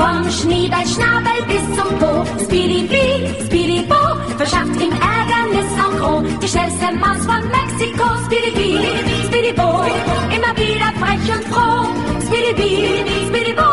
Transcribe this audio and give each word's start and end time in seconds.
Vom 0.00 0.24
Schneeballschnabel 0.32 1.44
bis 1.44 1.64
zum 1.76 1.90
Po, 2.00 2.24
Speedy 2.40 2.88
Bee, 2.88 3.28
Speedy 3.44 3.84
Bo, 3.84 4.00
verschafft 4.40 4.80
ihm 4.80 4.96
Ärgernis 4.96 5.70
en 5.76 5.92
gros. 6.00 6.24
Die 6.40 6.48
schnellste 6.48 6.88
Maus 6.96 7.20
von 7.28 7.44
Mexiko, 7.52 8.06
Speedy 8.24 8.50
Bee, 8.56 8.80
Speedy 9.28 9.52
Bo, 9.52 9.84
immer 10.32 10.56
wieder 10.56 10.88
frech 10.96 11.26
und 11.36 11.44
froh. 11.52 11.84
Speedy 12.24 12.52
Bee, 12.56 13.04
Speedy 13.28 13.52
Bo, 13.52 13.68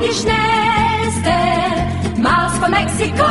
die 0.00 0.14
schnellste 0.16 1.36
Maus 2.16 2.56
von 2.56 2.70
Mexiko. 2.72 3.28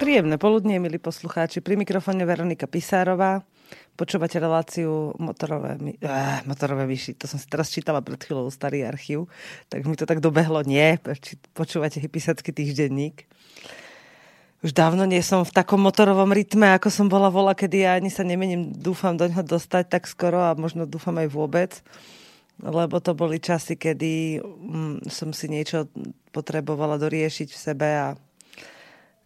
Príjemné 0.00 0.36
poludnie, 0.36 0.76
milí 0.76 1.00
poslucháči. 1.00 1.60
Pri 1.64 1.76
mikrofóne 1.76 2.24
Veronika 2.28 2.68
Pisárová. 2.68 3.44
Počúvate 3.92 4.40
reláciu 4.40 5.12
motorové, 5.20 5.76
eh, 6.00 6.40
motorové 6.48 6.88
myši. 6.88 7.12
To 7.20 7.28
som 7.28 7.36
si 7.36 7.44
teraz 7.44 7.68
čítala 7.68 8.00
pred 8.00 8.16
chvíľou 8.16 8.48
starý 8.48 8.88
archív, 8.88 9.28
tak 9.68 9.84
mi 9.84 9.94
to 10.00 10.08
tak 10.08 10.24
dobehlo. 10.24 10.64
Nie, 10.64 10.96
počúvate 11.52 12.00
hypisacký 12.00 12.56
týždenník. 12.56 13.28
Už 14.62 14.72
dávno 14.72 15.04
nie 15.04 15.20
som 15.20 15.42
v 15.44 15.52
takom 15.52 15.82
motorovom 15.82 16.30
rytme, 16.30 16.72
ako 16.72 16.88
som 16.88 17.06
bola 17.10 17.28
vola, 17.28 17.52
kedy 17.52 17.82
ja 17.82 17.98
ani 17.98 18.08
sa 18.08 18.22
nemením, 18.22 18.72
dúfam 18.72 19.18
do 19.18 19.26
ňoho 19.26 19.42
dostať 19.42 19.90
tak 19.90 20.06
skoro 20.06 20.38
a 20.38 20.54
možno 20.54 20.86
dúfam 20.86 21.18
aj 21.18 21.28
vôbec. 21.28 21.82
Lebo 22.62 23.02
to 23.02 23.12
boli 23.12 23.42
časy, 23.42 23.74
kedy 23.74 24.38
mm, 24.38 25.10
som 25.10 25.34
si 25.34 25.50
niečo 25.50 25.90
potrebovala 26.30 26.94
doriešiť 26.96 27.48
v 27.50 27.58
sebe 27.58 27.88
a 27.90 28.08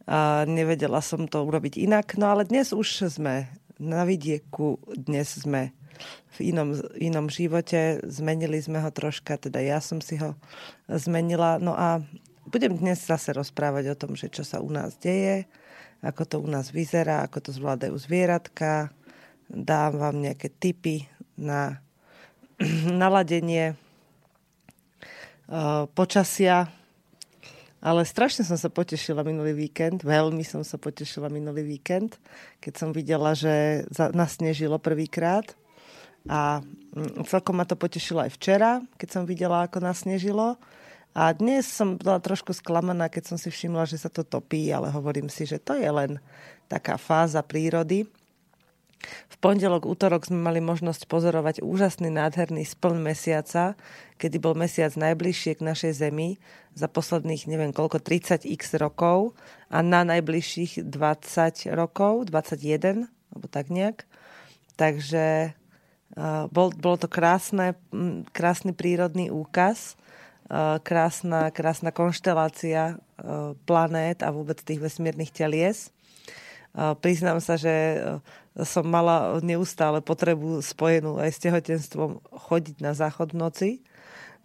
a 0.07 0.47
nevedela 0.47 1.03
som 1.03 1.27
to 1.27 1.43
urobiť 1.43 1.83
inak. 1.83 2.15
No 2.15 2.31
ale 2.31 2.47
dnes 2.47 2.71
už 2.71 3.11
sme 3.11 3.51
na 3.77 4.09
vidieku, 4.09 4.81
dnes 4.89 5.37
sme 5.37 5.73
v 6.37 6.53
inom, 6.53 6.77
inom 7.01 7.27
živote, 7.33 8.05
zmenili 8.05 8.61
sme 8.61 8.81
ho 8.81 8.91
troška, 8.93 9.41
teda 9.41 9.61
ja 9.65 9.81
som 9.81 10.05
si 10.05 10.21
ho 10.21 10.37
zmenila. 10.89 11.57
No 11.57 11.73
a 11.73 12.05
budem 12.49 12.77
dnes 12.77 13.01
zase 13.01 13.33
rozprávať 13.33 13.93
o 13.93 13.99
tom, 13.99 14.13
že 14.13 14.29
čo 14.29 14.45
sa 14.45 14.61
u 14.61 14.69
nás 14.69 14.97
deje, 15.01 15.49
ako 16.05 16.23
to 16.29 16.37
u 16.45 16.49
nás 16.49 16.69
vyzerá, 16.73 17.25
ako 17.25 17.49
to 17.49 17.51
zvládajú 17.57 17.97
zvieratka. 17.97 18.93
Dám 19.49 19.97
vám 19.97 20.21
nejaké 20.21 20.53
tipy 20.53 21.09
na 21.37 21.81
naladenie 23.01 23.77
uh, 25.49 25.89
počasia, 25.97 26.69
ale 27.85 28.09
strašne 28.09 28.43
som 28.43 28.57
sa 28.57 28.73
potešila 28.73 29.21
minulý 29.21 29.53
víkend, 29.53 30.01
veľmi 30.01 30.43
som 30.43 30.65
sa 30.65 30.81
potešila 30.81 31.29
minulý 31.29 31.77
víkend, 31.77 32.17
keď 32.59 32.73
som 32.75 32.91
videla, 32.91 33.37
že 33.37 33.85
nasnežilo 34.17 34.81
prvýkrát. 34.81 35.53
A 36.27 36.59
mm, 36.65 37.23
celkom 37.31 37.55
ma 37.55 37.69
to 37.69 37.79
potešilo 37.79 38.25
aj 38.25 38.35
včera, 38.35 38.83
keď 38.99 39.09
som 39.13 39.23
videla, 39.29 39.63
ako 39.63 39.79
nasnežilo. 39.79 40.59
A 41.17 41.33
dnes 41.33 41.65
som 41.65 41.97
bola 41.97 42.21
trošku 42.21 42.53
sklamaná, 42.53 43.09
keď 43.09 43.33
som 43.33 43.39
si 43.41 43.49
všimla, 43.49 43.89
že 43.89 43.97
sa 43.97 44.11
to 44.13 44.27
topí, 44.27 44.69
ale 44.69 44.93
hovorím 44.93 45.31
si, 45.31 45.47
že 45.49 45.57
to 45.57 45.73
je 45.79 45.89
len 45.89 46.21
taká 46.67 46.99
fáza 46.99 47.41
prírody. 47.41 48.09
V 49.05 49.37
pondelok, 49.39 49.87
útorok 49.87 50.27
sme 50.27 50.41
mali 50.41 50.59
možnosť 50.59 51.07
pozorovať 51.07 51.61
úžasný, 51.63 52.09
nádherný 52.11 52.65
spln 52.65 52.99
mesiaca, 53.05 53.77
kedy 54.17 54.41
bol 54.41 54.57
mesiac 54.57 54.97
najbližšie 54.97 55.61
k 55.61 55.67
našej 55.67 55.93
Zemi 56.01 56.41
za 56.73 56.89
posledných, 56.89 57.47
neviem 57.47 57.71
koľko, 57.77 58.01
30x 58.01 58.81
rokov 58.81 59.37
a 59.69 59.85
na 59.85 60.03
najbližších 60.03 60.89
20 60.89 61.71
rokov, 61.77 62.27
21, 62.33 63.07
alebo 63.07 63.47
tak 63.47 63.69
nejak. 63.69 64.09
Takže 64.81 65.55
bol, 66.51 66.73
bolo 66.73 66.97
to 66.97 67.09
krásne, 67.09 67.77
krásny 68.33 68.73
prírodný 68.73 69.29
úkaz, 69.29 70.01
krásna, 70.83 71.53
krásna 71.53 71.91
konštelácia 71.93 72.97
planét 73.69 74.25
a 74.25 74.33
vôbec 74.33 74.61
tých 74.61 74.81
vesmírnych 74.81 75.33
telies. 75.33 75.93
Priznám 76.77 77.41
sa, 77.41 77.57
že 77.57 77.97
som 78.69 78.85
mala 78.85 79.41
neustále 79.41 80.05
potrebu 80.05 80.61
spojenú 80.61 81.17
aj 81.17 81.31
s 81.33 81.43
tehotenstvom 81.43 82.21
chodiť 82.29 82.85
na 82.85 82.93
záchod 82.93 83.33
noci. 83.33 83.81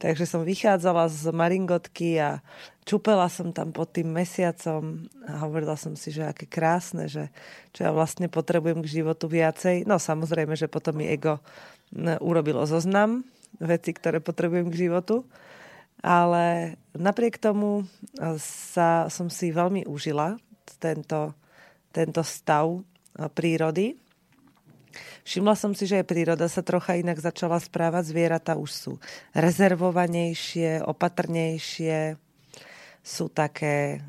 Takže 0.02 0.26
som 0.26 0.42
vychádzala 0.42 1.12
z 1.14 1.30
Maringotky 1.30 2.18
a 2.18 2.42
čupela 2.88 3.30
som 3.30 3.54
tam 3.54 3.70
pod 3.70 3.94
tým 3.94 4.10
mesiacom 4.10 5.06
a 5.30 5.46
hovorila 5.46 5.78
som 5.78 5.94
si, 5.94 6.10
že 6.10 6.26
aké 6.26 6.50
krásne, 6.50 7.06
že 7.06 7.30
čo 7.70 7.86
ja 7.86 7.94
vlastne 7.94 8.26
potrebujem 8.26 8.82
k 8.82 9.04
životu 9.04 9.30
viacej. 9.30 9.86
No 9.86 10.02
samozrejme, 10.02 10.58
že 10.58 10.66
potom 10.66 10.98
mi 10.98 11.06
ego 11.06 11.38
urobilo 12.18 12.66
zoznam 12.66 13.22
veci, 13.62 13.94
ktoré 13.94 14.18
potrebujem 14.24 14.74
k 14.74 14.90
životu. 14.90 15.28
Ale 16.02 16.80
napriek 16.98 17.38
tomu 17.38 17.86
sa, 18.42 19.06
som 19.14 19.30
si 19.30 19.54
veľmi 19.54 19.86
užila 19.86 20.42
tento 20.82 21.38
tento 21.92 22.24
stav 22.24 22.82
prírody. 23.36 24.00
Všimla 25.24 25.56
som 25.56 25.72
si, 25.72 25.86
že 25.88 26.02
aj 26.02 26.10
príroda 26.10 26.48
sa 26.50 26.66
trocha 26.66 26.98
inak 26.98 27.22
začala 27.22 27.62
správať. 27.62 28.12
Zvieratá 28.12 28.58
už 28.58 28.72
sú 28.72 28.94
rezervovanejšie, 29.32 30.84
opatrnejšie, 30.84 32.18
sú 33.02 33.26
také, 33.30 34.02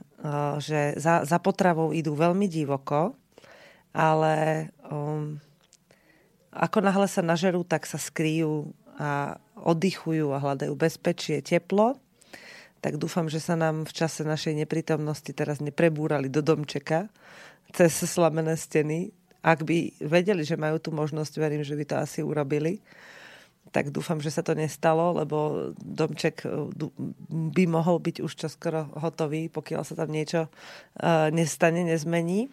že 0.58 0.96
za, 0.96 1.22
za 1.22 1.38
potravou 1.38 1.92
idú 1.94 2.16
veľmi 2.16 2.48
divoko, 2.48 3.14
ale 3.92 4.68
um, 4.88 5.36
ako 6.52 6.78
náhle 6.80 7.08
sa 7.08 7.24
nažerú, 7.24 7.64
tak 7.64 7.84
sa 7.88 8.00
skryjú 8.00 8.72
a 9.00 9.40
oddychujú 9.56 10.32
a 10.32 10.42
hľadajú 10.42 10.72
bezpečie, 10.76 11.40
teplo 11.40 11.96
tak 12.82 12.98
dúfam, 12.98 13.30
že 13.30 13.38
sa 13.38 13.54
nám 13.54 13.86
v 13.86 13.94
čase 13.94 14.26
našej 14.26 14.58
neprítomnosti 14.58 15.30
teraz 15.30 15.62
neprebúrali 15.62 16.26
do 16.26 16.42
domčeka 16.42 17.06
cez 17.70 17.94
slamené 17.94 18.58
steny. 18.58 19.14
Ak 19.38 19.62
by 19.62 20.02
vedeli, 20.02 20.42
že 20.42 20.58
majú 20.58 20.82
tú 20.82 20.90
možnosť, 20.90 21.32
verím, 21.38 21.62
že 21.62 21.78
by 21.78 21.84
to 21.86 21.96
asi 22.02 22.20
urobili. 22.26 22.82
Tak 23.70 23.94
dúfam, 23.94 24.18
že 24.18 24.34
sa 24.34 24.42
to 24.42 24.58
nestalo, 24.58 25.14
lebo 25.14 25.70
domček 25.78 26.42
eh, 26.42 26.50
by 27.30 27.64
mohol 27.70 28.02
byť 28.02 28.18
už 28.18 28.32
čoskoro 28.34 28.90
hotový, 28.98 29.46
pokiaľ 29.46 29.82
sa 29.86 29.94
tam 29.94 30.10
niečo 30.10 30.50
eh, 30.98 31.30
nestane, 31.30 31.86
nezmení. 31.86 32.50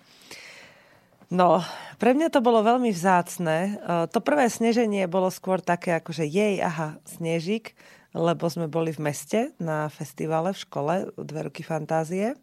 No, 1.29 1.61
pre 2.01 2.17
mňa 2.17 2.33
to 2.33 2.41
bolo 2.41 2.61
veľmi 2.61 2.93
vzácne. 2.93 3.57
Eh, 3.81 4.05
to 4.13 4.21
prvé 4.21 4.45
sneženie 4.45 5.09
bolo 5.09 5.33
skôr 5.33 5.57
také, 5.57 5.97
ako 5.97 6.13
že 6.13 6.29
jej, 6.29 6.61
aha, 6.61 7.01
snežík, 7.09 7.73
lebo 8.13 8.49
sme 8.49 8.65
boli 8.65 8.89
v 8.89 9.05
meste 9.05 9.53
na 9.61 9.85
festivale 9.89 10.53
v 10.53 10.61
škole 10.65 10.93
Dve 11.13 11.41
ruky 11.49 11.61
fantázie. 11.61 12.33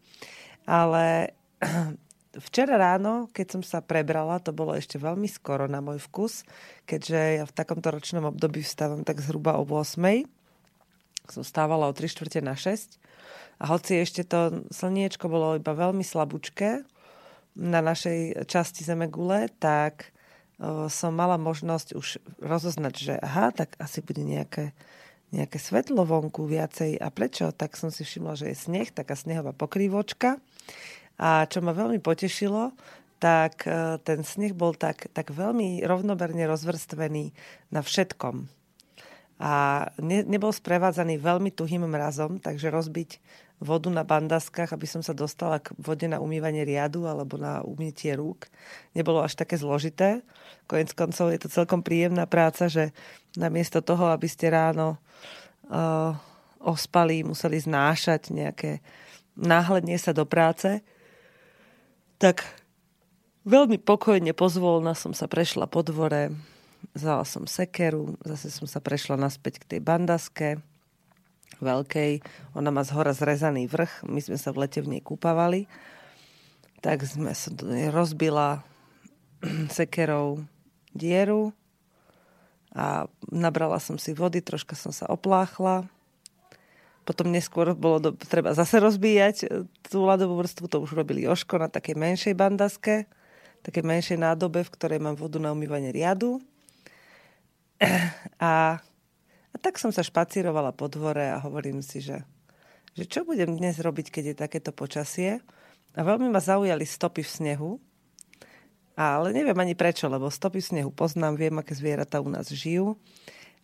Ale 0.67 1.35
včera 2.47 2.79
ráno, 2.79 3.27
keď 3.35 3.47
som 3.59 3.63
sa 3.67 3.83
prebrala, 3.83 4.39
to 4.39 4.55
bolo 4.55 4.77
ešte 4.77 5.01
veľmi 5.01 5.27
skoro 5.27 5.67
na 5.67 5.83
môj 5.83 6.03
vkus, 6.07 6.47
keďže 6.87 7.21
ja 7.43 7.45
v 7.45 7.57
takomto 7.57 7.91
ročnom 7.91 8.31
období 8.31 8.63
vstávam 8.63 9.03
tak 9.03 9.19
zhruba 9.23 9.59
o 9.59 9.65
8. 9.67 10.27
Som 11.27 11.43
stávala 11.43 11.91
o 11.91 11.97
3 11.97 12.07
čtvrte 12.07 12.39
na 12.39 12.55
6. 12.55 13.03
A 13.57 13.65
hoci 13.73 13.99
ešte 13.99 14.23
to 14.23 14.69
slniečko 14.69 15.33
bolo 15.33 15.57
iba 15.57 15.73
veľmi 15.73 16.05
slabúčké 16.05 16.85
na 17.57 17.81
našej 17.81 18.45
časti 18.45 18.85
Zemegule, 18.85 19.49
tak 19.57 20.13
som 20.93 21.13
mala 21.13 21.37
možnosť 21.37 21.89
už 21.97 22.21
rozoznať, 22.41 22.95
že 22.97 23.15
aha, 23.21 23.53
tak 23.53 23.77
asi 23.81 24.01
bude 24.01 24.25
nejaké 24.25 24.77
nejaké 25.35 25.59
svetlo 25.59 26.07
vonku 26.07 26.47
viacej. 26.47 26.99
A 27.03 27.11
prečo? 27.11 27.51
Tak 27.51 27.75
som 27.75 27.91
si 27.91 28.07
všimla, 28.07 28.39
že 28.39 28.53
je 28.53 28.57
sneh, 28.57 28.89
taká 28.91 29.19
snehová 29.19 29.51
pokrývočka. 29.51 30.39
A 31.17 31.49
čo 31.49 31.65
ma 31.65 31.73
veľmi 31.73 31.99
potešilo, 31.99 32.77
tak 33.17 33.65
e, 33.65 33.97
ten 34.05 34.21
sneh 34.21 34.53
bol 34.53 34.77
tak, 34.77 35.09
tak 35.17 35.33
veľmi 35.33 35.81
rovnoberne 35.83 36.45
rozvrstvený 36.45 37.33
na 37.73 37.81
všetkom. 37.81 38.47
A 39.37 39.53
ne, 40.01 40.25
nebol 40.25 40.53
sprevádzaný 40.53 41.21
veľmi 41.21 41.53
tuhým 41.53 41.85
mrazom, 41.89 42.41
takže 42.41 42.73
rozbiť 42.73 43.21
vodu 43.57 43.89
na 43.89 44.05
bandaskách, 44.05 44.77
aby 44.77 44.85
som 44.85 45.01
sa 45.01 45.17
dostala 45.17 45.65
k 45.65 45.73
vode 45.81 46.05
na 46.05 46.21
umývanie 46.21 46.65
riadu 46.69 47.09
alebo 47.09 47.41
na 47.41 47.65
umytie 47.65 48.13
rúk, 48.13 48.53
nebolo 48.93 49.25
až 49.25 49.33
také 49.33 49.57
zložité. 49.57 50.21
Konec 50.69 50.93
koncov 50.93 51.33
je 51.33 51.41
to 51.41 51.49
celkom 51.49 51.81
príjemná 51.81 52.29
práca, 52.29 52.69
že 52.69 52.93
namiesto 53.33 53.81
toho, 53.81 54.13
aby 54.13 54.29
ste 54.29 54.53
ráno 54.53 55.01
uh, 55.73 56.13
ospali, 56.61 57.25
museli 57.25 57.57
znášať 57.57 58.29
nejaké 58.29 58.85
náhlednie 59.37 59.97
sa 59.97 60.13
do 60.13 60.29
práce, 60.29 60.85
tak 62.21 62.45
veľmi 63.49 63.81
pokojne, 63.81 64.33
pozvolna 64.37 64.93
som 64.93 65.17
sa 65.17 65.29
prešla 65.29 65.69
po 65.69 65.81
dvore, 65.81 66.33
vzala 66.93 67.25
som 67.25 67.49
sekeru, 67.49 68.21
zase 68.25 68.53
som 68.53 68.69
sa 68.69 68.85
prešla 68.85 69.17
naspäť 69.17 69.65
k 69.65 69.77
tej 69.77 69.81
bandaske 69.81 70.61
veľkej. 71.61 72.25
Ona 72.57 72.71
má 72.75 72.83
z 72.83 72.95
hora 72.97 73.13
zrezaný 73.17 73.69
vrch, 73.69 74.05
my 74.09 74.21
sme 74.21 74.39
sa 74.41 74.53
v 74.53 74.67
lete 74.67 74.81
v 74.83 74.97
nej 74.97 75.03
kúpavali. 75.03 75.69
Tak 76.81 77.03
sme 77.05 77.33
rozbila 77.91 78.63
sekerou 79.77 80.45
dieru 80.97 81.53
a 82.77 83.09
nabrala 83.33 83.81
som 83.81 83.97
si 83.97 84.13
vody, 84.13 84.45
troška 84.45 84.77
som 84.77 84.93
sa 84.93 85.09
opláchla 85.09 85.89
potom 87.07 87.31
neskôr 87.31 87.71
bolo 87.79 88.03
do, 88.03 88.11
treba 88.19 88.51
zase 88.51 88.83
rozbíjať 88.83 89.37
e, 89.47 89.47
tú 89.87 90.03
ľadovú 90.03 90.43
vrstvu, 90.43 90.67
to 90.67 90.83
už 90.83 90.99
robili 90.99 91.23
Joško 91.23 91.63
na 91.63 91.71
takej 91.71 91.95
menšej 91.95 92.35
bandaske, 92.35 93.07
takej 93.63 93.87
menšej 93.87 94.19
nádobe, 94.19 94.67
v 94.67 94.75
ktorej 94.75 94.99
mám 94.99 95.15
vodu 95.15 95.39
na 95.39 95.55
umývanie 95.55 95.95
riadu. 95.95 96.43
A, 98.43 98.83
a 99.57 99.61
tak 99.61 99.81
som 99.81 99.89
sa 99.89 100.05
špacírovala 100.05 100.77
po 100.77 100.85
dvore 100.85 101.33
a 101.33 101.41
hovorím 101.41 101.81
si, 101.81 102.05
že, 102.05 102.21
že 102.93 103.09
čo 103.09 103.25
budem 103.25 103.57
dnes 103.57 103.81
robiť, 103.81 104.13
keď 104.13 104.25
je 104.29 104.37
takéto 104.37 104.69
počasie. 104.69 105.41
A 105.97 106.05
veľmi 106.05 106.29
ma 106.29 106.45
zaujali 106.45 106.85
stopy 106.85 107.25
v 107.25 107.33
snehu, 107.41 107.71
ale 109.01 109.33
neviem 109.33 109.57
ani 109.57 109.73
prečo, 109.73 110.13
lebo 110.13 110.29
stopy 110.29 110.61
v 110.61 110.69
snehu 110.77 110.91
poznám, 110.93 111.41
viem, 111.41 111.57
aké 111.57 111.73
zvieratá 111.73 112.21
u 112.21 112.29
nás 112.29 112.53
žijú. 112.53 113.01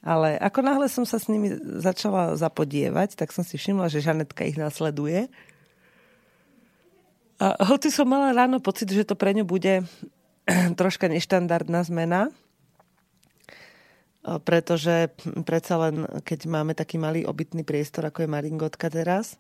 Ale 0.00 0.41
ako 0.41 0.65
náhle 0.65 0.89
som 0.89 1.05
sa 1.05 1.21
s 1.21 1.29
nimi 1.29 1.53
začala 1.85 2.41
zapodievať, 2.41 3.12
tak 3.21 3.29
som 3.29 3.44
si 3.44 3.61
všimla, 3.61 3.93
že 3.93 4.00
Žanetka 4.00 4.49
ich 4.49 4.56
následuje. 4.56 5.29
A 7.37 7.69
hoci 7.69 7.93
som 7.93 8.09
mala 8.09 8.33
ráno 8.33 8.65
pocit, 8.65 8.89
že 8.89 9.05
to 9.05 9.12
pre 9.12 9.37
ňu 9.37 9.44
bude 9.44 9.85
troška 10.81 11.12
neštandardná 11.12 11.85
zmena, 11.85 12.33
pretože 14.23 15.11
predsa 15.43 15.83
len, 15.83 16.07
keď 16.23 16.47
máme 16.47 16.79
taký 16.79 16.95
malý 16.95 17.27
obytný 17.27 17.67
priestor, 17.67 18.07
ako 18.07 18.23
je 18.23 18.31
Maringotka 18.31 18.87
teraz, 18.87 19.35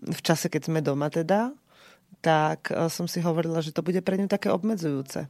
v 0.00 0.20
čase, 0.24 0.48
keď 0.48 0.72
sme 0.72 0.80
doma 0.80 1.12
teda, 1.12 1.52
tak 2.24 2.72
som 2.88 3.04
si 3.04 3.20
hovorila, 3.20 3.60
že 3.60 3.76
to 3.76 3.84
bude 3.84 4.00
pre 4.00 4.16
ňu 4.16 4.24
také 4.24 4.48
obmedzujúce. 4.48 5.28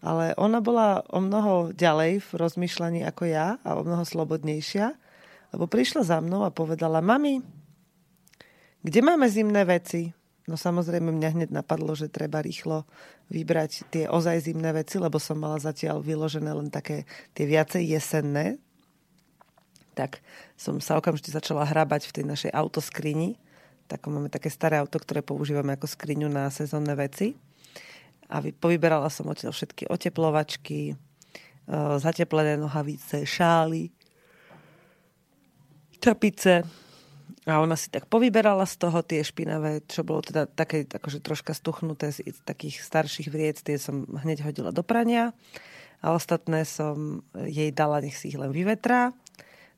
Ale 0.00 0.32
ona 0.40 0.64
bola 0.64 1.04
o 1.12 1.20
mnoho 1.20 1.76
ďalej 1.76 2.24
v 2.24 2.30
rozmýšľaní 2.40 3.04
ako 3.04 3.28
ja 3.28 3.60
a 3.60 3.76
o 3.76 3.84
mnoho 3.84 4.04
slobodnejšia, 4.08 4.96
lebo 5.52 5.68
prišla 5.68 6.02
za 6.04 6.18
mnou 6.24 6.44
a 6.44 6.52
povedala, 6.52 7.04
mami, 7.04 7.44
kde 8.80 9.00
máme 9.04 9.28
zimné 9.28 9.60
veci? 9.68 10.15
No 10.46 10.54
samozrejme 10.54 11.10
mňa 11.10 11.30
hneď 11.34 11.50
napadlo, 11.50 11.98
že 11.98 12.06
treba 12.06 12.38
rýchlo 12.38 12.86
vybrať 13.34 13.90
tie 13.90 14.04
ozaj 14.06 14.46
zimné 14.46 14.70
veci, 14.70 15.02
lebo 15.02 15.18
som 15.18 15.42
mala 15.42 15.58
zatiaľ 15.58 15.98
vyložené 15.98 16.54
len 16.54 16.70
také 16.70 17.02
tie 17.34 17.50
viacej 17.50 17.82
jesenné. 17.82 18.62
Tak 19.98 20.22
som 20.54 20.78
sa 20.78 20.94
okamžite 21.02 21.34
začala 21.34 21.66
hrabať 21.66 22.06
v 22.06 22.14
tej 22.20 22.24
našej 22.30 22.50
autoskrini. 22.54 23.34
Tak 23.90 24.06
máme 24.06 24.30
také 24.30 24.46
staré 24.46 24.78
auto, 24.78 25.02
ktoré 25.02 25.18
používame 25.18 25.74
ako 25.74 25.90
skriňu 25.90 26.30
na 26.30 26.46
sezónne 26.54 26.94
veci 26.94 27.34
a 28.26 28.42
povyberala 28.42 29.06
som 29.06 29.30
odtiaľ 29.30 29.54
všetky 29.54 29.86
oteplovačky, 29.86 30.80
e, 30.90 30.94
zateplené 31.98 32.58
nohavice, 32.58 33.22
šály, 33.22 33.90
čapice. 36.02 36.85
A 37.46 37.62
ona 37.62 37.78
si 37.78 37.86
tak 37.94 38.10
povyberala 38.10 38.66
z 38.66 38.74
toho 38.74 39.06
tie 39.06 39.22
špinavé, 39.22 39.86
čo 39.86 40.02
bolo 40.02 40.18
teda 40.18 40.50
také 40.50 40.82
akože 40.82 41.22
troška 41.22 41.54
stuchnuté 41.54 42.10
z 42.10 42.34
takých 42.42 42.82
starších 42.82 43.30
vriec, 43.30 43.62
tie 43.62 43.78
som 43.78 44.02
hneď 44.02 44.42
hodila 44.42 44.74
do 44.74 44.82
prania. 44.82 45.30
A 46.02 46.10
ostatné 46.10 46.66
som 46.66 47.22
jej 47.46 47.70
dala, 47.70 48.02
nech 48.02 48.18
si 48.18 48.34
ich 48.34 48.38
len 48.38 48.50
vyvetrá. 48.50 49.14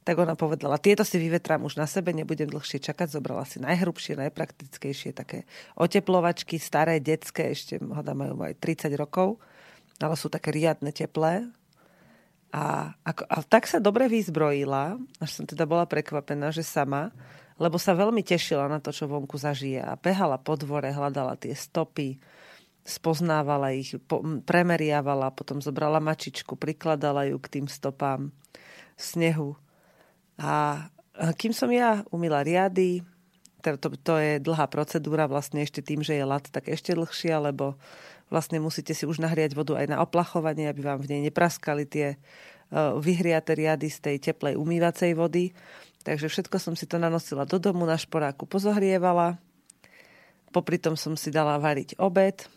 Tak 0.09 0.17
ona 0.17 0.33
povedala, 0.33 0.81
tieto 0.81 1.05
si 1.05 1.21
vyvetrám 1.21 1.61
už 1.69 1.77
na 1.77 1.85
sebe, 1.85 2.17
nebudem 2.17 2.49
dlhšie 2.49 2.81
čakať, 2.81 3.13
zobrala 3.13 3.45
si 3.45 3.61
najhrubšie, 3.61 4.17
najpraktickejšie 4.17 5.13
také 5.13 5.45
oteplovačky, 5.77 6.57
staré, 6.57 6.97
detské, 7.05 7.53
ešte 7.53 7.77
hoda 7.77 8.17
majú 8.17 8.41
aj 8.41 8.57
30 8.57 8.97
rokov, 8.97 9.37
ale 10.01 10.17
sú 10.17 10.33
také 10.33 10.57
riadne 10.57 10.89
teplé. 10.97 11.45
A, 12.49 12.97
a, 13.05 13.11
a 13.13 13.37
tak 13.45 13.69
sa 13.69 13.77
dobre 13.77 14.09
vyzbrojila, 14.09 14.97
až 15.21 15.31
som 15.37 15.45
teda 15.45 15.69
bola 15.69 15.85
prekvapená, 15.85 16.49
že 16.49 16.65
sama, 16.65 17.13
lebo 17.59 17.77
sa 17.77 17.93
veľmi 17.99 18.23
tešila 18.23 18.71
na 18.71 18.79
to, 18.79 18.95
čo 18.95 19.11
vonku 19.11 19.35
zažije 19.35 19.83
a 19.83 19.99
behala 19.99 20.39
po 20.39 20.55
dvore, 20.55 20.95
hľadala 20.95 21.35
tie 21.35 21.53
stopy, 21.53 22.23
spoznávala 22.87 23.75
ich, 23.75 23.99
po, 24.07 24.23
premeriavala, 24.47 25.35
potom 25.35 25.61
zobrala 25.61 26.01
mačičku, 26.01 26.57
prikladala 26.57 27.29
ju 27.29 27.37
k 27.43 27.61
tým 27.61 27.67
stopám 27.67 28.33
snehu 28.97 29.59
a 30.39 30.87
kým 31.35 31.51
som 31.51 31.67
ja 31.75 32.07
umila 32.15 32.47
riady, 32.47 33.03
to, 33.59 33.75
to, 33.75 33.89
to 33.99 34.15
je 34.23 34.33
dlhá 34.39 34.71
procedúra 34.71 35.27
vlastne 35.27 35.67
ešte 35.67 35.83
tým, 35.83 36.07
že 36.07 36.15
je 36.15 36.25
lat, 36.25 36.47
tak 36.47 36.71
ešte 36.71 36.95
dlhšia, 36.95 37.43
lebo 37.43 37.75
vlastne 38.31 38.63
musíte 38.63 38.95
si 38.95 39.03
už 39.03 39.19
nahriať 39.19 39.59
vodu 39.59 39.75
aj 39.75 39.87
na 39.91 39.99
oplachovanie, 39.99 40.71
aby 40.71 40.81
vám 40.87 41.03
v 41.03 41.11
nej 41.11 41.21
nepraskali 41.27 41.91
tie 41.91 42.15
uh, 42.15 42.95
vyhriate 43.03 43.59
riady 43.59 43.91
z 43.91 43.99
tej 43.99 44.17
teplej 44.31 44.55
umývacej 44.55 45.19
vody. 45.19 45.51
Takže 46.07 46.31
všetko 46.31 46.57
som 46.63 46.75
si 46.79 46.87
to 46.87 47.01
nanosila 47.01 47.43
do 47.49 47.59
domu, 47.59 47.83
na 47.85 47.99
šporáku 47.99 48.47
pozohrievala. 48.47 49.39
Popri 50.55 50.81
tom 50.81 50.97
som 50.97 51.19
si 51.19 51.29
dala 51.29 51.61
variť 51.61 51.99
obed. 52.01 52.49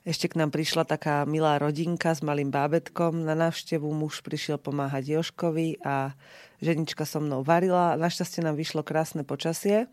Ešte 0.00 0.32
k 0.32 0.40
nám 0.40 0.48
prišla 0.48 0.88
taká 0.88 1.28
milá 1.28 1.60
rodinka 1.60 2.08
s 2.16 2.24
malým 2.24 2.48
bábetkom. 2.48 3.20
Na 3.20 3.36
návštevu 3.36 3.84
muž 3.92 4.24
prišiel 4.24 4.56
pomáhať 4.56 5.20
Joškovi 5.20 5.84
a 5.84 6.16
ženička 6.64 7.04
so 7.04 7.20
mnou 7.20 7.44
varila. 7.44 8.00
Našťastie 8.00 8.40
nám 8.40 8.56
vyšlo 8.56 8.80
krásne 8.80 9.28
počasie, 9.28 9.92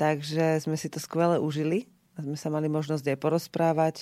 takže 0.00 0.64
sme 0.64 0.80
si 0.80 0.88
to 0.88 0.96
skvele 0.96 1.36
užili. 1.36 1.92
Sme 2.16 2.40
sa 2.40 2.48
mali 2.48 2.72
možnosť 2.72 3.04
aj 3.04 3.18
porozprávať. 3.20 3.94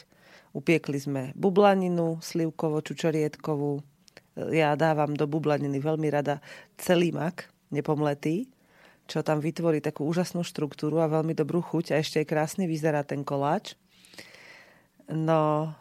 Upiekli 0.54 0.96
sme 0.96 1.22
bublaninu, 1.34 2.22
slivkovo, 2.22 2.78
čučoriedkovú. 2.80 3.95
Ja 4.52 4.76
dávam 4.76 5.16
do 5.16 5.24
bublaniny 5.24 5.80
veľmi 5.80 6.12
rada 6.12 6.44
celý 6.76 7.08
mak, 7.10 7.48
nepomletý, 7.72 8.52
čo 9.08 9.24
tam 9.24 9.40
vytvorí 9.40 9.80
takú 9.80 10.04
úžasnú 10.04 10.44
štruktúru 10.44 11.00
a 11.00 11.08
veľmi 11.08 11.32
dobrú 11.32 11.64
chuť 11.64 11.96
a 11.96 12.00
ešte 12.02 12.20
aj 12.20 12.26
krásne 12.28 12.64
vyzerá 12.68 13.00
ten 13.00 13.24
koláč. 13.24 13.78
No 15.08 15.72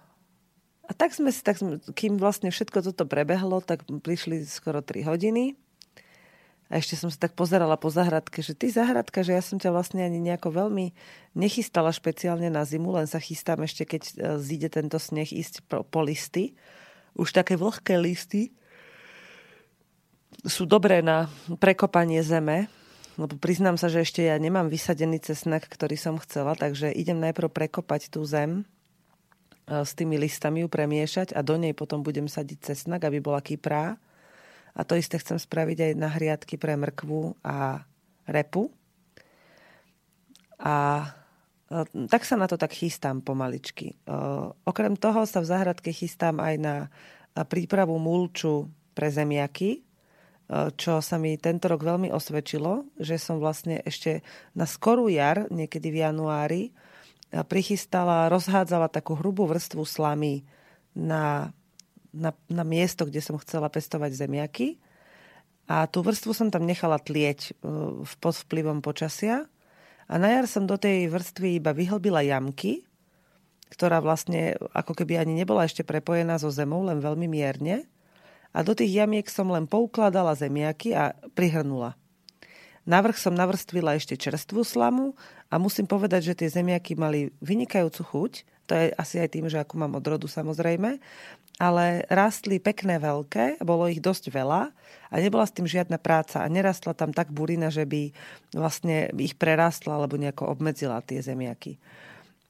a 0.86 0.92
tak 0.94 1.18
sme 1.18 1.34
si, 1.34 1.42
tak 1.42 1.58
sme, 1.58 1.82
kým 1.98 2.22
vlastne 2.22 2.54
všetko 2.54 2.86
toto 2.86 3.10
prebehlo, 3.10 3.58
tak 3.60 3.84
prišli 3.90 4.46
skoro 4.46 4.86
3 4.86 5.02
hodiny. 5.10 5.58
A 6.66 6.82
ešte 6.82 6.98
som 6.98 7.14
sa 7.14 7.30
tak 7.30 7.38
pozerala 7.38 7.78
po 7.78 7.94
zahradke, 7.94 8.42
že 8.42 8.58
ty 8.58 8.74
zahradka, 8.74 9.22
že 9.22 9.38
ja 9.38 9.42
som 9.46 9.62
ťa 9.62 9.70
vlastne 9.70 10.02
ani 10.02 10.18
nejako 10.18 10.66
veľmi 10.66 10.98
nechystala 11.38 11.94
špeciálne 11.94 12.50
na 12.50 12.66
zimu, 12.66 12.90
len 12.90 13.06
sa 13.06 13.22
chystám 13.22 13.62
ešte, 13.62 13.86
keď 13.86 14.02
e, 14.02 14.14
zíde 14.42 14.74
tento 14.74 14.98
sneh, 14.98 15.30
ísť 15.30 15.62
po, 15.70 15.86
po 15.86 16.02
listy. 16.02 16.58
Už 17.16 17.32
také 17.32 17.56
vlhké 17.56 17.96
listy 17.96 18.52
sú 20.46 20.68
dobré 20.68 21.00
na 21.02 21.32
prekopanie 21.58 22.22
zeme, 22.22 22.68
lebo 23.16 23.40
priznám 23.40 23.80
sa, 23.80 23.88
že 23.88 24.04
ešte 24.04 24.28
ja 24.28 24.36
nemám 24.36 24.68
vysadený 24.68 25.24
cesnak, 25.24 25.66
ktorý 25.66 25.96
som 25.96 26.20
chcela, 26.20 26.54
takže 26.54 26.92
idem 26.92 27.18
najprv 27.24 27.48
prekopať 27.48 28.12
tú 28.12 28.28
zem, 28.28 28.68
E, 29.66 29.82
s 29.82 29.98
tými 29.98 30.22
listami 30.22 30.62
ju 30.62 30.70
premiešať 30.70 31.34
a 31.34 31.42
do 31.42 31.58
nej 31.58 31.74
potom 31.74 32.06
budem 32.06 32.30
sadiť 32.30 32.74
cesnak, 32.74 33.02
aby 33.06 33.18
bola 33.18 33.42
kyprá. 33.42 33.98
A 34.76 34.82
to 34.84 34.94
isté 34.94 35.18
chcem 35.18 35.40
spraviť 35.40 35.92
aj 35.92 35.92
na 35.98 36.10
hriadky 36.12 36.60
pre 36.60 36.76
mrkvu 36.78 37.40
a 37.42 37.82
repu. 38.28 38.70
A 40.60 41.08
tak 41.84 42.24
sa 42.24 42.40
na 42.40 42.48
to 42.48 42.56
tak 42.56 42.72
chystám 42.72 43.20
pomaličky. 43.20 43.94
E, 43.94 44.16
okrem 44.64 44.96
toho 44.96 45.28
sa 45.28 45.44
v 45.44 45.50
záhradke 45.50 45.92
chystám 45.92 46.40
aj 46.40 46.56
na 46.62 46.76
prípravu 47.44 48.00
mulču 48.00 48.72
pre 48.96 49.12
zemiaky, 49.12 49.84
čo 50.78 51.02
sa 51.02 51.18
mi 51.18 51.36
tento 51.42 51.66
rok 51.66 51.82
veľmi 51.82 52.14
osvedčilo, 52.14 52.86
že 53.02 53.18
som 53.18 53.42
vlastne 53.42 53.82
ešte 53.82 54.22
na 54.54 54.70
skorú 54.70 55.10
jar, 55.10 55.50
niekedy 55.50 55.90
v 55.90 56.06
januári, 56.06 56.64
prichystala, 57.50 58.30
rozhádzala 58.30 58.88
takú 58.94 59.18
hrubú 59.18 59.50
vrstvu 59.50 59.84
slamy 59.84 60.46
na, 60.94 61.52
na, 62.14 62.32
na 62.48 62.64
miesto, 62.64 63.10
kde 63.10 63.20
som 63.26 63.42
chcela 63.42 63.68
pestovať 63.68 64.16
zemiaky. 64.16 64.78
A 65.66 65.90
tú 65.90 66.06
vrstvu 66.06 66.32
som 66.32 66.48
tam 66.54 66.64
nechala 66.64 67.02
tlieť 67.02 67.58
pod 68.22 68.36
vplyvom 68.46 68.86
počasia. 68.86 69.50
A 70.06 70.22
na 70.22 70.30
jar 70.30 70.46
som 70.46 70.70
do 70.70 70.78
tej 70.78 71.10
vrstvy 71.10 71.58
iba 71.58 71.74
vyhlbila 71.74 72.22
jamky, 72.22 72.86
ktorá 73.74 73.98
vlastne 74.00 74.54
ako 74.72 74.94
keby 74.94 75.18
ani 75.18 75.34
nebola 75.34 75.66
ešte 75.66 75.82
prepojená 75.82 76.38
so 76.38 76.54
zemou, 76.54 76.86
len 76.86 77.02
veľmi 77.02 77.26
mierne. 77.26 77.90
A 78.56 78.62
do 78.62 78.78
tých 78.78 78.94
jamiek 78.94 79.26
som 79.28 79.50
len 79.52 79.66
poukladala 79.66 80.38
zemiaky 80.38 80.94
a 80.96 81.18
prihrnula. 81.34 81.98
Navrh 82.86 83.18
som 83.18 83.34
navrstvila 83.34 83.98
ešte 83.98 84.14
čerstvú 84.14 84.62
slamu 84.62 85.18
a 85.50 85.58
musím 85.58 85.90
povedať, 85.90 86.34
že 86.34 86.38
tie 86.46 86.50
zemiaky 86.62 86.94
mali 86.94 87.34
vynikajúcu 87.42 88.02
chuť. 88.06 88.34
To 88.70 88.74
je 88.78 88.94
asi 88.94 89.22
aj 89.22 89.30
tým, 89.34 89.46
že 89.50 89.62
ako 89.62 89.82
mám 89.82 89.98
odrodu 89.98 90.30
samozrejme. 90.30 91.02
Ale 91.58 91.86
rástli 92.14 92.62
pekné 92.62 93.02
veľké, 93.02 93.64
bolo 93.66 93.90
ich 93.90 94.04
dosť 94.04 94.30
veľa 94.30 94.70
a 95.10 95.14
nebola 95.18 95.48
s 95.48 95.56
tým 95.56 95.66
žiadna 95.66 95.98
práca 95.98 96.46
a 96.46 96.52
nerastla 96.52 96.94
tam 96.94 97.10
tak 97.10 97.34
burina, 97.34 97.74
že 97.74 97.88
by 97.90 98.12
vlastne 98.54 99.10
ich 99.18 99.34
prerastla 99.40 99.98
alebo 99.98 100.20
nejako 100.20 100.52
obmedzila 100.52 101.02
tie 101.02 101.24
zemiaky. 101.26 101.82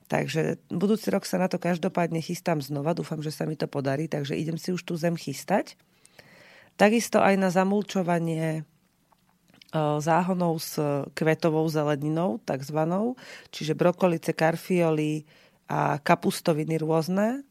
Takže 0.06 0.58
budúci 0.70 1.10
rok 1.10 1.26
sa 1.26 1.42
na 1.42 1.50
to 1.50 1.58
každopádne 1.58 2.22
chystám 2.22 2.62
znova, 2.62 2.94
dúfam, 2.98 3.22
že 3.22 3.34
sa 3.34 3.50
mi 3.50 3.58
to 3.58 3.66
podarí, 3.66 4.06
takže 4.06 4.38
idem 4.38 4.58
si 4.58 4.74
už 4.74 4.86
tú 4.86 4.94
zem 4.98 5.18
chystať. 5.18 5.78
Takisto 6.76 7.24
aj 7.24 7.40
na 7.40 7.50
zamulčovanie 7.54 8.68
e, 9.72 9.78
záhonov 10.00 10.62
s 10.62 10.78
kvetovou 11.18 11.66
zeleninou, 11.72 12.42
takzvanou, 12.44 13.18
čiže 13.50 13.78
brokolice, 13.78 14.32
karfioly 14.36 15.26
a 15.66 15.98
kapustoviny 16.02 16.78
rôzne. 16.78 17.42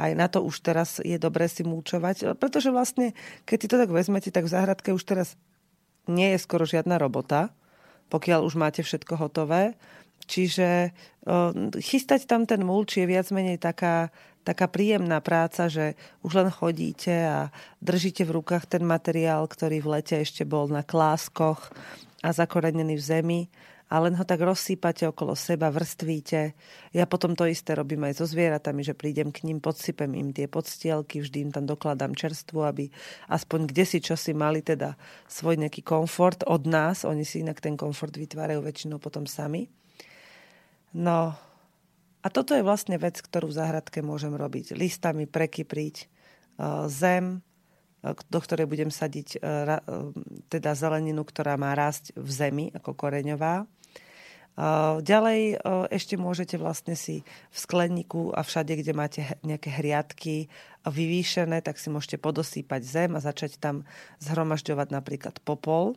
Aj 0.00 0.12
na 0.16 0.32
to 0.32 0.40
už 0.40 0.64
teraz 0.64 0.96
je 1.04 1.20
dobré 1.20 1.44
si 1.44 1.60
mulčovať, 1.60 2.40
pretože 2.40 2.72
vlastne, 2.72 3.12
keď 3.44 3.58
si 3.60 3.68
to 3.68 3.76
tak 3.76 3.92
vezmete, 3.92 4.32
tak 4.32 4.48
v 4.48 4.54
záhradke 4.56 4.96
už 4.96 5.04
teraz 5.04 5.36
nie 6.08 6.32
je 6.32 6.38
skoro 6.40 6.64
žiadna 6.64 6.96
robota, 6.96 7.52
pokiaľ 8.08 8.48
už 8.48 8.56
máte 8.56 8.80
všetko 8.80 9.20
hotové. 9.20 9.76
Čiže 10.24 10.94
chystať 11.80 12.24
tam 12.24 12.46
ten 12.46 12.62
mulč 12.62 12.96
je 12.96 13.04
viac 13.04 13.28
menej 13.34 13.60
taká, 13.60 14.14
taká 14.44 14.66
príjemná 14.66 15.20
práca, 15.20 15.68
že 15.68 15.94
už 16.24 16.40
len 16.40 16.50
chodíte 16.50 17.12
a 17.12 17.38
držíte 17.84 18.24
v 18.24 18.40
rukách 18.40 18.66
ten 18.66 18.82
materiál, 18.84 19.44
ktorý 19.44 19.84
v 19.84 20.00
lete 20.00 20.16
ešte 20.20 20.48
bol 20.48 20.68
na 20.68 20.80
kláskoch 20.80 21.72
a 22.20 22.28
zakorenený 22.32 22.96
v 22.96 23.04
zemi 23.04 23.40
a 23.90 23.98
len 23.98 24.14
ho 24.14 24.22
tak 24.22 24.38
rozsýpate 24.38 25.02
okolo 25.10 25.34
seba, 25.34 25.66
vrstvíte. 25.66 26.54
Ja 26.94 27.10
potom 27.10 27.34
to 27.34 27.42
isté 27.50 27.74
robím 27.74 28.06
aj 28.06 28.22
so 28.22 28.26
zvieratami, 28.30 28.86
že 28.86 28.94
prídem 28.94 29.34
k 29.34 29.50
ním, 29.50 29.58
podsypem 29.58 30.14
im 30.14 30.30
tie 30.30 30.46
podstielky, 30.46 31.18
vždy 31.18 31.50
im 31.50 31.50
tam 31.50 31.66
dokladám 31.66 32.14
čerstvu, 32.14 32.62
aby 32.62 32.86
aspoň 33.26 33.66
kde 33.66 33.84
si 33.84 33.98
čo 33.98 34.14
si 34.14 34.30
mali 34.30 34.62
teda 34.62 34.94
svoj 35.26 35.58
nejaký 35.58 35.82
komfort 35.82 36.46
od 36.46 36.70
nás. 36.70 37.02
Oni 37.02 37.26
si 37.26 37.42
inak 37.42 37.58
ten 37.58 37.74
komfort 37.74 38.14
vytvárajú 38.14 38.62
väčšinou 38.62 39.02
potom 39.02 39.26
sami. 39.26 39.66
No 40.94 41.34
a 42.20 42.28
toto 42.28 42.52
je 42.52 42.60
vlastne 42.60 43.00
vec, 43.00 43.16
ktorú 43.16 43.48
v 43.48 43.56
záhradke 43.56 44.04
môžem 44.04 44.36
robiť. 44.36 44.76
Listami 44.76 45.24
prekypriť 45.24 45.96
e, 45.96 46.06
zem, 46.92 47.40
e, 48.04 48.12
do 48.28 48.38
ktorej 48.44 48.68
budem 48.68 48.92
sadiť 48.92 49.28
e, 49.34 49.38
teda 50.52 50.76
zeleninu, 50.76 51.24
ktorá 51.24 51.56
má 51.56 51.72
rásť 51.72 52.12
v 52.12 52.30
zemi 52.30 52.66
ako 52.76 52.92
koreňová. 52.92 53.64
Ďalej 55.00 55.62
ešte 55.88 56.20
môžete 56.20 56.60
vlastne 56.60 56.92
si 56.92 57.24
v 57.24 57.56
skleníku 57.56 58.34
a 58.34 58.44
všade, 58.44 58.76
kde 58.76 58.92
máte 58.92 59.22
nejaké 59.40 59.72
hriadky 59.72 60.52
vyvýšené, 60.84 61.64
tak 61.64 61.80
si 61.80 61.88
môžete 61.88 62.20
podosýpať 62.20 62.82
zem 62.84 63.10
a 63.16 63.24
začať 63.24 63.56
tam 63.56 63.88
zhromažďovať 64.20 64.88
napríklad 64.92 65.40
popol 65.40 65.96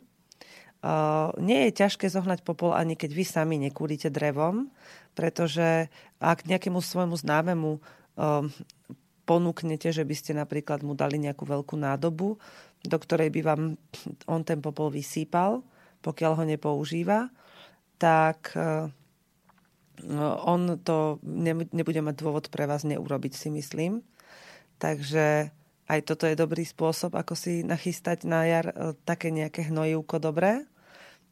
nie 1.40 1.68
je 1.68 1.80
ťažké 1.80 2.12
zohnať 2.12 2.44
popol 2.44 2.76
ani 2.76 2.92
keď 2.92 3.10
vy 3.16 3.24
sami 3.24 3.56
nekúrite 3.56 4.12
drevom, 4.12 4.68
pretože 5.14 5.88
ak 6.18 6.44
nejakému 6.44 6.82
svojmu 6.82 7.14
známemu 7.14 7.78
uh, 7.78 8.44
ponúknete, 9.24 9.94
že 9.94 10.04
by 10.04 10.14
ste 10.14 10.32
napríklad 10.36 10.84
mu 10.84 10.92
dali 10.92 11.16
nejakú 11.16 11.48
veľkú 11.48 11.78
nádobu, 11.80 12.36
do 12.84 12.96
ktorej 13.00 13.32
by 13.32 13.40
vám 13.40 13.62
on 14.28 14.42
ten 14.44 14.60
popol 14.60 14.92
vysýpal, 14.92 15.64
pokiaľ 16.04 16.32
ho 16.36 16.44
nepoužíva, 16.44 17.32
tak 17.96 18.52
uh, 18.58 18.92
on 20.44 20.76
to 20.82 21.22
nebude 21.70 22.00
mať 22.02 22.14
dôvod 22.18 22.44
pre 22.50 22.66
vás 22.66 22.82
neurobiť, 22.82 23.32
si 23.32 23.48
myslím. 23.54 24.02
Takže 24.82 25.54
aj 25.86 26.00
toto 26.02 26.26
je 26.26 26.34
dobrý 26.34 26.66
spôsob, 26.66 27.14
ako 27.14 27.38
si 27.38 27.62
nachystať 27.62 28.26
na 28.26 28.42
jar 28.42 28.66
také 29.06 29.30
nejaké 29.30 29.70
hnojivko 29.70 30.18
dobré. 30.18 30.66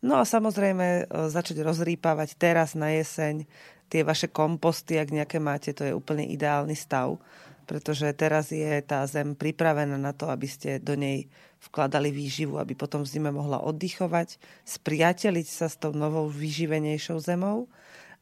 No 0.03 0.19
a 0.19 0.27
samozrejme 0.27 0.87
e, 0.87 1.03
začať 1.31 1.63
rozrýpavať 1.63 2.35
teraz 2.35 2.75
na 2.75 2.91
jeseň 2.91 3.47
tie 3.87 4.03
vaše 4.03 4.27
komposty, 4.27 4.99
ak 4.99 5.15
nejaké 5.15 5.39
máte, 5.39 5.71
to 5.71 5.87
je 5.87 5.95
úplne 5.95 6.27
ideálny 6.27 6.75
stav, 6.75 7.23
pretože 7.71 8.11
teraz 8.19 8.51
je 8.51 8.83
tá 8.83 9.07
zem 9.07 9.39
pripravená 9.39 9.95
na 9.95 10.11
to, 10.11 10.27
aby 10.27 10.51
ste 10.51 10.83
do 10.83 10.99
nej 10.99 11.31
vkladali 11.63 12.11
výživu, 12.11 12.59
aby 12.59 12.75
potom 12.75 13.07
v 13.07 13.13
zime 13.15 13.31
mohla 13.31 13.63
oddychovať, 13.63 14.43
spriateliť 14.67 15.47
sa 15.47 15.71
s 15.71 15.79
tou 15.79 15.95
novou 15.95 16.27
vyživenejšou 16.27 17.23
zemou 17.23 17.71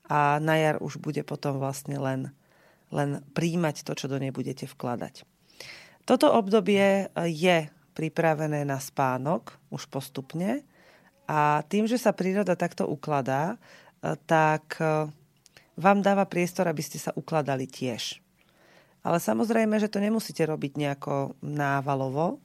a 0.04 0.36
na 0.42 0.60
jar 0.60 0.76
už 0.84 1.00
bude 1.00 1.24
potom 1.24 1.56
vlastne 1.56 1.96
len, 1.96 2.34
len 2.92 3.24
príjmať 3.32 3.88
to, 3.88 3.96
čo 3.96 4.12
do 4.12 4.20
nej 4.20 4.34
budete 4.34 4.68
vkladať. 4.68 5.24
Toto 6.04 6.28
obdobie 6.34 7.08
je 7.16 7.56
pripravené 7.96 8.66
na 8.68 8.76
spánok 8.82 9.56
už 9.72 9.88
postupne, 9.88 10.66
a 11.30 11.62
tým, 11.62 11.86
že 11.86 11.94
sa 11.94 12.10
príroda 12.10 12.58
takto 12.58 12.90
ukladá, 12.90 13.54
e, 13.54 14.18
tak 14.26 14.82
e, 14.82 15.06
vám 15.78 16.02
dáva 16.02 16.26
priestor, 16.26 16.66
aby 16.66 16.82
ste 16.82 16.98
sa 16.98 17.14
ukladali 17.14 17.70
tiež. 17.70 18.18
Ale 19.06 19.22
samozrejme, 19.22 19.78
že 19.78 19.86
to 19.86 20.02
nemusíte 20.02 20.42
robiť 20.42 20.74
nejako 20.74 21.38
návalovo, 21.38 22.42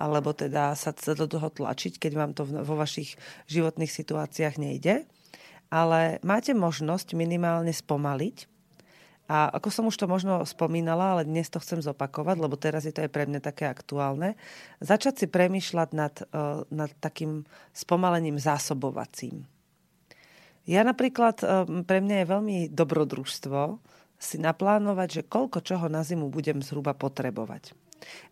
alebo 0.00 0.32
teda 0.32 0.72
sa 0.72 0.96
do 0.96 1.28
toho 1.28 1.52
tlačiť, 1.52 2.00
keď 2.00 2.12
vám 2.16 2.32
to 2.32 2.48
vo 2.48 2.74
vašich 2.74 3.20
životných 3.52 3.92
situáciách 3.92 4.56
nejde. 4.56 5.04
Ale 5.68 6.16
máte 6.24 6.56
možnosť 6.56 7.12
minimálne 7.12 7.70
spomaliť 7.70 8.48
a 9.30 9.48
ako 9.54 9.68
som 9.70 9.84
už 9.86 9.96
to 9.96 10.06
možno 10.10 10.42
spomínala, 10.42 11.16
ale 11.16 11.22
dnes 11.28 11.46
to 11.46 11.62
chcem 11.62 11.78
zopakovať, 11.78 12.36
lebo 12.42 12.58
teraz 12.58 12.82
je 12.84 12.92
to 12.92 13.06
aj 13.06 13.10
pre 13.14 13.24
mňa 13.24 13.40
také 13.40 13.70
aktuálne, 13.70 14.34
začať 14.82 15.24
si 15.24 15.26
premýšľať 15.30 15.88
nad, 15.94 16.14
uh, 16.34 16.66
nad 16.68 16.90
takým 16.98 17.46
spomalením 17.70 18.36
zásobovacím. 18.36 19.46
Ja 20.66 20.82
napríklad, 20.82 21.42
uh, 21.42 21.64
pre 21.86 22.02
mňa 22.02 22.16
je 22.22 22.30
veľmi 22.34 22.56
dobrodružstvo 22.74 23.78
si 24.22 24.38
naplánovať, 24.38 25.08
že 25.10 25.22
koľko 25.26 25.58
čoho 25.62 25.86
na 25.90 26.06
zimu 26.06 26.30
budem 26.30 26.62
zhruba 26.62 26.94
potrebovať. 26.94 27.74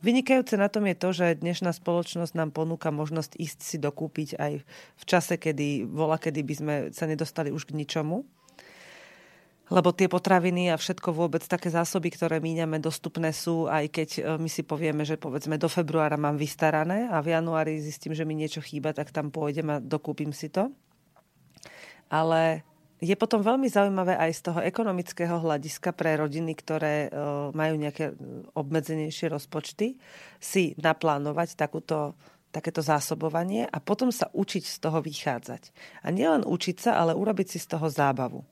Vynikajúce 0.02 0.58
na 0.58 0.66
tom 0.66 0.86
je 0.90 0.96
to, 0.98 1.08
že 1.14 1.38
dnešná 1.42 1.70
spoločnosť 1.70 2.34
nám 2.34 2.50
ponúka 2.50 2.90
možnosť 2.90 3.38
ísť 3.38 3.58
si 3.62 3.76
dokúpiť 3.78 4.28
aj 4.38 4.52
v 4.66 5.04
čase, 5.06 5.38
kedy 5.38 5.86
vola, 5.86 6.18
kedy 6.18 6.40
by 6.42 6.54
sme 6.54 6.74
sa 6.90 7.06
nedostali 7.06 7.54
už 7.54 7.70
k 7.70 7.78
ničomu 7.78 8.26
lebo 9.70 9.94
tie 9.94 10.10
potraviny 10.10 10.74
a 10.74 10.76
všetko 10.76 11.14
vôbec 11.14 11.46
také 11.46 11.70
zásoby, 11.70 12.10
ktoré 12.10 12.42
míňame, 12.42 12.82
dostupné 12.82 13.30
sú, 13.30 13.70
aj 13.70 13.86
keď 13.88 14.08
e, 14.18 14.20
my 14.42 14.50
si 14.50 14.66
povieme, 14.66 15.06
že 15.06 15.14
povedzme 15.14 15.54
do 15.56 15.70
februára 15.70 16.18
mám 16.18 16.34
vystarané 16.34 17.06
a 17.06 17.22
v 17.22 17.38
januári 17.38 17.78
zistím, 17.78 18.10
že 18.12 18.26
mi 18.26 18.34
niečo 18.34 18.58
chýba, 18.58 18.90
tak 18.90 19.14
tam 19.14 19.30
pôjdem 19.30 19.70
a 19.70 19.78
dokúpim 19.78 20.34
si 20.34 20.50
to. 20.50 20.74
Ale 22.10 22.66
je 22.98 23.14
potom 23.14 23.40
veľmi 23.40 23.70
zaujímavé 23.70 24.18
aj 24.18 24.30
z 24.34 24.40
toho 24.50 24.60
ekonomického 24.60 25.38
hľadiska 25.38 25.94
pre 25.94 26.18
rodiny, 26.18 26.52
ktoré 26.58 27.06
e, 27.06 27.08
majú 27.54 27.74
nejaké 27.78 28.18
obmedzenejšie 28.58 29.30
rozpočty, 29.30 29.96
si 30.42 30.74
naplánovať 30.82 31.54
takúto 31.54 32.18
takéto 32.50 32.82
zásobovanie 32.82 33.62
a 33.70 33.78
potom 33.78 34.10
sa 34.10 34.26
učiť 34.34 34.64
z 34.66 34.76
toho 34.82 34.98
vychádzať. 34.98 35.70
A 36.02 36.10
nielen 36.10 36.42
učiť 36.42 36.76
sa, 36.82 36.98
ale 36.98 37.14
urobiť 37.14 37.54
si 37.54 37.58
z 37.62 37.78
toho 37.78 37.86
zábavu. 37.86 38.42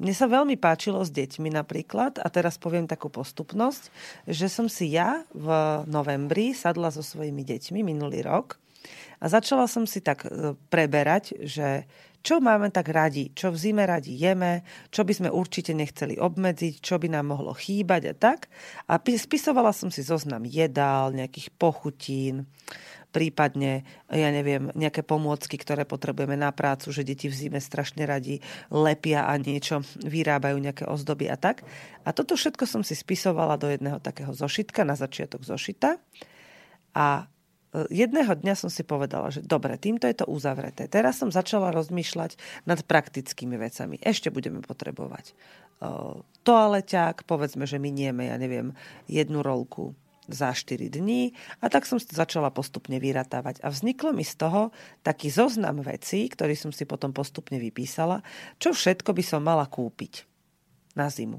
Mne 0.00 0.16
sa 0.16 0.24
veľmi 0.24 0.56
páčilo 0.56 1.04
s 1.04 1.12
deťmi 1.12 1.52
napríklad, 1.52 2.24
a 2.24 2.26
teraz 2.32 2.56
poviem 2.56 2.88
takú 2.88 3.12
postupnosť, 3.12 3.92
že 4.24 4.48
som 4.48 4.64
si 4.64 4.96
ja 4.96 5.28
v 5.36 5.48
novembri 5.84 6.56
sadla 6.56 6.88
so 6.88 7.04
svojimi 7.04 7.44
deťmi 7.44 7.84
minulý 7.84 8.24
rok 8.24 8.56
a 9.20 9.28
začala 9.28 9.68
som 9.68 9.84
si 9.84 10.00
tak 10.00 10.24
e, 10.24 10.56
preberať, 10.72 11.36
že 11.44 11.84
čo 12.20 12.36
máme 12.36 12.68
tak 12.68 12.92
radi, 12.92 13.32
čo 13.32 13.48
v 13.48 13.56
zime 13.56 13.88
radi 13.88 14.12
jeme, 14.12 14.60
čo 14.92 15.08
by 15.08 15.12
sme 15.12 15.28
určite 15.32 15.72
nechceli 15.72 16.20
obmedziť, 16.20 16.80
čo 16.84 17.00
by 17.00 17.08
nám 17.08 17.32
mohlo 17.32 17.56
chýbať 17.56 18.12
a 18.12 18.14
tak. 18.16 18.52
A 18.92 19.00
spisovala 19.00 19.72
som 19.72 19.88
si 19.88 20.04
zoznam 20.04 20.44
jedál, 20.44 21.16
nejakých 21.16 21.48
pochutín, 21.56 22.44
prípadne, 23.10 23.82
ja 24.06 24.30
neviem, 24.30 24.70
nejaké 24.78 25.02
pomôcky, 25.02 25.58
ktoré 25.58 25.82
potrebujeme 25.82 26.38
na 26.38 26.54
prácu, 26.54 26.94
že 26.94 27.02
deti 27.02 27.26
v 27.26 27.34
zime 27.34 27.60
strašne 27.60 28.06
radi 28.06 28.38
lepia 28.70 29.26
a 29.26 29.34
niečo 29.36 29.82
vyrábajú, 30.02 30.56
nejaké 30.62 30.86
ozdoby 30.86 31.26
a 31.26 31.36
tak. 31.36 31.66
A 32.06 32.14
toto 32.14 32.38
všetko 32.38 32.64
som 32.64 32.82
si 32.86 32.94
spisovala 32.94 33.58
do 33.58 33.66
jedného 33.66 33.98
takého 33.98 34.30
zošitka, 34.30 34.86
na 34.86 34.94
začiatok 34.94 35.42
zošita. 35.42 35.98
A 36.94 37.06
e, 37.74 37.86
jedného 37.90 38.30
dňa 38.30 38.54
som 38.54 38.70
si 38.70 38.86
povedala, 38.86 39.34
že 39.34 39.42
dobre, 39.42 39.74
týmto 39.76 40.06
je 40.06 40.22
to 40.22 40.30
uzavreté. 40.30 40.86
Teraz 40.86 41.18
som 41.18 41.34
začala 41.34 41.74
rozmýšľať 41.74 42.38
nad 42.64 42.78
praktickými 42.86 43.58
vecami. 43.58 43.98
Ešte 44.00 44.30
budeme 44.30 44.62
potrebovať 44.62 45.34
uh, 45.82 46.22
toaleťák, 46.46 47.26
povedzme, 47.26 47.66
že 47.66 47.82
minieme, 47.82 48.30
ja 48.30 48.36
neviem, 48.38 48.72
jednu 49.10 49.42
rolku 49.42 49.98
za 50.32 50.54
4 50.54 50.88
dní 50.90 51.34
a 51.60 51.68
tak 51.68 51.84
som 51.84 51.98
začala 52.00 52.50
postupne 52.54 52.96
vyratávať. 52.98 53.60
A 53.60 53.70
vzniklo 53.70 54.14
mi 54.14 54.24
z 54.24 54.38
toho 54.38 54.70
taký 55.02 55.28
zoznam 55.28 55.82
vecí, 55.84 56.26
ktorý 56.30 56.54
som 56.54 56.70
si 56.70 56.86
potom 56.86 57.12
postupne 57.12 57.58
vypísala, 57.58 58.24
čo 58.62 58.72
všetko 58.72 59.10
by 59.12 59.22
som 59.26 59.42
mala 59.42 59.66
kúpiť 59.66 60.24
na 60.94 61.10
zimu. 61.10 61.38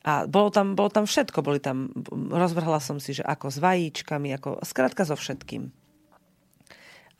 A 0.00 0.24
bolo 0.24 0.48
tam, 0.48 0.72
bolo 0.72 0.88
tam 0.88 1.04
všetko, 1.04 1.44
boli 1.44 1.60
tam, 1.60 1.92
rozvrhla 2.12 2.80
som 2.80 2.96
si, 2.96 3.12
že 3.12 3.20
ako 3.20 3.52
s 3.52 3.60
vajíčkami, 3.60 4.32
ako, 4.40 4.64
skrátka 4.64 5.04
so 5.04 5.12
všetkým. 5.12 5.68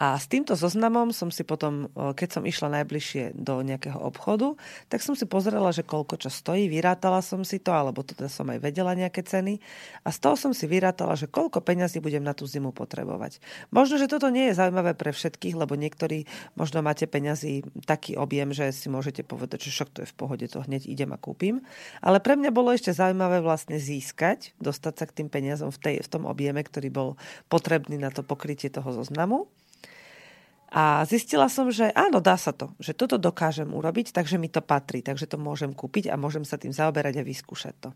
A 0.00 0.16
s 0.16 0.32
týmto 0.32 0.56
zoznamom 0.56 1.12
som 1.12 1.28
si 1.28 1.44
potom, 1.44 1.92
keď 1.92 2.40
som 2.40 2.48
išla 2.48 2.80
najbližšie 2.80 3.36
do 3.36 3.60
nejakého 3.60 4.00
obchodu, 4.00 4.56
tak 4.88 5.04
som 5.04 5.12
si 5.12 5.28
pozrela, 5.28 5.76
že 5.76 5.84
koľko 5.84 6.16
čo 6.16 6.32
stojí, 6.32 6.72
vyrátala 6.72 7.20
som 7.20 7.44
si 7.44 7.60
to, 7.60 7.68
alebo 7.68 8.00
teda 8.00 8.32
som 8.32 8.48
aj 8.48 8.64
vedela 8.64 8.96
nejaké 8.96 9.20
ceny 9.20 9.60
a 10.00 10.08
z 10.08 10.18
toho 10.24 10.40
som 10.40 10.56
si 10.56 10.64
vyrátala, 10.64 11.20
že 11.20 11.28
koľko 11.28 11.60
peňazí 11.60 12.00
budem 12.00 12.24
na 12.24 12.32
tú 12.32 12.48
zimu 12.48 12.72
potrebovať. 12.72 13.44
Možno, 13.68 14.00
že 14.00 14.08
toto 14.08 14.32
nie 14.32 14.48
je 14.48 14.56
zaujímavé 14.56 14.96
pre 14.96 15.12
všetkých, 15.12 15.60
lebo 15.60 15.76
niektorí 15.76 16.24
možno 16.56 16.80
máte 16.80 17.04
peňazí 17.04 17.68
taký 17.84 18.16
objem, 18.16 18.56
že 18.56 18.72
si 18.72 18.88
môžete 18.88 19.20
povedať, 19.20 19.68
že 19.68 19.76
však 19.76 19.92
to 19.92 19.98
je 20.00 20.08
v 20.08 20.16
pohode, 20.16 20.48
to 20.48 20.64
hneď 20.64 20.88
idem 20.88 21.12
a 21.12 21.20
kúpim. 21.20 21.60
Ale 22.00 22.24
pre 22.24 22.40
mňa 22.40 22.48
bolo 22.48 22.72
ešte 22.72 22.96
zaujímavé 22.96 23.44
vlastne 23.44 23.76
získať, 23.76 24.56
dostať 24.64 24.94
sa 24.96 25.04
k 25.04 25.16
tým 25.20 25.28
peniazom 25.28 25.68
v, 25.68 25.76
tej, 25.76 25.96
v 26.00 26.08
tom 26.08 26.24
objeme, 26.24 26.64
ktorý 26.64 26.88
bol 26.88 27.20
potrebný 27.52 28.00
na 28.00 28.08
to 28.08 28.24
pokrytie 28.24 28.72
toho 28.72 28.96
zoznamu. 28.96 29.44
A 30.70 31.02
zistila 31.02 31.50
som, 31.50 31.66
že 31.74 31.90
áno, 31.98 32.22
dá 32.22 32.38
sa 32.38 32.54
to, 32.54 32.70
že 32.78 32.94
toto 32.94 33.18
dokážem 33.18 33.66
urobiť, 33.74 34.14
takže 34.14 34.38
mi 34.38 34.46
to 34.46 34.62
patrí, 34.62 35.02
takže 35.02 35.26
to 35.26 35.34
môžem 35.34 35.74
kúpiť 35.74 36.06
a 36.06 36.14
môžem 36.14 36.46
sa 36.46 36.62
tým 36.62 36.70
zaoberať 36.70 37.18
a 37.18 37.26
vyskúšať 37.26 37.74
to. 37.82 37.90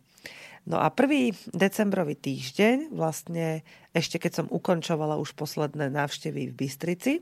No 0.66 0.82
a 0.82 0.90
prvý 0.90 1.30
decembrový 1.54 2.18
týždeň, 2.18 2.90
vlastne 2.90 3.62
ešte 3.94 4.18
keď 4.18 4.32
som 4.42 4.46
ukončovala 4.50 5.22
už 5.22 5.38
posledné 5.38 5.86
návštevy 5.92 6.50
v 6.50 6.56
Bystrici, 6.56 7.12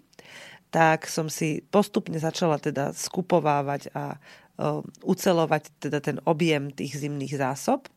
tak 0.73 1.04
som 1.04 1.28
si 1.28 1.61
postupne 1.68 2.16
začala 2.16 2.56
teda 2.56 2.97
skupovávať 2.97 3.92
a 3.92 4.16
uh, 4.16 4.80
ucelovať 5.04 5.68
teda 5.85 6.00
ten 6.00 6.16
objem 6.25 6.73
tých 6.73 6.97
zimných 6.97 7.37
zásob 7.37 7.92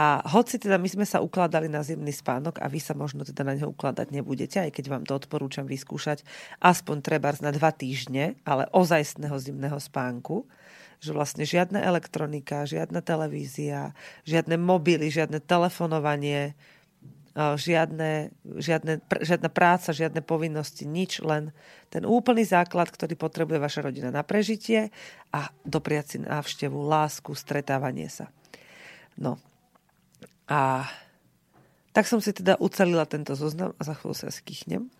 a 0.00 0.24
hoci 0.24 0.56
teda 0.56 0.80
my 0.80 0.88
sme 0.88 1.04
sa 1.04 1.20
ukladali 1.20 1.68
na 1.68 1.84
zimný 1.84 2.08
spánok 2.08 2.56
a 2.64 2.72
vy 2.72 2.80
sa 2.80 2.96
možno 2.96 3.20
teda 3.20 3.44
na 3.44 3.52
neho 3.52 3.68
ukladať 3.68 4.08
nebudete, 4.08 4.56
aj 4.56 4.72
keď 4.72 4.84
vám 4.88 5.04
to 5.04 5.12
odporúčam 5.12 5.68
vyskúšať 5.68 6.24
aspoň 6.56 7.04
treba 7.04 7.28
na 7.44 7.52
dva 7.52 7.68
týždne, 7.68 8.40
ale 8.48 8.64
ozajstného 8.72 9.36
zimného 9.36 9.76
spánku, 9.76 10.48
že 11.04 11.12
vlastne 11.12 11.44
žiadna 11.44 11.84
elektronika, 11.84 12.64
žiadna 12.64 13.04
televízia, 13.04 13.92
žiadne 14.24 14.56
mobily, 14.56 15.12
žiadne 15.12 15.36
telefonovanie, 15.36 16.56
žiadne, 17.36 18.32
žiadne, 18.56 19.04
žiadna 19.04 19.48
práca, 19.52 19.92
žiadne 19.92 20.24
povinnosti, 20.24 20.88
nič, 20.88 21.20
len 21.20 21.52
ten 21.92 22.08
úplný 22.08 22.48
základ, 22.48 22.88
ktorý 22.88 23.20
potrebuje 23.20 23.60
vaša 23.60 23.84
rodina 23.84 24.08
na 24.08 24.24
prežitie 24.24 24.88
a 25.28 25.52
dopriať 25.68 26.16
si 26.16 26.18
návštevu, 26.24 26.88
lásku, 26.88 27.36
stretávanie 27.36 28.08
sa. 28.08 28.32
No, 29.20 29.36
a 30.50 30.82
tak 31.94 32.10
som 32.10 32.18
si 32.18 32.34
teda 32.34 32.58
ucelila 32.58 33.06
tento 33.06 33.38
zoznam 33.38 33.70
a 33.78 33.82
za 33.86 33.94
chvíľu 33.94 34.14
sa 34.18 34.34
skichnem. 34.34 34.90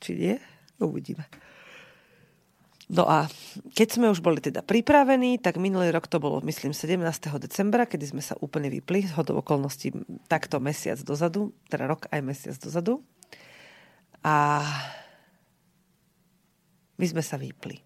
Či 0.00 0.10
nie? 0.16 0.34
Uvidíme. 0.80 1.28
No 2.86 3.02
a 3.02 3.26
keď 3.74 3.98
sme 3.98 4.06
už 4.14 4.22
boli 4.22 4.38
teda 4.38 4.62
pripravení, 4.62 5.42
tak 5.42 5.58
minulý 5.58 5.90
rok 5.90 6.06
to 6.06 6.22
bolo, 6.22 6.38
myslím, 6.46 6.70
17. 6.70 7.02
decembra, 7.42 7.82
kedy 7.82 8.14
sme 8.14 8.22
sa 8.22 8.38
úplne 8.38 8.70
vypli 8.70 9.02
z 9.04 9.12
hodov 9.18 9.42
okolností 9.42 9.90
takto 10.30 10.62
mesiac 10.62 10.96
dozadu, 11.02 11.50
teda 11.66 11.90
rok 11.90 12.06
aj 12.14 12.20
mesiac 12.22 12.54
dozadu. 12.62 13.02
A 14.22 14.62
my 16.96 17.06
sme 17.10 17.26
sa 17.26 17.34
vypli. 17.36 17.82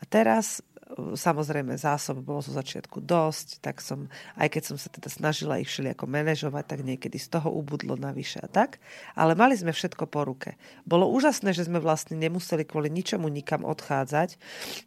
A 0.00 0.08
teraz 0.08 0.64
Samozrejme, 0.96 1.74
zásob 1.74 2.22
bolo 2.22 2.38
zo 2.38 2.54
začiatku 2.54 3.02
dosť, 3.02 3.58
tak 3.58 3.82
som, 3.82 4.06
aj 4.38 4.54
keď 4.54 4.62
som 4.70 4.76
sa 4.78 4.86
teda 4.86 5.10
snažila 5.10 5.58
ich 5.58 5.66
všelijako 5.66 6.06
manažovať, 6.06 6.62
tak 6.62 6.86
niekedy 6.86 7.18
z 7.18 7.26
toho 7.26 7.50
ubudlo 7.50 7.98
navyše 7.98 8.38
a 8.38 8.46
tak. 8.46 8.78
Ale 9.18 9.34
mali 9.34 9.58
sme 9.58 9.74
všetko 9.74 10.06
po 10.06 10.22
ruke. 10.22 10.54
Bolo 10.86 11.10
úžasné, 11.10 11.50
že 11.58 11.66
sme 11.66 11.82
vlastne 11.82 12.14
nemuseli 12.14 12.62
kvôli 12.62 12.86
ničomu 12.86 13.26
nikam 13.26 13.66
odchádzať, 13.66 14.38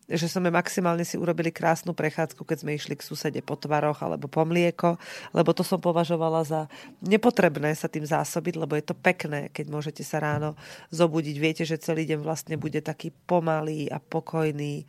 že 0.08 0.28
sme 0.32 0.48
maximálne 0.48 1.04
si 1.04 1.20
urobili 1.20 1.52
krásnu 1.52 1.92
prechádzku, 1.92 2.48
keď 2.48 2.58
sme 2.64 2.80
išli 2.80 2.96
k 2.96 3.04
susede 3.04 3.44
po 3.44 3.60
tvaroch 3.60 4.00
alebo 4.00 4.32
po 4.32 4.48
mlieko, 4.48 4.96
lebo 5.36 5.52
to 5.52 5.68
som 5.68 5.84
považovala 5.84 6.48
za 6.48 6.72
nepotrebné 7.04 7.76
sa 7.76 7.92
tým 7.92 8.08
zásobiť, 8.08 8.56
lebo 8.56 8.80
je 8.80 8.88
to 8.88 8.96
pekné, 8.96 9.52
keď 9.52 9.68
môžete 9.68 10.08
sa 10.08 10.24
ráno 10.24 10.56
zobudiť. 10.96 11.36
Viete, 11.36 11.64
že 11.68 11.76
celý 11.76 12.08
deň 12.08 12.24
vlastne 12.24 12.56
bude 12.56 12.80
taký 12.80 13.12
pomalý 13.28 13.92
a 13.92 14.00
pokojný 14.00 14.88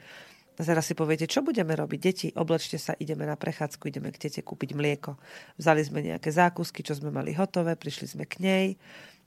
teraz 0.66 0.90
si 0.90 0.94
poviete, 0.98 1.30
čo 1.30 1.40
budeme 1.40 1.72
robiť? 1.72 1.98
Deti, 2.00 2.28
oblečte 2.34 2.76
sa, 2.76 2.92
ideme 2.98 3.24
na 3.24 3.38
prechádzku, 3.38 3.86
ideme 3.86 4.10
k 4.10 4.28
tete 4.28 4.40
kúpiť 4.42 4.74
mlieko. 4.76 5.16
Vzali 5.56 5.80
sme 5.86 6.04
nejaké 6.04 6.28
zákusky, 6.28 6.82
čo 6.82 6.98
sme 6.98 7.14
mali 7.14 7.32
hotové, 7.32 7.78
prišli 7.78 8.06
sme 8.18 8.24
k 8.26 8.42
nej, 8.42 8.66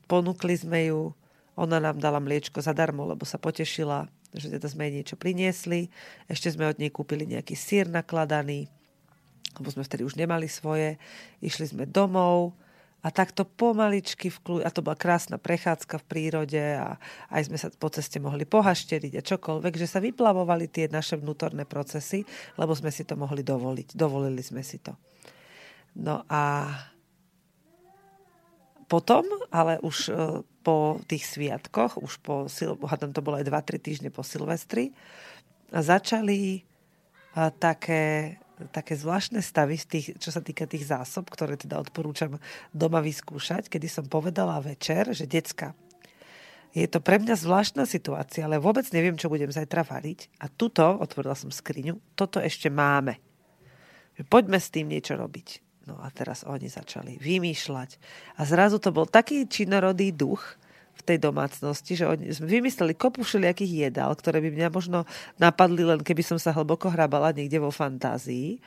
ponúkli 0.05 0.53
sme 0.53 0.91
ju, 0.91 1.15
ona 1.53 1.77
nám 1.77 2.01
dala 2.01 2.17
mliečko 2.17 2.59
zadarmo, 2.59 3.05
lebo 3.05 3.23
sa 3.23 3.37
potešila, 3.37 4.09
že 4.33 4.49
teda 4.49 4.65
sme 4.65 4.89
jej 4.89 4.93
niečo 4.99 5.15
priniesli. 5.15 5.93
Ešte 6.25 6.49
sme 6.49 6.65
od 6.65 6.81
nej 6.81 6.89
kúpili 6.89 7.29
nejaký 7.29 7.53
sír 7.53 7.85
nakladaný, 7.85 8.65
lebo 9.61 9.67
sme 9.69 9.85
vtedy 9.85 10.01
už 10.01 10.17
nemali 10.17 10.49
svoje. 10.49 10.97
Išli 11.45 11.77
sme 11.77 11.85
domov, 11.85 12.57
a 13.03 13.11
takto 13.11 13.43
pomaličky 13.43 14.31
v 14.31 14.39
kľu... 14.39 14.55
a 14.63 14.71
to 14.71 14.79
bola 14.79 14.95
krásna 14.95 15.35
prechádzka 15.35 15.99
v 15.99 16.07
prírode 16.07 16.63
a 16.79 16.95
aj 17.35 17.51
sme 17.51 17.57
sa 17.59 17.67
po 17.75 17.91
ceste 17.91 18.23
mohli 18.23 18.47
pohašteriť 18.47 19.19
a 19.19 19.25
čokoľvek, 19.27 19.73
že 19.75 19.91
sa 19.91 19.99
vyplavovali 19.99 20.71
tie 20.71 20.87
naše 20.87 21.19
vnútorné 21.19 21.67
procesy, 21.67 22.23
lebo 22.55 22.71
sme 22.71 22.95
si 22.95 23.03
to 23.03 23.19
mohli 23.19 23.43
dovoliť. 23.43 23.99
Dovolili 23.99 24.39
sme 24.39 24.63
si 24.63 24.79
to. 24.79 24.95
No 25.99 26.23
a 26.31 26.71
potom, 28.87 29.27
ale 29.51 29.83
už 29.83 29.97
e, 30.07 30.11
po 30.63 31.03
tých 31.03 31.27
sviatkoch, 31.27 31.99
už 31.99 32.13
po, 32.23 32.47
hádam 32.87 33.11
to 33.11 33.19
bolo 33.19 33.35
aj 33.35 33.51
2-3 33.51 33.83
týždne 33.83 34.09
po 34.15 34.23
Silvestri, 34.23 34.95
začali 35.73 36.41
e, 36.55 36.61
také 37.59 38.37
také 38.69 38.93
zvláštne 38.93 39.41
stavy, 39.41 39.75
z 39.79 39.85
tých, 39.85 40.07
čo 40.21 40.29
sa 40.29 40.39
týka 40.39 40.69
tých 40.69 40.85
zásob, 40.85 41.27
ktoré 41.29 41.57
teda 41.57 41.81
odporúčam 41.81 42.37
doma 42.71 43.01
vyskúšať, 43.01 43.67
kedy 43.69 43.87
som 43.89 44.05
povedala 44.05 44.61
večer, 44.61 45.09
že 45.11 45.25
decka, 45.25 45.73
je 46.73 46.89
to 46.89 46.97
pre 47.05 47.21
mňa 47.21 47.37
zvláštna 47.37 47.85
situácia, 47.85 48.49
ale 48.49 48.57
vôbec 48.57 48.89
neviem, 48.89 49.13
čo 49.13 49.29
budem 49.29 49.53
zajtra 49.53 49.85
variť. 49.85 50.25
A 50.41 50.49
tuto, 50.49 50.97
otvorila 50.97 51.37
som 51.37 51.53
skriňu, 51.53 52.01
toto 52.17 52.41
ešte 52.41 52.73
máme. 52.73 53.21
Poďme 54.25 54.57
s 54.57 54.73
tým 54.73 54.89
niečo 54.89 55.13
robiť. 55.13 55.61
No 55.85 56.01
a 56.01 56.09
teraz 56.09 56.41
oni 56.41 56.65
začali 56.65 57.21
vymýšľať. 57.21 57.89
A 58.39 58.41
zrazu 58.49 58.81
to 58.81 58.89
bol 58.89 59.05
taký 59.05 59.45
činorodý 59.45 60.09
duch, 60.17 60.57
v 60.93 61.01
tej 61.01 61.17
domácnosti, 61.17 61.97
že 61.97 62.05
oni 62.05 62.31
vymysleli 62.37 62.93
kopu 62.93 63.25
všelijakých 63.25 63.89
jedál, 63.89 64.13
ktoré 64.13 64.39
by 64.39 64.49
mňa 64.53 64.69
možno 64.69 65.09
napadli 65.41 65.81
len 65.81 65.99
keby 66.05 66.21
som 66.21 66.37
sa 66.37 66.53
hlboko 66.53 66.93
hrabala 66.93 67.33
niekde 67.33 67.57
vo 67.57 67.73
fantázii 67.73 68.61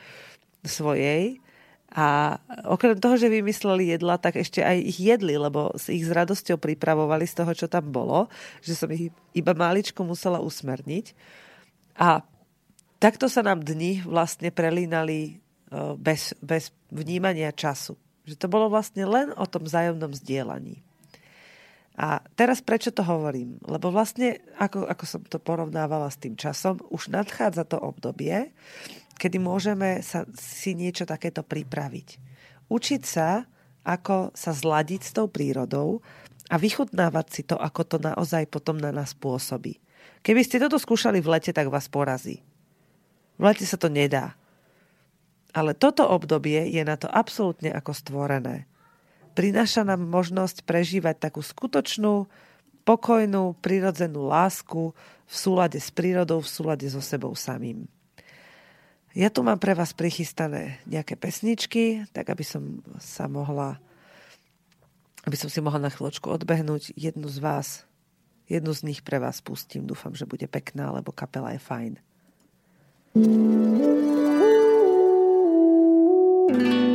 svojej. 0.67 1.39
A 1.87 2.35
okrem 2.67 2.99
toho, 2.99 3.15
že 3.15 3.31
vymysleli 3.31 3.95
jedla, 3.95 4.19
tak 4.19 4.35
ešte 4.35 4.59
aj 4.59 4.75
ich 4.75 4.99
jedli, 4.99 5.39
lebo 5.39 5.71
ich 5.87 6.03
s 6.03 6.11
radosťou 6.11 6.59
pripravovali 6.59 7.23
z 7.23 7.33
toho, 7.39 7.51
čo 7.55 7.71
tam 7.71 7.95
bolo, 7.95 8.27
že 8.59 8.75
som 8.75 8.91
ich 8.91 9.07
iba 9.31 9.55
máličko 9.55 10.03
musela 10.03 10.43
usmerniť. 10.43 11.15
A 11.95 12.27
takto 12.99 13.31
sa 13.31 13.39
nám 13.39 13.63
dni 13.63 14.03
vlastne 14.03 14.51
prelínali 14.51 15.19
e, 15.23 15.31
bez, 15.95 16.35
bez 16.43 16.75
vnímania 16.91 17.55
času. 17.55 17.95
Že 18.27 18.35
to 18.35 18.47
bolo 18.51 18.67
vlastne 18.67 19.07
len 19.07 19.31
o 19.39 19.47
tom 19.47 19.63
vzájomnom 19.63 20.11
zdieľaní. 20.11 20.86
A 21.97 22.21
teraz 22.37 22.61
prečo 22.61 22.93
to 22.93 23.01
hovorím? 23.01 23.57
Lebo 23.65 23.89
vlastne, 23.89 24.37
ako, 24.61 24.85
ako 24.85 25.03
som 25.09 25.21
to 25.25 25.41
porovnávala 25.41 26.13
s 26.13 26.21
tým 26.21 26.37
časom, 26.37 26.77
už 26.93 27.09
nadchádza 27.09 27.65
to 27.65 27.81
obdobie, 27.81 28.53
kedy 29.17 29.41
môžeme 29.41 30.05
sa, 30.05 30.29
si 30.37 30.77
niečo 30.77 31.09
takéto 31.09 31.41
pripraviť. 31.41 32.21
Učiť 32.69 33.01
sa, 33.01 33.49
ako 33.81 34.29
sa 34.37 34.51
zladiť 34.53 35.01
s 35.01 35.11
tou 35.17 35.25
prírodou 35.25 36.05
a 36.53 36.61
vychutnávať 36.61 37.27
si 37.33 37.41
to, 37.41 37.57
ako 37.57 37.81
to 37.81 37.97
naozaj 37.97 38.45
potom 38.45 38.77
na 38.77 38.93
nás 38.93 39.17
pôsobí. 39.17 39.81
Keby 40.21 40.45
ste 40.45 40.61
toto 40.61 40.77
skúšali 40.77 41.17
v 41.17 41.33
lete, 41.33 41.49
tak 41.49 41.73
vás 41.73 41.89
porazí. 41.89 42.45
V 43.41 43.43
lete 43.47 43.65
sa 43.65 43.79
to 43.81 43.89
nedá. 43.89 44.37
Ale 45.49 45.73
toto 45.73 46.05
obdobie 46.05 46.69
je 46.69 46.83
na 46.85 46.93
to 46.93 47.09
absolútne 47.09 47.73
ako 47.73 47.89
stvorené 47.89 48.69
prináša 49.37 49.85
nám 49.85 50.01
možnosť 50.01 50.65
prežívať 50.65 51.29
takú 51.29 51.45
skutočnú, 51.45 52.25
pokojnú, 52.81 53.53
prirodzenú 53.61 54.25
lásku 54.25 54.97
v 55.29 55.35
súlade 55.37 55.77
s 55.77 55.93
prírodou, 55.93 56.41
v 56.41 56.49
súlade 56.49 56.89
so 56.89 56.97
sebou 56.97 57.37
samým. 57.37 57.85
Ja 59.13 59.29
tu 59.29 59.45
mám 59.45 59.61
pre 59.61 59.77
vás 59.77 59.93
prichystané 59.93 60.81
nejaké 60.89 61.13
pesničky, 61.13 62.09
tak 62.09 62.33
aby 62.33 62.41
som 62.41 62.81
sa 62.97 63.29
mohla 63.29 63.77
aby 65.27 65.35
som 65.35 65.51
si 65.51 65.59
mohla 65.59 65.83
na 65.83 65.91
chvíľočku 65.91 66.31
odbehnúť 66.31 66.95
jednu 66.95 67.27
z 67.27 67.43
vás. 67.43 67.67
Jednu 68.47 68.71
z 68.71 68.87
nich 68.87 69.03
pre 69.03 69.19
vás 69.19 69.43
pustím. 69.43 69.83
Dúfam, 69.83 70.15
že 70.15 70.23
bude 70.23 70.47
pekná, 70.47 70.95
lebo 70.95 71.11
kapela 71.11 71.51
je 71.51 71.59
fajn. 71.59 71.93
thank 76.47 76.63
you 76.63 76.86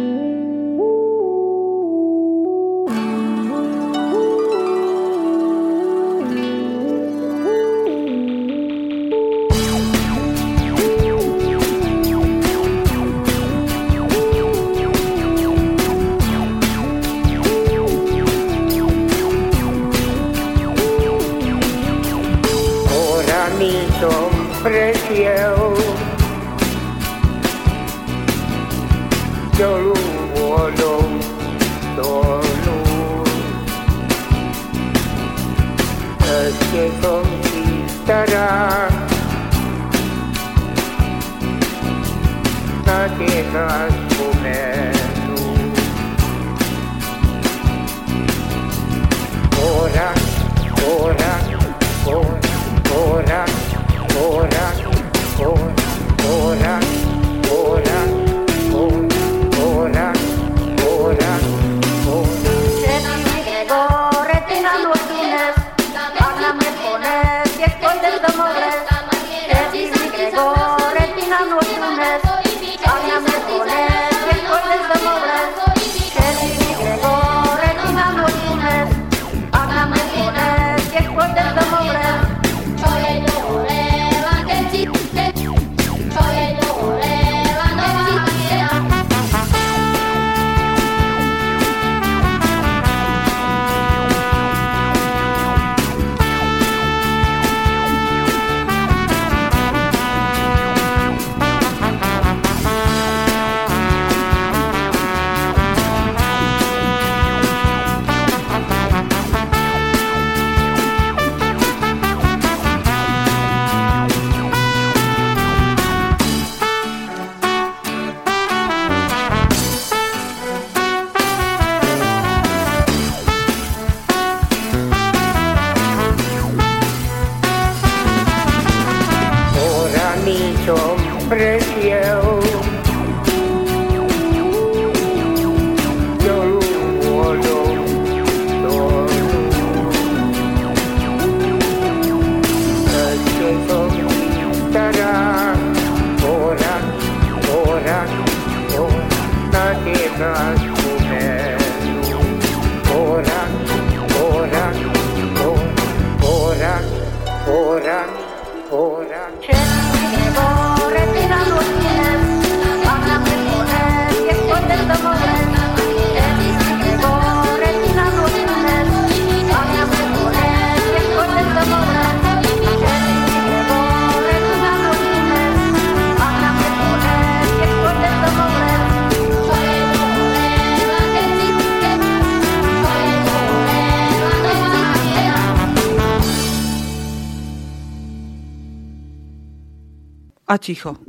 a 190.52 190.60
ticho. 190.60 191.00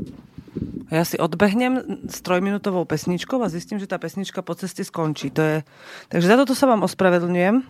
Ja 0.88 1.04
si 1.04 1.20
odbehnem 1.20 2.06
s 2.08 2.24
trojminútovou 2.24 2.88
pesničkou 2.88 3.42
a 3.44 3.52
zistím, 3.52 3.82
že 3.82 3.90
tá 3.90 4.00
pesnička 4.00 4.46
po 4.46 4.56
ceste 4.56 4.86
skončí. 4.86 5.34
To 5.36 5.42
je... 5.42 5.58
Takže 6.08 6.28
za 6.30 6.36
toto 6.40 6.54
sa 6.56 6.70
vám 6.70 6.86
ospravedlňujem. 6.88 7.66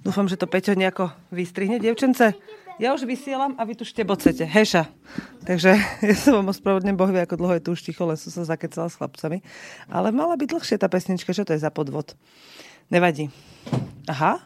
Dúfam, 0.00 0.30
že 0.30 0.38
to 0.38 0.48
Peťo 0.48 0.78
nejako 0.78 1.10
vystrihne. 1.34 1.82
Dievčence, 1.82 2.38
ja 2.78 2.94
už 2.96 3.04
vysielam 3.04 3.58
a 3.58 3.66
vy 3.66 3.76
tu 3.76 3.84
štebocete. 3.84 4.46
Heša. 4.46 4.88
Takže 5.44 5.70
ja 6.08 6.16
sa 6.16 6.30
vám 6.32 6.54
ospravedlňujem, 6.54 6.96
Boh 6.96 7.10
vie, 7.10 7.20
ako 7.20 7.36
dlho 7.36 7.58
je 7.58 7.64
tu 7.66 7.70
už 7.74 7.82
ticho, 7.82 8.06
len 8.08 8.16
som 8.16 8.30
sa 8.30 8.46
zakecala 8.46 8.88
s 8.88 8.96
chlapcami. 8.96 9.42
Ale 9.90 10.14
mala 10.14 10.38
byť 10.38 10.48
dlhšie 10.54 10.76
tá 10.80 10.86
pesnička. 10.86 11.36
Čo 11.36 11.44
to 11.44 11.52
je 11.52 11.60
za 11.60 11.68
podvod? 11.74 12.14
Nevadí. 12.88 13.28
Aha. 14.08 14.38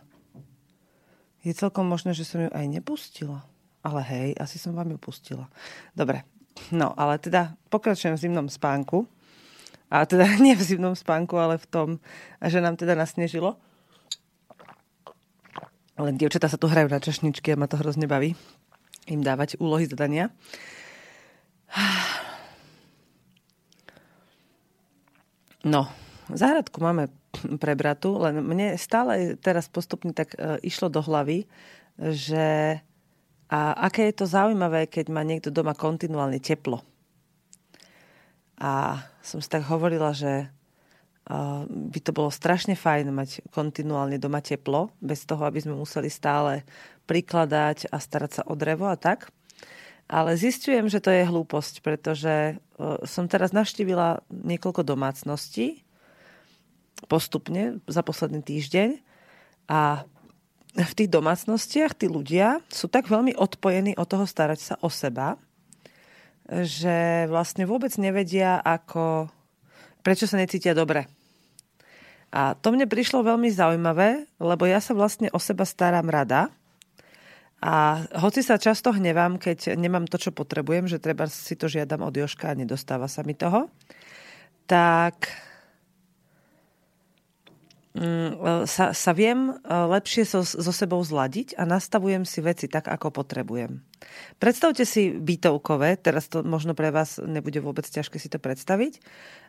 Je 1.47 1.53
celkom 1.55 1.87
možné, 1.87 2.17
že 2.17 2.27
som 2.27 2.43
ju 2.43 2.51
aj 2.51 2.67
nepustila. 2.67 3.47
Ale 3.87 4.03
hej, 4.03 4.29
asi 4.41 4.59
som 4.59 4.75
vám 4.75 4.91
ju 4.91 4.99
pustila. 4.99 5.47
Dobre, 5.95 6.27
No, 6.73 6.97
ale 6.97 7.21
teda 7.21 7.55
pokračujem 7.69 8.17
v 8.17 8.23
zimnom 8.27 8.49
spánku. 8.51 9.07
A 9.93 10.03
teda 10.07 10.27
nie 10.45 10.57
v 10.59 10.67
zimnom 10.67 10.99
spánku, 10.99 11.37
ale 11.39 11.61
v 11.61 11.67
tom, 11.67 11.89
že 12.43 12.59
nám 12.59 12.77
teda 12.81 12.97
nasnežilo. 12.99 13.57
Len 15.97 16.21
dievčatá 16.21 16.53
sa 16.53 16.61
tu 16.61 16.69
hrajú 16.69 16.93
na 16.93 17.01
čašničky 17.01 17.57
a 17.57 17.61
ma 17.61 17.65
to 17.65 17.81
hrozne 17.81 18.05
baví 18.05 18.37
im 19.07 19.23
dávať 19.23 19.59
úlohy 19.63 19.87
zadania. 19.87 20.31
No, 25.67 25.91
záhradku 26.31 26.79
máme 26.79 27.11
prebratu, 27.63 28.23
len 28.23 28.39
mne 28.39 28.79
stále 28.79 29.35
teraz 29.35 29.67
postupne 29.67 30.15
tak 30.15 30.39
e, 30.39 30.63
išlo 30.63 30.87
do 30.87 31.03
hlavy, 31.03 31.43
že 31.99 32.79
a 33.47 33.79
aké 33.87 34.11
je 34.11 34.19
to 34.19 34.27
zaujímavé, 34.27 34.91
keď 34.91 35.07
má 35.15 35.23
niekto 35.23 35.55
doma 35.55 35.75
kontinuálne 35.75 36.43
teplo. 36.43 36.83
A 38.59 39.05
som 39.23 39.39
si 39.39 39.47
tak 39.47 39.69
hovorila, 39.69 40.11
že 40.11 40.51
by 41.67 41.99
to 42.07 42.15
bolo 42.15 42.31
strašne 42.31 42.79
fajn 42.79 43.11
mať 43.11 43.31
kontinuálne 43.51 44.15
doma 44.19 44.39
teplo, 44.39 44.95
bez 45.03 45.27
toho, 45.27 45.43
aby 45.43 45.59
sme 45.59 45.75
museli 45.75 46.07
stále 46.07 46.63
prikladať 47.11 47.91
a 47.91 47.99
starať 47.99 48.31
sa 48.31 48.43
o 48.47 48.55
drevo 48.55 48.87
a 48.87 48.95
tak. 48.95 49.31
Ale 50.07 50.39
zistujem, 50.39 50.87
že 50.87 51.03
to 51.03 51.11
je 51.11 51.27
hlúposť, 51.27 51.83
pretože 51.83 52.63
som 53.03 53.27
teraz 53.27 53.51
navštívila 53.51 54.23
niekoľko 54.31 54.87
domácností 54.87 55.83
postupne 57.11 57.83
za 57.91 58.07
posledný 58.07 58.47
týždeň 58.47 59.03
a 59.67 60.07
v 60.77 60.93
tých 60.93 61.09
domácnostiach 61.09 61.97
tí 61.97 62.07
ľudia 62.07 62.61
sú 62.69 62.93
tak 62.93 63.09
veľmi 63.09 63.33
odpojení 63.33 63.97
od 63.97 64.05
toho 64.05 64.29
starať 64.29 64.61
sa 64.61 64.75
o 64.85 64.93
seba, 64.93 65.41
že 66.47 67.25
vlastne 67.33 67.65
vôbec 67.65 67.91
nevedia, 67.97 68.61
ako, 68.61 69.33
prečo 70.05 70.29
sa 70.29 70.37
necítia 70.37 70.77
dobre. 70.77 71.09
A 72.29 72.53
to 72.53 72.69
mne 72.75 72.85
prišlo 72.85 73.25
veľmi 73.25 73.49
zaujímavé, 73.49 74.29
lebo 74.37 74.69
ja 74.69 74.79
sa 74.85 74.93
vlastne 74.93 75.33
o 75.33 75.41
seba 75.41 75.65
starám 75.65 76.13
rada. 76.13 76.53
A 77.65 78.05
hoci 78.21 78.45
sa 78.45 78.61
často 78.61 78.93
hnevám, 78.93 79.41
keď 79.41 79.81
nemám 79.81 80.05
to, 80.05 80.21
čo 80.21 80.29
potrebujem, 80.29 80.85
že 80.85 81.01
treba 81.01 81.25
si 81.25 81.57
to 81.57 81.73
žiadam 81.73 82.05
od 82.05 82.13
Joška 82.13 82.53
a 82.53 82.59
nedostáva 82.59 83.09
sa 83.09 83.25
mi 83.25 83.33
toho, 83.33 83.73
tak 84.69 85.33
sa, 88.69 88.93
sa 88.93 89.13
viem 89.17 89.57
lepšie 89.65 90.29
so, 90.29 90.45
so 90.45 90.73
sebou 90.73 91.01
zladiť 91.01 91.57
a 91.57 91.65
nastavujem 91.65 92.29
si 92.29 92.45
veci 92.45 92.69
tak, 92.69 92.93
ako 92.93 93.09
potrebujem. 93.09 93.81
Predstavte 94.37 94.85
si 94.85 95.17
bytovkové, 95.17 95.97
teraz 95.97 96.29
to 96.29 96.45
možno 96.45 96.77
pre 96.77 96.93
vás 96.93 97.17
nebude 97.19 97.59
vôbec 97.65 97.89
ťažké 97.89 98.21
si 98.21 98.29
to 98.29 98.37
predstaviť. 98.37 99.01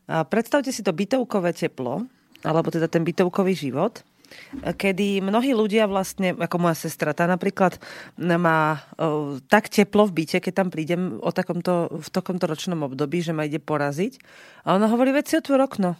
Predstavte 0.08 0.72
si 0.72 0.82
to 0.82 0.96
bytovkové 0.96 1.52
teplo, 1.52 2.08
alebo 2.48 2.72
teda 2.72 2.88
ten 2.88 3.04
bytovkový 3.04 3.52
život, 3.52 4.08
kedy 4.64 5.24
mnohí 5.24 5.56
ľudia 5.56 5.88
vlastne, 5.88 6.36
ako 6.36 6.60
moja 6.60 6.76
sestra, 6.76 7.16
tá 7.16 7.24
napríklad 7.32 7.80
má 8.20 8.84
tak 9.48 9.72
teplo 9.72 10.04
v 10.04 10.24
byte, 10.24 10.44
keď 10.44 10.54
tam 10.54 10.68
prídem 10.68 11.16
o 11.24 11.32
takomto, 11.32 11.88
v 11.96 12.10
takomto 12.12 12.44
ročnom 12.44 12.84
období, 12.84 13.24
že 13.24 13.32
ma 13.32 13.48
ide 13.48 13.64
poraziť. 13.64 14.20
A 14.68 14.76
ona 14.76 14.92
hovorí, 14.92 15.16
veď 15.16 15.26
si 15.28 15.36
otvor 15.40 15.64
okno. 15.64 15.96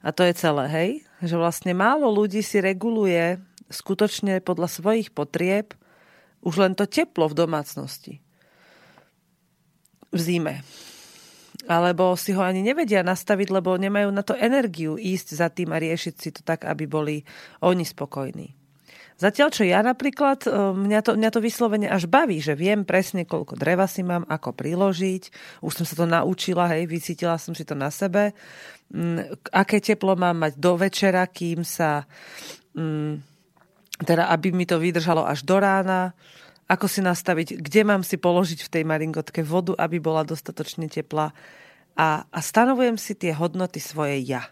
A 0.00 0.10
to 0.16 0.24
je 0.24 0.32
celé, 0.32 0.64
hej? 0.68 0.90
Že 1.20 1.36
vlastne 1.36 1.72
málo 1.76 2.08
ľudí 2.08 2.40
si 2.40 2.60
reguluje 2.60 3.36
skutočne 3.68 4.40
podľa 4.40 4.68
svojich 4.68 5.12
potrieb 5.12 5.76
už 6.40 6.56
len 6.56 6.72
to 6.72 6.88
teplo 6.88 7.28
v 7.28 7.36
domácnosti. 7.36 8.14
V 10.10 10.18
zime 10.18 10.64
alebo 11.68 12.16
si 12.16 12.32
ho 12.32 12.40
ani 12.40 12.64
nevedia 12.64 13.04
nastaviť, 13.04 13.52
lebo 13.52 13.76
nemajú 13.76 14.08
na 14.10 14.24
to 14.24 14.32
energiu 14.38 14.96
ísť 14.96 15.28
za 15.36 15.48
tým 15.52 15.74
a 15.74 15.82
riešiť 15.82 16.14
si 16.16 16.30
to 16.32 16.40
tak, 16.40 16.64
aby 16.64 16.88
boli 16.88 17.16
oni 17.60 17.84
spokojní. 17.84 18.59
Zatiaľ, 19.20 19.48
čo 19.52 19.68
ja 19.68 19.84
napríklad, 19.84 20.48
e, 20.48 20.50
mňa 20.72 21.00
to, 21.04 21.12
mňa 21.12 21.30
to 21.30 21.44
vyslovene 21.44 21.84
až 21.92 22.08
baví, 22.08 22.40
že 22.40 22.56
viem 22.56 22.88
presne, 22.88 23.28
koľko 23.28 23.52
dreva 23.52 23.84
si 23.84 24.00
mám, 24.00 24.24
ako 24.24 24.56
priložiť. 24.56 25.22
Už 25.60 25.72
som 25.76 25.84
sa 25.84 25.92
to 25.92 26.08
naučila, 26.08 26.72
hej, 26.72 26.88
vycítila 26.88 27.36
som 27.36 27.52
si 27.52 27.68
to 27.68 27.76
na 27.76 27.92
sebe. 27.92 28.32
Mm, 28.88 29.36
aké 29.52 29.84
teplo 29.84 30.16
mám 30.16 30.48
mať 30.48 30.56
do 30.56 30.72
večera, 30.80 31.28
kým 31.28 31.60
sa... 31.68 32.08
Mm, 32.72 33.20
teda, 34.00 34.32
aby 34.32 34.56
mi 34.56 34.64
to 34.64 34.80
vydržalo 34.80 35.28
až 35.28 35.44
do 35.44 35.60
rána 35.60 36.16
ako 36.70 36.86
si 36.86 37.02
nastaviť, 37.02 37.58
kde 37.58 37.82
mám 37.82 38.06
si 38.06 38.14
položiť 38.14 38.62
v 38.62 38.72
tej 38.78 38.82
maringotke 38.86 39.42
vodu, 39.42 39.74
aby 39.74 39.98
bola 39.98 40.22
dostatočne 40.22 40.86
teplá. 40.86 41.34
A, 41.98 42.22
a 42.30 42.38
stanovujem 42.38 42.94
si 42.94 43.18
tie 43.18 43.34
hodnoty 43.34 43.82
svoje 43.82 44.22
ja. 44.22 44.46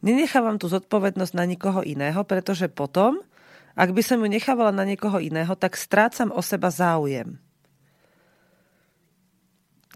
Nenechávam 0.00 0.56
tú 0.56 0.72
zodpovednosť 0.72 1.32
na 1.36 1.44
nikoho 1.44 1.84
iného, 1.84 2.24
pretože 2.24 2.72
potom, 2.72 3.20
ak 3.78 3.94
by 3.94 4.02
som 4.02 4.18
ju 4.18 4.26
nechávala 4.26 4.74
na 4.74 4.82
niekoho 4.82 5.22
iného, 5.22 5.54
tak 5.54 5.78
strácam 5.78 6.34
o 6.34 6.42
seba 6.42 6.74
záujem. 6.74 7.38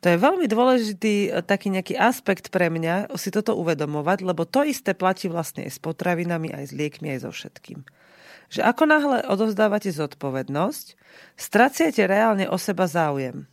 To 0.02 0.10
je 0.10 0.18
veľmi 0.18 0.46
dôležitý 0.50 1.14
e, 1.30 1.30
taký 1.42 1.70
nejaký 1.70 1.94
aspekt 1.94 2.50
pre 2.50 2.70
mňa 2.70 3.14
si 3.18 3.30
toto 3.34 3.58
uvedomovať, 3.58 4.22
lebo 4.22 4.46
to 4.46 4.62
isté 4.66 4.94
platí 4.94 5.30
vlastne 5.30 5.66
aj 5.66 5.74
s 5.74 5.78
potravinami, 5.78 6.50
aj 6.50 6.70
s 6.70 6.72
liekmi, 6.74 7.10
aj 7.14 7.26
so 7.26 7.30
všetkým 7.34 7.82
že 8.52 8.60
ako 8.60 8.84
náhle 8.84 9.18
odovzdávate 9.32 9.88
zodpovednosť, 9.88 10.86
straciate 11.40 12.04
reálne 12.04 12.44
o 12.52 12.60
seba 12.60 12.84
záujem. 12.84 13.48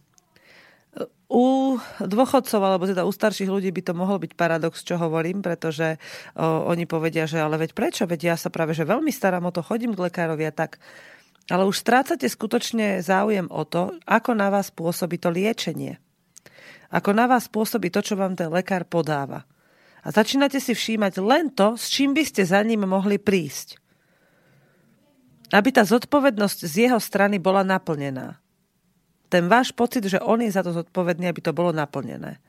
U 1.30 1.78
dôchodcov, 2.02 2.58
alebo 2.58 2.90
teda 2.90 3.06
u 3.06 3.14
starších 3.14 3.54
ľudí 3.54 3.70
by 3.70 3.82
to 3.86 3.94
mohol 3.94 4.18
byť 4.18 4.34
paradox, 4.34 4.82
čo 4.82 4.98
hovorím, 4.98 5.46
pretože 5.46 6.02
o, 6.34 6.66
oni 6.74 6.90
povedia, 6.90 7.30
že 7.30 7.38
ale 7.38 7.62
veď 7.62 7.78
prečo, 7.78 8.10
veď 8.10 8.34
ja 8.34 8.36
sa 8.36 8.50
práve 8.50 8.74
že 8.74 8.90
veľmi 8.90 9.14
starám 9.14 9.46
o 9.46 9.54
to, 9.54 9.62
chodím 9.62 9.94
k 9.94 10.10
lekárovi 10.10 10.50
a 10.50 10.54
tak. 10.54 10.82
Ale 11.54 11.70
už 11.70 11.86
strácate 11.86 12.26
skutočne 12.26 13.06
záujem 13.06 13.46
o 13.54 13.62
to, 13.62 13.94
ako 14.10 14.34
na 14.34 14.50
vás 14.50 14.74
pôsobí 14.74 15.22
to 15.22 15.30
liečenie. 15.30 16.02
Ako 16.90 17.14
na 17.14 17.30
vás 17.30 17.46
pôsobí 17.46 17.94
to, 17.94 18.02
čo 18.02 18.18
vám 18.18 18.34
ten 18.34 18.50
lekár 18.50 18.90
podáva. 18.90 19.46
A 20.02 20.10
začínate 20.10 20.58
si 20.58 20.74
všímať 20.74 21.22
len 21.22 21.54
to, 21.54 21.78
s 21.78 21.94
čím 21.94 22.18
by 22.18 22.26
ste 22.26 22.42
za 22.42 22.66
ním 22.66 22.90
mohli 22.90 23.22
prísť 23.22 23.78
aby 25.50 25.70
tá 25.74 25.82
zodpovednosť 25.82 26.60
z 26.66 26.74
jeho 26.90 27.00
strany 27.02 27.42
bola 27.42 27.66
naplnená. 27.66 28.38
Ten 29.30 29.46
váš 29.46 29.70
pocit, 29.72 30.04
že 30.06 30.20
on 30.20 30.42
je 30.42 30.50
za 30.50 30.66
to 30.66 30.74
zodpovedný, 30.74 31.30
aby 31.30 31.42
to 31.42 31.54
bolo 31.54 31.70
naplnené. 31.70 32.42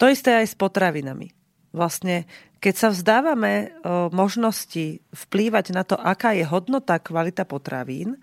To 0.00 0.10
isté 0.10 0.40
aj 0.40 0.52
s 0.52 0.56
potravinami. 0.56 1.30
Vlastne, 1.70 2.24
keď 2.58 2.74
sa 2.74 2.88
vzdávame 2.90 3.52
o, 3.84 4.08
možnosti 4.10 5.04
vplývať 5.12 5.76
na 5.76 5.84
to, 5.84 5.94
aká 5.94 6.32
je 6.34 6.46
hodnota, 6.48 7.02
kvalita 7.02 7.44
potravín, 7.44 8.18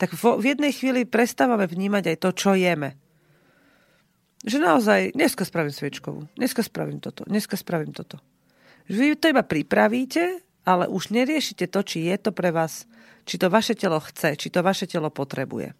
tak 0.00 0.16
v 0.16 0.42
jednej 0.42 0.72
chvíli 0.74 1.06
prestávame 1.06 1.68
vnímať 1.68 2.14
aj 2.14 2.16
to, 2.18 2.30
čo 2.34 2.50
jeme. 2.58 2.98
Že 4.42 4.58
naozaj, 4.58 5.00
dneska 5.14 5.46
spravím 5.46 5.70
sviečkovú, 5.70 6.26
dneska 6.34 6.66
spravím 6.66 6.98
toto, 6.98 7.22
dneska 7.28 7.54
spravím 7.54 7.94
toto. 7.94 8.18
Vy 8.90 9.14
to 9.14 9.30
iba 9.30 9.46
pripravíte 9.46 10.42
ale 10.62 10.86
už 10.86 11.10
neriešite 11.10 11.66
to, 11.66 11.82
či 11.82 12.06
je 12.06 12.16
to 12.18 12.30
pre 12.30 12.54
vás, 12.54 12.86
či 13.26 13.38
to 13.38 13.50
vaše 13.50 13.74
telo 13.74 13.98
chce, 13.98 14.38
či 14.38 14.48
to 14.50 14.62
vaše 14.62 14.86
telo 14.86 15.10
potrebuje. 15.10 15.74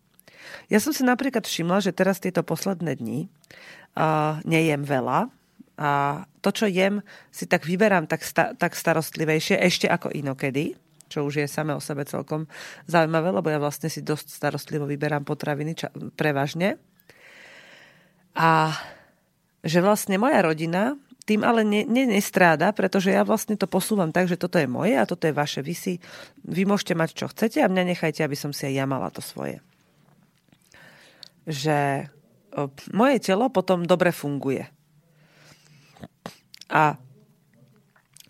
Ja 0.68 0.78
som 0.78 0.94
si 0.94 1.02
napríklad 1.06 1.44
všimla, 1.44 1.82
že 1.84 1.94
teraz 1.94 2.18
tieto 2.18 2.40
posledné 2.46 2.98
dni 2.98 3.26
uh, 3.96 4.38
nejem 4.46 4.82
veľa 4.82 5.28
a 5.80 5.90
to, 6.44 6.50
čo 6.52 6.66
jem, 6.68 7.00
si 7.32 7.48
tak 7.48 7.64
vyberám 7.64 8.06
tak, 8.06 8.22
sta- 8.22 8.52
tak 8.54 8.76
starostlivejšie 8.76 9.56
ešte 9.62 9.88
ako 9.88 10.12
inokedy, 10.12 10.76
čo 11.08 11.24
už 11.24 11.44
je 11.44 11.46
samé 11.48 11.72
o 11.72 11.82
sebe 11.82 12.04
celkom 12.04 12.46
zaujímavé, 12.86 13.32
lebo 13.32 13.48
ja 13.48 13.58
vlastne 13.60 13.88
si 13.88 14.04
dosť 14.04 14.32
starostlivo 14.32 14.84
vyberám 14.84 15.24
potraviny 15.24 15.72
ča- 15.76 15.92
prevažne. 16.16 16.76
A 18.36 18.72
že 19.62 19.78
vlastne 19.84 20.18
moja 20.18 20.40
rodina 20.42 20.96
tým 21.22 21.46
ale 21.46 21.62
ne, 21.62 21.86
ne, 21.86 22.04
nestráda, 22.10 22.74
pretože 22.74 23.14
ja 23.14 23.22
vlastne 23.22 23.54
to 23.54 23.70
posúvam 23.70 24.10
tak, 24.10 24.26
že 24.26 24.34
toto 24.34 24.58
je 24.58 24.66
moje 24.66 24.98
a 24.98 25.06
toto 25.06 25.30
je 25.30 25.34
vaše. 25.34 25.62
Vy, 25.62 25.74
si, 25.74 25.92
vy 26.42 26.66
môžete 26.66 26.98
mať, 26.98 27.10
čo 27.14 27.30
chcete 27.30 27.62
a 27.62 27.70
mňa 27.70 27.94
nechajte, 27.94 28.26
aby 28.26 28.34
som 28.34 28.50
si 28.50 28.66
aj 28.66 28.74
ja 28.74 28.86
mala 28.90 29.06
to 29.14 29.22
svoje. 29.22 29.62
Že 31.48 32.08
moje 32.92 33.16
telo 33.24 33.48
potom 33.48 33.88
dobre 33.88 34.12
funguje. 34.12 34.68
A 36.72 36.96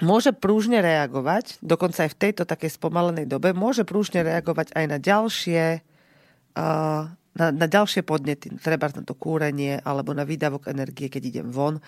môže 0.02 0.34
prúžne 0.34 0.82
reagovať, 0.82 1.62
dokonca 1.62 2.06
aj 2.06 2.10
v 2.14 2.20
tejto 2.20 2.42
takej 2.46 2.74
spomalenej 2.74 3.26
dobe, 3.30 3.54
môže 3.54 3.86
prúžne 3.86 4.22
reagovať 4.26 4.74
aj 4.74 4.84
na 4.86 4.98
ďalšie 4.98 5.62
na, 7.32 7.48
na 7.48 7.66
ďalšie 7.66 8.04
podnety, 8.04 8.52
treba 8.60 8.92
na 8.92 9.00
to 9.04 9.16
kúrenie 9.16 9.80
alebo 9.80 10.12
na 10.12 10.28
výdavok 10.28 10.68
energie, 10.68 11.08
keď 11.08 11.22
idem 11.24 11.48
von. 11.48 11.80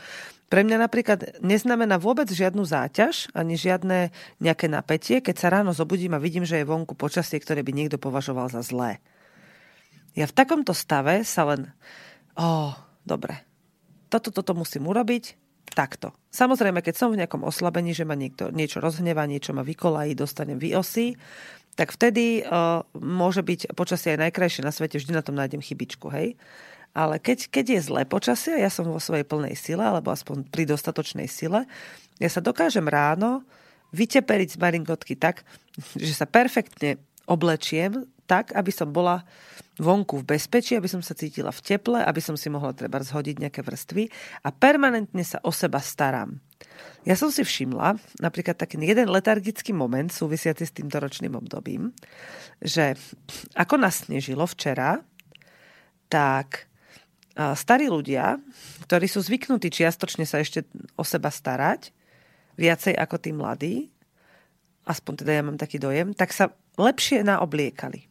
Pre 0.49 0.61
mňa 0.65 0.77
napríklad 0.81 1.41
neznamená 1.45 2.01
vôbec 2.01 2.29
žiadnu 2.29 2.65
záťaž 2.65 3.29
ani 3.37 3.59
žiadne 3.59 4.09
nejaké 4.41 4.73
napätie, 4.73 5.21
keď 5.21 5.37
sa 5.37 5.53
ráno 5.53 5.77
zobudím 5.77 6.17
a 6.17 6.23
vidím, 6.23 6.49
že 6.49 6.61
je 6.61 6.69
vonku 6.69 6.97
počasie, 6.97 7.37
ktoré 7.41 7.61
by 7.61 7.73
niekto 7.77 8.01
považoval 8.01 8.49
za 8.49 8.65
zlé. 8.65 9.05
Ja 10.15 10.31
v 10.31 10.37
takomto 10.37 10.71
stave 10.75 11.27
sa 11.27 11.43
len, 11.51 11.75
ó, 12.39 12.71
oh, 12.71 12.73
dobre, 13.03 13.43
toto, 14.07 14.31
toto 14.31 14.55
musím 14.55 14.87
urobiť, 14.87 15.35
takto. 15.75 16.15
Samozrejme, 16.31 16.81
keď 16.81 16.95
som 16.95 17.11
v 17.11 17.19
nejakom 17.19 17.43
oslabení, 17.43 17.91
že 17.91 18.07
ma 18.07 18.15
niekto 18.15 18.55
niečo 18.55 18.79
rozhneva, 18.79 19.27
niečo 19.27 19.51
ma 19.51 19.67
vykolají, 19.67 20.15
dostanem 20.15 20.57
vyosy, 20.57 21.19
tak 21.75 21.91
vtedy 21.91 22.47
uh, 22.47 22.87
môže 22.95 23.43
byť 23.43 23.75
počasie 23.75 24.15
aj 24.15 24.31
najkrajšie 24.31 24.63
na 24.63 24.71
svete, 24.71 25.03
vždy 25.03 25.13
na 25.19 25.27
tom 25.27 25.35
nájdem 25.35 25.59
chybičku, 25.59 26.07
hej. 26.15 26.39
Ale 26.95 27.19
keď, 27.19 27.51
keď 27.51 27.65
je 27.75 27.87
zlé 27.91 28.03
počasie, 28.07 28.55
ja 28.55 28.71
som 28.71 28.87
vo 28.87 29.03
svojej 29.03 29.27
plnej 29.27 29.59
sile, 29.59 29.83
alebo 29.83 30.15
aspoň 30.15 30.47
pri 30.47 30.71
dostatočnej 30.71 31.27
sile, 31.27 31.67
ja 32.23 32.31
sa 32.31 32.39
dokážem 32.39 32.87
ráno 32.87 33.43
vyteperiť 33.91 34.55
z 34.55 34.61
maringotky 34.63 35.19
tak, 35.19 35.43
že 35.99 36.15
sa 36.15 36.31
perfektne 36.31 37.03
oblečiem 37.29 38.07
tak, 38.25 38.57
aby 38.57 38.73
som 38.73 38.89
bola 38.89 39.21
vonku 39.77 40.23
v 40.23 40.39
bezpečí, 40.39 40.79
aby 40.79 40.89
som 40.89 41.05
sa 41.05 41.13
cítila 41.13 41.53
v 41.53 41.61
teple, 41.61 42.01
aby 42.01 42.21
som 42.25 42.39
si 42.39 42.49
mohla 42.49 42.73
treba 42.73 43.03
zhodiť 43.03 43.37
nejaké 43.43 43.61
vrstvy 43.61 44.09
a 44.47 44.49
permanentne 44.55 45.21
sa 45.27 45.43
o 45.45 45.53
seba 45.53 45.83
starám. 45.83 46.41
Ja 47.05 47.21
som 47.21 47.29
si 47.29 47.45
všimla 47.45 48.01
napríklad 48.25 48.57
taký 48.57 48.81
jeden 48.81 49.13
letargický 49.13 49.77
moment 49.77 50.09
súvisiaci 50.09 50.65
s 50.65 50.73
týmto 50.73 50.97
ročným 50.97 51.37
obdobím, 51.37 51.93
že 52.65 52.97
ako 53.53 53.77
nasnežilo 53.77 54.49
včera, 54.49 55.05
tak 56.09 56.71
starí 57.35 57.91
ľudia, 57.91 58.41
ktorí 58.89 59.05
sú 59.11 59.21
zvyknutí 59.21 59.69
čiastočne 59.69 60.25
sa 60.25 60.41
ešte 60.41 60.65
o 60.97 61.05
seba 61.05 61.29
starať, 61.29 61.93
viacej 62.55 62.95
ako 62.95 63.17
tí 63.19 63.31
mladí, 63.35 63.75
aspoň 64.85 65.13
teda 65.25 65.33
ja 65.33 65.43
mám 65.43 65.59
taký 65.59 65.81
dojem, 65.81 66.13
tak 66.13 66.31
sa 66.33 66.53
lepšie 66.77 67.25
naobliekali. 67.25 68.09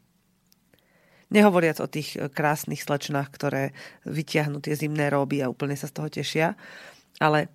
Nehovoriac 1.33 1.81
o 1.81 1.89
tých 1.89 2.13
e, 2.13 2.29
krásnych 2.29 2.85
slečnách, 2.85 3.29
ktoré 3.33 3.73
vytiahnú 4.05 4.61
tie 4.61 4.77
zimné 4.77 5.09
roby 5.09 5.41
a 5.41 5.49
úplne 5.49 5.73
sa 5.73 5.89
z 5.89 5.95
toho 5.97 6.09
tešia. 6.09 6.53
Ale 7.17 7.49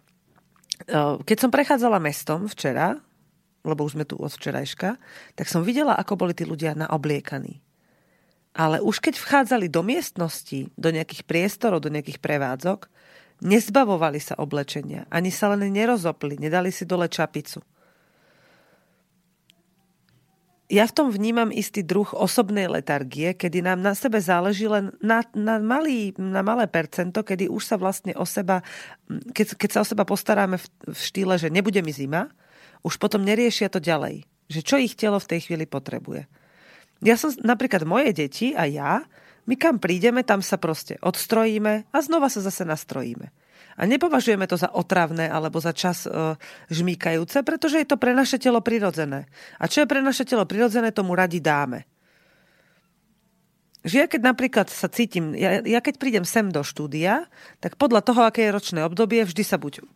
e, 0.87 0.95
keď 1.23 1.37
som 1.39 1.55
prechádzala 1.55 2.03
mestom 2.03 2.51
včera, 2.51 2.99
lebo 3.63 3.87
už 3.87 3.95
sme 3.99 4.07
tu 4.07 4.19
od 4.19 4.31
včerajška, 4.31 4.99
tak 5.39 5.47
som 5.47 5.63
videla, 5.63 5.95
ako 5.95 6.27
boli 6.27 6.35
tí 6.35 6.43
ľudia 6.43 6.75
naobliekaní. 6.75 7.63
Ale 8.59 8.83
už 8.83 8.99
keď 8.99 9.15
vchádzali 9.15 9.71
do 9.71 9.87
miestnosti, 9.87 10.67
do 10.75 10.89
nejakých 10.91 11.23
priestorov, 11.23 11.85
do 11.85 11.93
nejakých 11.95 12.19
prevádzok, 12.19 12.91
nezbavovali 13.47 14.19
sa 14.19 14.35
oblečenia, 14.43 15.07
ani 15.15 15.31
sa 15.31 15.55
len 15.55 15.71
nerozopli, 15.71 16.35
nedali 16.43 16.75
si 16.75 16.83
dole 16.83 17.07
čapicu 17.07 17.63
ja 20.69 20.85
v 20.85 20.93
tom 20.93 21.09
vnímam 21.09 21.49
istý 21.49 21.81
druh 21.81 22.13
osobnej 22.13 22.69
letargie, 22.69 23.33
kedy 23.33 23.65
nám 23.65 23.81
na 23.81 23.97
sebe 23.97 24.21
záleží 24.21 24.69
len 24.69 24.93
na, 25.01 25.25
na, 25.33 25.57
malý, 25.57 26.13
na 26.21 26.45
malé 26.45 26.69
percento, 26.69 27.25
kedy 27.25 27.49
už 27.49 27.65
sa 27.65 27.77
vlastne 27.81 28.13
o 28.21 28.29
seba, 28.29 28.61
keď, 29.09 29.57
keď 29.57 29.71
sa 29.73 29.81
o 29.81 29.89
seba 29.89 30.05
postaráme 30.05 30.61
v, 30.61 30.67
v 30.93 31.01
štýle, 31.01 31.41
že 31.41 31.49
nebude 31.49 31.81
mi 31.81 31.89
zima, 31.97 32.29
už 32.85 33.01
potom 33.01 33.25
neriešia 33.25 33.73
to 33.73 33.81
ďalej. 33.81 34.29
Že 34.53 34.61
čo 34.61 34.77
ich 34.77 34.93
telo 34.93 35.17
v 35.17 35.31
tej 35.33 35.41
chvíli 35.49 35.65
potrebuje. 35.65 36.29
Ja 37.01 37.17
som 37.17 37.33
napríklad 37.41 37.89
moje 37.89 38.13
deti 38.13 38.53
a 38.53 38.69
ja, 38.69 39.09
my 39.49 39.57
kam 39.57 39.81
prídeme, 39.81 40.21
tam 40.21 40.45
sa 40.45 40.61
proste 40.61 41.01
odstrojíme 41.01 41.89
a 41.89 41.99
znova 42.05 42.29
sa 42.29 42.45
zase 42.45 42.69
nastrojíme. 42.69 43.33
A 43.79 43.87
nepovažujeme 43.87 44.51
to 44.51 44.59
za 44.59 44.75
otravné 44.75 45.31
alebo 45.31 45.63
za 45.63 45.71
čas 45.71 46.05
e, 46.05 46.35
žmýkajúce, 46.75 47.47
pretože 47.47 47.79
je 47.79 47.87
to 47.87 47.95
pre 47.95 48.11
naše 48.11 48.43
telo 48.43 48.59
prirodzené. 48.59 49.31
A 49.63 49.71
čo 49.71 49.87
je 49.87 49.91
pre 49.91 50.03
naše 50.03 50.27
telo 50.27 50.43
prirodzené, 50.43 50.91
tomu 50.91 51.15
radi 51.15 51.39
dáme. 51.39 51.87
Že 53.87 53.97
ja 54.03 54.07
keď 54.11 54.21
napríklad 54.27 54.67
sa 54.67 54.91
cítim, 54.91 55.39
ja, 55.39 55.63
ja 55.63 55.79
keď 55.79 56.03
prídem 56.03 56.27
sem 56.27 56.51
do 56.51 56.67
štúdia, 56.67 57.31
tak 57.63 57.79
podľa 57.79 58.03
toho, 58.03 58.27
aké 58.27 58.51
je 58.51 58.55
ročné 58.59 58.81
obdobie, 58.83 59.23
vždy 59.23 59.47
sa 59.47 59.55
buď 59.55 59.87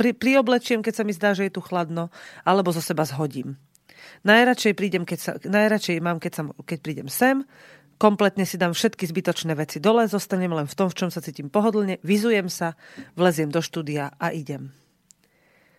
pri, 0.00 0.16
prioblečiem, 0.16 0.80
keď 0.80 0.94
sa 0.96 1.04
mi 1.04 1.12
zdá, 1.12 1.36
že 1.36 1.44
je 1.46 1.52
tu 1.52 1.60
chladno, 1.60 2.08
alebo 2.48 2.72
zo 2.72 2.80
seba 2.80 3.04
zhodím. 3.04 3.60
Najradšej, 4.24 4.72
prídem, 4.72 5.04
keď 5.04 5.18
sa, 5.20 5.32
najradšej 5.36 6.00
mám, 6.00 6.16
keď, 6.16 6.32
sa, 6.32 6.42
keď 6.64 6.78
prídem 6.80 7.08
sem, 7.12 7.44
kompletne 7.96 8.44
si 8.48 8.60
dám 8.60 8.76
všetky 8.76 9.08
zbytočné 9.08 9.56
veci 9.56 9.80
dole, 9.80 10.08
zostanem 10.08 10.52
len 10.52 10.68
v 10.68 10.76
tom, 10.76 10.88
v 10.88 10.96
čom 10.96 11.08
sa 11.12 11.24
cítim 11.24 11.48
pohodlne, 11.52 12.00
vyzujem 12.04 12.48
sa, 12.48 12.76
vleziem 13.16 13.52
do 13.52 13.60
štúdia 13.60 14.12
a 14.16 14.32
idem. 14.32 14.72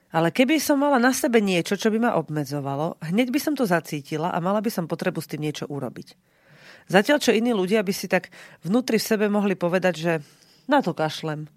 Ale 0.07 0.31
keby 0.31 0.57
som 0.57 0.79
mala 0.79 0.97
na 1.03 1.11
sebe 1.11 1.43
niečo, 1.43 1.75
čo 1.75 1.91
by 1.91 1.99
ma 1.99 2.11
obmedzovalo, 2.15 2.95
hneď 3.03 3.27
by 3.27 3.39
som 3.43 3.53
to 3.59 3.67
zacítila 3.67 4.31
a 4.31 4.39
mala 4.39 4.63
by 4.63 4.71
som 4.71 4.87
potrebu 4.87 5.19
s 5.19 5.29
tým 5.29 5.43
niečo 5.43 5.67
urobiť. 5.67 6.15
Zatiaľ, 6.87 7.19
čo 7.19 7.35
iní 7.35 7.51
ľudia 7.51 7.83
by 7.83 7.91
si 7.91 8.07
tak 8.07 8.31
vnútri 8.63 8.95
v 8.95 9.07
sebe 9.07 9.27
mohli 9.27 9.59
povedať, 9.59 9.93
že 9.99 10.13
na 10.71 10.79
to 10.79 10.95
kašlem. 10.95 11.51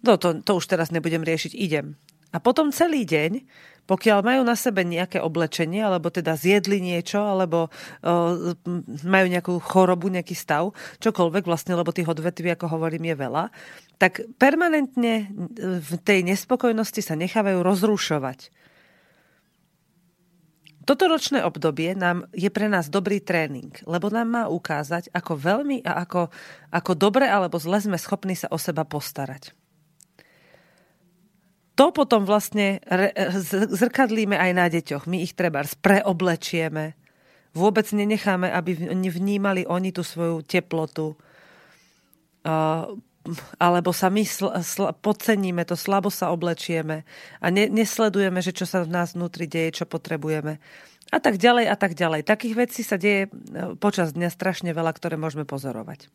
No 0.00 0.16
to, 0.16 0.40
to 0.40 0.56
už 0.56 0.64
teraz 0.72 0.88
nebudem 0.88 1.20
riešiť, 1.20 1.52
idem. 1.52 2.00
A 2.32 2.40
potom 2.40 2.72
celý 2.72 3.04
deň 3.04 3.44
pokiaľ 3.82 4.18
majú 4.22 4.42
na 4.46 4.54
sebe 4.54 4.86
nejaké 4.86 5.18
oblečenie, 5.18 5.82
alebo 5.82 6.06
teda 6.06 6.38
zjedli 6.38 6.78
niečo, 6.78 7.18
alebo 7.18 7.66
uh, 7.68 8.54
majú 9.02 9.26
nejakú 9.26 9.58
chorobu, 9.58 10.06
nejaký 10.06 10.38
stav, 10.38 10.70
čokoľvek 11.02 11.44
vlastne, 11.44 11.74
lebo 11.74 11.90
tých 11.90 12.06
odvetví, 12.06 12.54
ako 12.54 12.78
hovorím, 12.78 13.10
je 13.10 13.16
veľa, 13.18 13.44
tak 13.98 14.22
permanentne 14.38 15.30
v 15.58 15.92
tej 16.02 16.22
nespokojnosti 16.26 17.02
sa 17.02 17.18
nechávajú 17.18 17.58
rozrušovať. 17.62 18.54
Toto 20.82 21.06
ročné 21.06 21.46
obdobie 21.46 21.94
nám 21.94 22.26
je 22.34 22.50
pre 22.50 22.66
nás 22.66 22.90
dobrý 22.90 23.22
tréning, 23.22 23.70
lebo 23.86 24.10
nám 24.10 24.26
má 24.26 24.44
ukázať, 24.50 25.14
ako 25.14 25.38
veľmi 25.38 25.86
a 25.86 26.02
ako, 26.02 26.26
ako 26.74 26.92
dobre 26.98 27.30
alebo 27.30 27.54
zle 27.62 27.78
sme 27.78 27.94
schopní 27.94 28.34
sa 28.34 28.50
o 28.50 28.58
seba 28.58 28.82
postarať 28.82 29.54
to 31.82 31.90
potom 31.90 32.22
vlastne 32.22 32.78
zrkadlíme 33.74 34.38
aj 34.38 34.50
na 34.54 34.70
deťoch. 34.70 35.10
My 35.10 35.18
ich 35.26 35.34
treba 35.34 35.66
preoblečieme. 35.66 36.94
Vôbec 37.58 37.90
nenecháme, 37.90 38.54
aby 38.54 38.94
vnímali 39.10 39.66
oni 39.66 39.90
tú 39.90 40.06
svoju 40.06 40.46
teplotu. 40.46 41.18
Alebo 43.58 43.90
sa 43.90 44.14
my 44.14 44.22
sl- 44.22 44.54
sl- 44.62 44.94
podceníme 44.94 45.66
to, 45.66 45.74
slabo 45.74 46.06
sa 46.06 46.30
oblečieme 46.30 47.02
a 47.42 47.50
ne- 47.50 47.66
nesledujeme, 47.66 48.38
že 48.38 48.54
čo 48.54 48.62
sa 48.62 48.86
v 48.86 48.94
nás 48.94 49.18
vnútri 49.18 49.50
deje, 49.50 49.82
čo 49.82 49.84
potrebujeme. 49.90 50.62
A 51.10 51.18
tak 51.18 51.42
ďalej, 51.42 51.66
a 51.66 51.74
tak 51.74 51.98
ďalej. 51.98 52.22
Takých 52.22 52.54
vecí 52.54 52.86
sa 52.86 52.94
deje 52.94 53.26
e, 53.26 53.30
počas 53.74 54.14
dňa 54.14 54.30
strašne 54.30 54.70
veľa, 54.70 54.94
ktoré 54.94 55.18
môžeme 55.18 55.42
pozorovať. 55.42 56.06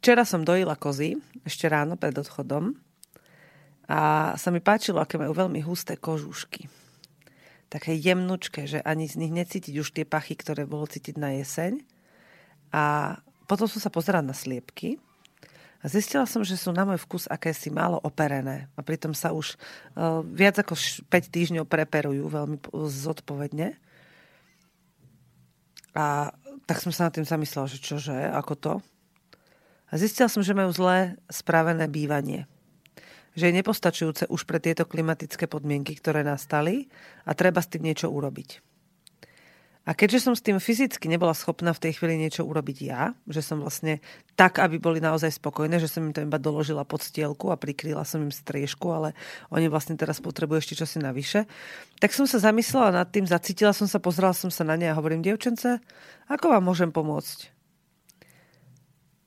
Včera 0.00 0.24
som 0.24 0.48
dojila 0.48 0.80
kozy, 0.80 1.20
ešte 1.44 1.68
ráno 1.68 1.92
pred 2.00 2.16
odchodom 2.16 2.72
a 3.84 4.32
sa 4.40 4.48
mi 4.48 4.64
páčilo, 4.64 4.96
aké 4.96 5.20
majú 5.20 5.36
veľmi 5.36 5.60
husté 5.60 6.00
kožušky. 6.00 6.72
Také 7.68 7.92
jemnučké, 8.00 8.64
že 8.64 8.80
ani 8.80 9.04
z 9.04 9.20
nich 9.20 9.28
necítiť 9.28 9.76
už 9.76 9.92
tie 9.92 10.08
pachy, 10.08 10.40
ktoré 10.40 10.64
bolo 10.64 10.88
cítiť 10.88 11.20
na 11.20 11.36
jeseň. 11.36 11.84
A 12.72 13.14
potom 13.44 13.68
som 13.68 13.76
sa 13.76 13.92
pozerala 13.92 14.24
na 14.24 14.32
sliepky 14.32 14.96
a 15.80 15.84
zistila 15.84 16.24
som, 16.24 16.40
že 16.48 16.56
sú 16.56 16.72
na 16.72 16.88
môj 16.88 16.96
vkus 17.04 17.28
akési 17.28 17.68
málo 17.68 18.00
operené. 18.00 18.72
A 18.76 18.80
pritom 18.80 19.12
sa 19.12 19.36
už 19.36 19.60
uh, 20.00 20.24
viac 20.24 20.56
ako 20.56 20.80
5 20.80 21.12
týždňov 21.12 21.68
preperujú 21.68 22.24
veľmi 22.24 22.56
zodpovedne. 22.88 23.76
A 25.92 26.32
tak 26.64 26.80
som 26.80 26.88
sa 26.88 27.12
nad 27.12 27.12
tým 27.12 27.28
zamyslela, 27.28 27.68
že 27.68 27.84
čože, 27.84 28.16
ako 28.32 28.54
to. 28.56 28.72
A 29.90 29.98
zistil 29.98 30.30
som, 30.30 30.40
že 30.40 30.54
majú 30.54 30.70
zlé 30.70 31.18
spravené 31.26 31.90
bývanie. 31.90 32.46
Že 33.34 33.50
je 33.50 33.58
nepostačujúce 33.62 34.24
už 34.30 34.46
pre 34.46 34.62
tieto 34.62 34.86
klimatické 34.86 35.50
podmienky, 35.50 35.98
ktoré 35.98 36.22
nastali 36.22 36.90
a 37.26 37.34
treba 37.34 37.62
s 37.62 37.70
tým 37.70 37.86
niečo 37.86 38.10
urobiť. 38.10 38.70
A 39.88 39.96
keďže 39.96 40.28
som 40.28 40.34
s 40.36 40.44
tým 40.44 40.60
fyzicky 40.60 41.08
nebola 41.08 41.32
schopná 41.32 41.72
v 41.72 41.88
tej 41.88 41.98
chvíli 41.98 42.20
niečo 42.20 42.44
urobiť 42.44 42.78
ja, 42.84 43.16
že 43.24 43.40
som 43.40 43.64
vlastne 43.64 44.04
tak, 44.36 44.60
aby 44.60 44.76
boli 44.76 45.00
naozaj 45.00 45.40
spokojné, 45.40 45.80
že 45.80 45.88
som 45.88 46.04
im 46.04 46.12
to 46.12 46.20
iba 46.20 46.36
doložila 46.36 46.84
pod 46.84 47.00
stielku 47.00 47.48
a 47.48 47.56
prikryla 47.56 48.04
som 48.04 48.20
im 48.20 48.30
striežku, 48.30 48.86
ale 48.92 49.16
oni 49.48 49.72
vlastne 49.72 49.96
teraz 49.96 50.20
potrebujú 50.20 50.60
ešte 50.60 50.78
čosi 50.84 51.00
navyše, 51.00 51.48
tak 51.96 52.12
som 52.12 52.28
sa 52.28 52.38
zamyslela 52.38 52.92
nad 52.92 53.08
tým, 53.08 53.24
zacítila 53.24 53.72
som 53.72 53.88
sa, 53.88 53.96
pozrela 53.98 54.36
som 54.36 54.52
sa 54.52 54.68
na 54.68 54.76
ne 54.76 54.86
a 54.92 54.94
hovorím, 54.94 55.24
dievčence, 55.24 55.80
ako 56.28 56.54
vám 56.54 56.70
môžem 56.70 56.92
pomôcť? 56.92 57.59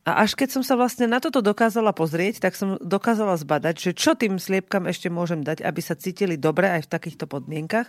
A 0.04 0.28
až 0.28 0.36
keď 0.36 0.60
som 0.60 0.64
sa 0.68 0.76
vlastne 0.76 1.08
na 1.08 1.24
toto 1.24 1.40
dokázala 1.40 1.96
pozrieť, 1.96 2.44
tak 2.44 2.60
som 2.60 2.76
dokázala 2.84 3.40
zbadať, 3.40 3.76
že 3.80 3.92
čo 3.96 4.20
tým 4.20 4.36
sliepkam 4.36 4.84
ešte 4.84 5.08
môžem 5.08 5.40
dať, 5.40 5.64
aby 5.64 5.80
sa 5.80 5.96
cítili 5.96 6.36
dobre 6.36 6.68
aj 6.68 6.88
v 6.88 6.92
takýchto 6.92 7.24
podmienkach. 7.24 7.88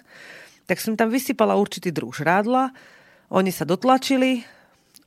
Tak 0.70 0.79
som 0.79 0.94
tam 0.94 1.11
vysypala 1.11 1.59
určitý 1.59 1.90
druh 1.90 2.14
žrádla, 2.14 2.70
oni 3.35 3.50
sa 3.50 3.66
dotlačili, 3.66 4.46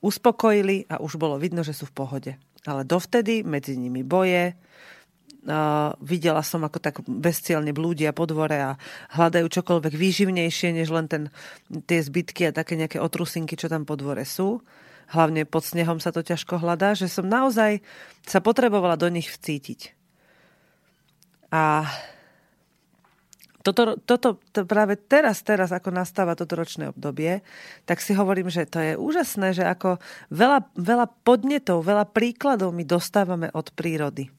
uspokojili 0.04 0.92
a 0.92 1.00
už 1.00 1.16
bolo 1.16 1.40
vidno, 1.40 1.64
že 1.64 1.72
sú 1.72 1.88
v 1.88 1.96
pohode. 1.96 2.32
Ale 2.68 2.84
dovtedy 2.84 3.42
medzi 3.48 3.80
nimi 3.80 4.04
boje, 4.04 4.56
Uh, 5.48 5.96
videla 6.04 6.44
som, 6.44 6.60
ako 6.68 6.76
tak 6.76 7.00
bezcielne 7.08 7.72
blúdia 7.72 8.12
po 8.12 8.28
dvore 8.28 8.60
a 8.60 8.76
hľadajú 9.16 9.48
čokoľvek 9.48 9.96
výživnejšie, 9.96 10.76
než 10.76 10.92
len 10.92 11.08
ten, 11.08 11.32
tie 11.88 12.04
zbytky 12.04 12.52
a 12.52 12.52
také 12.52 12.76
nejaké 12.76 13.00
otrusinky, 13.00 13.56
čo 13.56 13.72
tam 13.72 13.88
po 13.88 13.96
dvore 13.96 14.28
sú 14.28 14.60
hlavne 15.12 15.48
pod 15.48 15.64
snehom 15.64 16.00
sa 16.04 16.12
to 16.12 16.24
ťažko 16.24 16.60
hľadá, 16.60 16.96
že 16.96 17.08
som 17.08 17.28
naozaj 17.28 17.80
sa 18.28 18.40
potrebovala 18.44 19.00
do 19.00 19.08
nich 19.08 19.32
vcítiť. 19.32 19.96
A 21.52 21.88
toto, 23.64 24.00
toto 24.00 24.40
to 24.56 24.64
práve 24.64 24.96
teraz, 24.96 25.44
teraz, 25.44 25.76
ako 25.76 25.92
nastáva 25.92 26.40
toto 26.40 26.56
ročné 26.56 26.88
obdobie, 26.88 27.44
tak 27.84 28.00
si 28.00 28.16
hovorím, 28.16 28.48
že 28.48 28.64
to 28.64 28.80
je 28.80 28.94
úžasné, 28.96 29.52
že 29.52 29.68
ako 29.68 30.00
veľa, 30.32 30.72
veľa 30.80 31.08
podnetov, 31.28 31.84
veľa 31.84 32.08
príkladov 32.08 32.72
my 32.72 32.88
dostávame 32.88 33.52
od 33.52 33.68
prírody. 33.76 34.32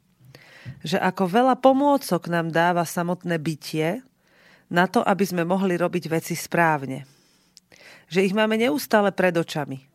Že 0.80 1.00
ako 1.00 1.24
veľa 1.28 1.54
pomôcok 1.60 2.28
nám 2.32 2.52
dáva 2.52 2.88
samotné 2.88 3.36
bytie 3.36 4.00
na 4.72 4.88
to, 4.88 5.00
aby 5.04 5.24
sme 5.24 5.44
mohli 5.44 5.76
robiť 5.76 6.08
veci 6.08 6.32
správne. 6.32 7.04
Že 8.08 8.32
ich 8.32 8.36
máme 8.36 8.56
neustále 8.56 9.12
pred 9.12 9.36
očami. 9.36 9.87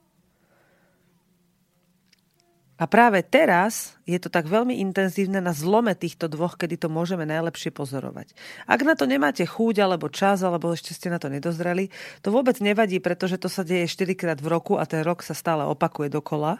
A 2.83 2.89
práve 2.91 3.23
teraz 3.23 3.95
je 4.03 4.19
to 4.19 4.27
tak 4.27 4.43
veľmi 4.43 4.75
intenzívne 4.83 5.39
na 5.39 5.55
zlome 5.55 5.95
týchto 5.95 6.27
dvoch, 6.27 6.59
kedy 6.59 6.75
to 6.75 6.91
môžeme 6.91 7.23
najlepšie 7.23 7.71
pozorovať. 7.71 8.35
Ak 8.67 8.83
na 8.83 8.99
to 8.99 9.07
nemáte 9.07 9.47
chúť 9.47 9.87
alebo 9.87 10.11
čas, 10.11 10.43
alebo 10.43 10.75
ešte 10.75 10.91
ste 10.91 11.07
na 11.07 11.15
to 11.15 11.31
nedozreli, 11.31 11.87
to 12.19 12.35
vôbec 12.35 12.59
nevadí, 12.59 12.99
pretože 12.99 13.39
to 13.39 13.47
sa 13.47 13.63
deje 13.63 13.87
4 13.87 14.19
krát 14.19 14.39
v 14.43 14.51
roku 14.51 14.75
a 14.75 14.83
ten 14.83 14.99
rok 14.99 15.23
sa 15.23 15.31
stále 15.31 15.63
opakuje 15.63 16.11
dokola. 16.11 16.59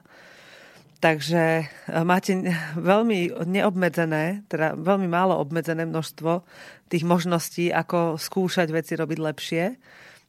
Takže 1.04 1.44
e, 1.60 1.64
máte 2.08 2.40
veľmi 2.80 3.44
neobmedzené, 3.44 4.48
teda 4.48 4.80
veľmi 4.80 5.12
málo 5.12 5.36
obmedzené 5.44 5.84
množstvo 5.84 6.48
tých 6.88 7.04
možností, 7.04 7.68
ako 7.68 8.16
skúšať 8.16 8.72
veci 8.72 8.96
robiť 8.96 9.20
lepšie. 9.20 9.64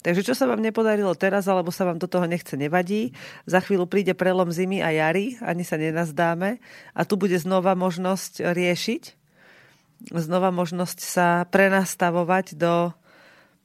Takže 0.05 0.21
čo 0.21 0.37
sa 0.37 0.45
vám 0.45 0.61
nepodarilo 0.61 1.17
teraz, 1.17 1.49
alebo 1.49 1.73
sa 1.73 1.89
vám 1.89 1.97
do 1.97 2.05
toho 2.05 2.29
nechce, 2.29 2.61
nevadí. 2.61 3.17
Za 3.49 3.65
chvíľu 3.65 3.89
príde 3.89 4.13
prelom 4.13 4.53
zimy 4.53 4.85
a 4.85 4.93
jary, 4.93 5.41
ani 5.41 5.65
sa 5.65 5.81
nenazdáme. 5.81 6.61
A 6.93 7.09
tu 7.09 7.17
bude 7.17 7.41
znova 7.41 7.73
možnosť 7.73 8.45
riešiť, 8.53 9.03
znova 10.13 10.53
možnosť 10.53 10.99
sa 11.01 11.49
prenastavovať 11.49 12.53
do, 12.53 12.93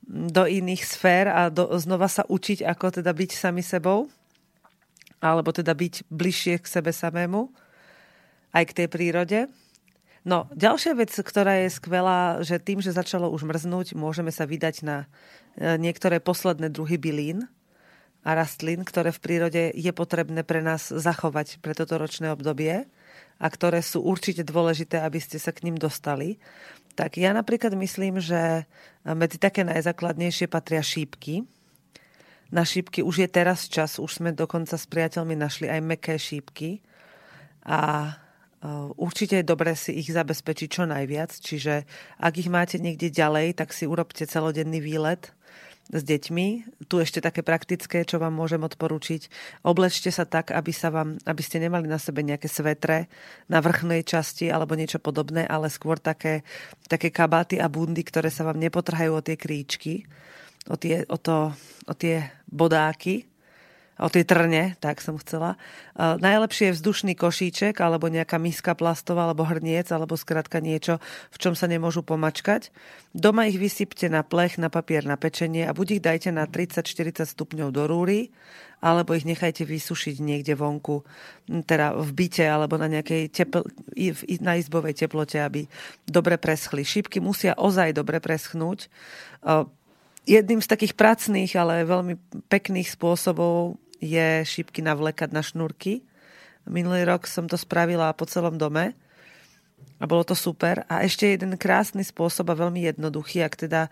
do 0.08 0.48
iných 0.48 0.88
sfér 0.88 1.28
a 1.28 1.42
do, 1.52 1.76
znova 1.76 2.08
sa 2.08 2.24
učiť, 2.24 2.64
ako 2.64 3.04
teda 3.04 3.12
byť 3.12 3.32
sami 3.36 3.60
sebou, 3.60 4.08
alebo 5.20 5.52
teda 5.52 5.76
byť 5.76 6.08
bližšie 6.08 6.64
k 6.64 6.72
sebe 6.72 6.96
samému, 6.96 7.52
aj 8.56 8.64
k 8.64 8.76
tej 8.80 8.88
prírode. 8.88 9.52
No, 10.30 10.46
ďalšia 10.54 10.94
vec, 10.94 11.10
ktorá 11.10 11.66
je 11.66 11.74
skvelá, 11.74 12.46
že 12.46 12.62
tým, 12.62 12.86
že 12.86 12.94
začalo 12.94 13.34
už 13.34 13.50
mrznúť, 13.50 13.98
môžeme 13.98 14.30
sa 14.30 14.46
vydať 14.46 14.86
na 14.86 15.10
E, 15.60 15.76
niektoré 15.76 16.24
posledné 16.24 16.72
druhy 16.72 16.96
bylín 16.96 17.52
a 18.24 18.32
rastlín, 18.32 18.88
ktoré 18.88 19.12
v 19.12 19.20
prírode 19.20 19.64
je 19.76 19.92
potrebné 19.92 20.48
pre 20.48 20.64
nás 20.64 20.88
zachovať 20.88 21.60
pre 21.60 21.76
toto 21.76 22.00
ročné 22.00 22.32
obdobie 22.32 22.88
a 23.40 23.48
ktoré 23.48 23.84
sú 23.84 24.00
určite 24.00 24.48
dôležité, 24.48 25.04
aby 25.04 25.20
ste 25.20 25.36
sa 25.36 25.52
k 25.52 25.68
ním 25.68 25.76
dostali. 25.76 26.40
Tak 26.96 27.20
ja 27.20 27.36
napríklad 27.36 27.76
myslím, 27.76 28.24
že 28.24 28.68
medzi 29.04 29.36
také 29.40 29.64
najzákladnejšie 29.64 30.52
patria 30.52 30.84
šípky. 30.84 31.48
Na 32.52 32.64
šípky 32.64 33.04
už 33.04 33.24
je 33.24 33.30
teraz 33.32 33.68
čas, 33.68 34.00
už 34.00 34.20
sme 34.20 34.36
dokonca 34.36 34.76
s 34.76 34.88
priateľmi 34.88 35.36
našli 35.36 35.68
aj 35.72 35.80
meké 35.84 36.16
šípky 36.20 36.84
a 37.64 38.12
určite 39.00 39.40
je 39.40 39.48
dobré 39.48 39.72
si 39.76 39.96
ich 39.96 40.12
zabezpečiť 40.12 40.68
čo 40.68 40.84
najviac, 40.84 41.32
čiže 41.32 41.88
ak 42.20 42.34
ich 42.36 42.52
máte 42.52 42.76
niekde 42.76 43.08
ďalej, 43.08 43.56
tak 43.56 43.72
si 43.72 43.88
urobte 43.88 44.28
celodenný 44.28 44.84
výlet 44.84 45.32
s 45.90 46.02
deťmi. 46.06 46.48
Tu 46.86 46.96
ešte 47.02 47.24
také 47.24 47.42
praktické, 47.42 48.06
čo 48.06 48.22
vám 48.22 48.36
môžem 48.36 48.62
odporúčiť. 48.62 49.32
Oblečte 49.66 50.14
sa 50.14 50.28
tak, 50.28 50.54
aby, 50.54 50.70
sa 50.70 50.94
vám, 50.94 51.18
aby 51.26 51.42
ste 51.42 51.64
nemali 51.64 51.90
na 51.90 51.98
sebe 51.98 52.22
nejaké 52.22 52.46
svetre 52.46 53.10
na 53.50 53.64
vrchnej 53.64 54.06
časti 54.06 54.54
alebo 54.54 54.78
niečo 54.78 55.02
podobné, 55.02 55.50
ale 55.50 55.72
skôr 55.72 55.98
také, 55.98 56.46
také 56.86 57.10
kabáty 57.10 57.58
a 57.58 57.72
bundy, 57.72 58.06
ktoré 58.06 58.30
sa 58.30 58.46
vám 58.46 58.62
nepotrhajú 58.62 59.12
o 59.18 59.26
tie 59.26 59.40
kríčky, 59.40 60.06
o 60.70 60.78
tie, 60.78 61.08
o 61.10 61.18
to, 61.18 61.56
o 61.90 61.94
tie 61.98 62.28
bodáky 62.46 63.29
o 64.00 64.08
tej 64.08 64.24
trne, 64.24 64.80
tak 64.80 65.04
som 65.04 65.20
chcela. 65.20 65.60
Uh, 65.94 66.16
najlepšie 66.24 66.72
je 66.72 66.78
vzdušný 66.80 67.14
košíček, 67.20 67.76
alebo 67.84 68.08
nejaká 68.08 68.40
miska 68.40 68.74
plastová, 68.74 69.28
alebo 69.28 69.44
hrniec, 69.44 69.92
alebo 69.92 70.16
skrátka 70.16 70.64
niečo, 70.64 71.04
v 71.30 71.38
čom 71.38 71.54
sa 71.54 71.68
nemôžu 71.68 72.02
pomačkať. 72.02 72.72
Doma 73.12 73.52
ich 73.52 73.60
vysypte 73.60 74.08
na 74.08 74.24
plech, 74.24 74.56
na 74.56 74.72
papier, 74.72 75.04
na 75.04 75.20
pečenie 75.20 75.68
a 75.68 75.76
buď 75.76 76.00
ich 76.00 76.02
dajte 76.02 76.30
na 76.32 76.48
30-40 76.48 77.28
stupňov 77.28 77.70
do 77.76 77.84
rúry, 77.86 78.32
alebo 78.80 79.12
ich 79.12 79.28
nechajte 79.28 79.68
vysušiť 79.68 80.24
niekde 80.24 80.56
vonku, 80.56 81.04
teda 81.68 82.00
v 82.00 82.10
byte 82.16 82.48
alebo 82.48 82.80
na 82.80 82.88
nejakej 82.88 83.28
tepl- 83.28 83.68
na 84.40 84.56
izbovej 84.56 84.96
teplote, 84.96 85.36
aby 85.36 85.68
dobre 86.08 86.40
preschli. 86.40 86.88
Šípky 86.88 87.20
musia 87.20 87.60
ozaj 87.60 87.92
dobre 87.92 88.24
preschnúť. 88.24 88.88
Jedným 90.24 90.64
z 90.64 90.72
takých 90.72 90.96
pracných, 90.96 91.52
ale 91.60 91.90
veľmi 91.90 92.16
pekných 92.48 92.88
spôsobov 92.88 93.76
je 94.00 94.44
šípky 94.48 94.82
navlekať 94.82 95.30
na 95.36 95.44
šnúrky. 95.44 96.04
Minulý 96.68 97.04
rok 97.08 97.28
som 97.28 97.48
to 97.48 97.56
spravila 97.56 98.12
po 98.16 98.28
celom 98.28 98.56
dome 98.60 98.96
a 100.00 100.04
bolo 100.08 100.24
to 100.24 100.36
super. 100.36 100.88
A 100.88 101.04
ešte 101.04 101.28
jeden 101.36 101.60
krásny 101.60 102.08
spôsob 102.08 102.52
a 102.52 102.60
veľmi 102.60 102.88
jednoduchý, 102.88 103.44
ak 103.44 103.68
teda 103.68 103.82
e, 103.88 103.90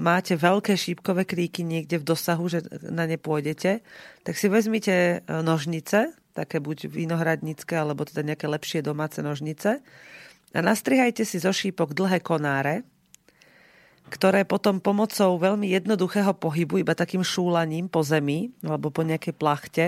máte 0.00 0.36
veľké 0.36 0.72
šípkové 0.76 1.28
kríky 1.28 1.60
niekde 1.64 2.00
v 2.00 2.08
dosahu, 2.08 2.48
že 2.48 2.64
na 2.88 3.04
ne 3.04 3.20
pôjdete, 3.20 3.84
tak 4.24 4.34
si 4.40 4.48
vezmite 4.48 4.94
e, 4.94 5.16
nožnice, 5.44 6.16
také 6.32 6.60
buď 6.64 6.88
vinohradnícke, 6.88 7.76
alebo 7.76 8.08
teda 8.08 8.24
nejaké 8.24 8.48
lepšie 8.48 8.80
domáce 8.80 9.20
nožnice 9.20 9.84
a 10.50 10.58
nastrihajte 10.58 11.22
si 11.22 11.38
zo 11.38 11.54
šípok 11.54 11.94
dlhé 11.94 12.18
konáre, 12.24 12.82
ktoré 14.10 14.42
potom 14.42 14.82
pomocou 14.82 15.38
veľmi 15.38 15.70
jednoduchého 15.70 16.34
pohybu, 16.34 16.82
iba 16.82 16.98
takým 16.98 17.22
šúlaním 17.22 17.86
po 17.86 18.02
zemi 18.02 18.50
alebo 18.66 18.90
po 18.90 19.06
nejakej 19.06 19.34
plachte, 19.38 19.84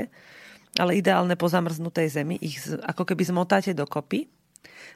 ale 0.78 0.96
ideálne 0.96 1.34
po 1.34 1.50
zamrznutej 1.50 2.08
zemi, 2.08 2.38
ich 2.40 2.62
ako 2.86 3.04
keby 3.04 3.22
zmotáte 3.26 3.74
dokopy 3.74 4.30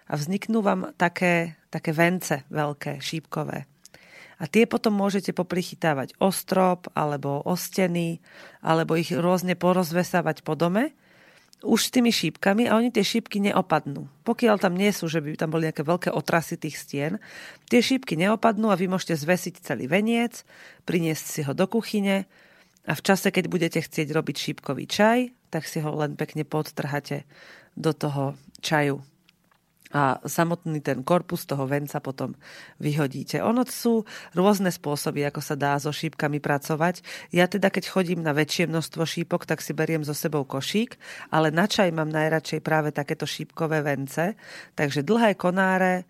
a 0.07 0.15
vzniknú 0.17 0.63
vám 0.63 0.95
také, 0.95 1.59
také 1.69 1.91
vence 1.91 2.47
veľké, 2.49 3.03
šípkové. 3.03 3.67
A 4.37 4.45
tie 4.47 4.69
potom 4.69 4.93
môžete 4.93 5.33
poprichytávať 5.33 6.13
o 6.21 6.29
strop, 6.29 6.93
alebo 6.93 7.41
o 7.41 7.57
steny, 7.57 8.21
alebo 8.61 8.93
ich 8.97 9.09
rôzne 9.09 9.57
porozvesávať 9.57 10.45
po 10.45 10.53
dome 10.53 10.93
už 11.65 11.89
s 11.89 11.93
tými 11.93 12.13
šípkami 12.13 12.69
a 12.69 12.77
oni 12.77 12.93
tie 12.93 13.01
šípky 13.01 13.41
neopadnú. 13.41 14.05
Pokiaľ 14.29 14.57
tam 14.61 14.77
nie 14.77 14.93
sú, 14.93 15.09
že 15.09 15.25
by 15.25 15.41
tam 15.41 15.57
boli 15.57 15.69
nejaké 15.69 15.83
veľké 15.87 16.09
otrasy 16.13 16.61
tých 16.61 16.77
stien, 16.77 17.13
tie 17.73 17.81
šípky 17.81 18.19
neopadnú 18.21 18.69
a 18.69 18.77
vy 18.77 18.93
môžete 18.93 19.17
zvesiť 19.17 19.65
celý 19.65 19.89
veniec, 19.89 20.45
priniesť 20.85 21.25
si 21.25 21.41
ho 21.49 21.57
do 21.57 21.65
kuchyne 21.65 22.29
a 22.85 22.93
v 22.93 23.05
čase, 23.05 23.33
keď 23.33 23.49
budete 23.49 23.81
chcieť 23.81 24.13
robiť 24.13 24.37
šípkový 24.37 24.85
čaj, 24.85 25.19
tak 25.49 25.65
si 25.65 25.81
ho 25.81 25.91
len 25.97 26.15
pekne 26.15 26.45
podtrhate 26.45 27.25
do 27.73 27.97
toho 27.97 28.37
čaju 28.61 29.01
a 29.97 30.21
samotný 30.21 30.85
ten 30.85 31.01
korpus 31.01 31.49
toho 31.49 31.65
venca 31.65 31.97
potom 32.05 32.37
vyhodíte. 32.77 33.41
Ono 33.41 33.65
sú 33.65 34.05
rôzne 34.37 34.69
spôsoby, 34.69 35.25
ako 35.25 35.41
sa 35.41 35.57
dá 35.57 35.73
so 35.81 35.89
šípkami 35.89 36.37
pracovať. 36.37 37.01
Ja 37.33 37.49
teda, 37.49 37.73
keď 37.73 37.89
chodím 37.89 38.21
na 38.21 38.37
väčšie 38.37 38.69
množstvo 38.69 39.09
šípok, 39.09 39.49
tak 39.49 39.65
si 39.65 39.73
beriem 39.73 40.05
so 40.05 40.13
sebou 40.13 40.45
košík, 40.45 41.01
ale 41.33 41.49
na 41.49 41.65
čaj 41.65 41.97
mám 41.97 42.13
najradšej 42.13 42.61
práve 42.61 42.93
takéto 42.93 43.25
šípkové 43.25 43.81
vence. 43.81 44.37
Takže 44.77 45.01
dlhé 45.01 45.33
konáre, 45.41 46.05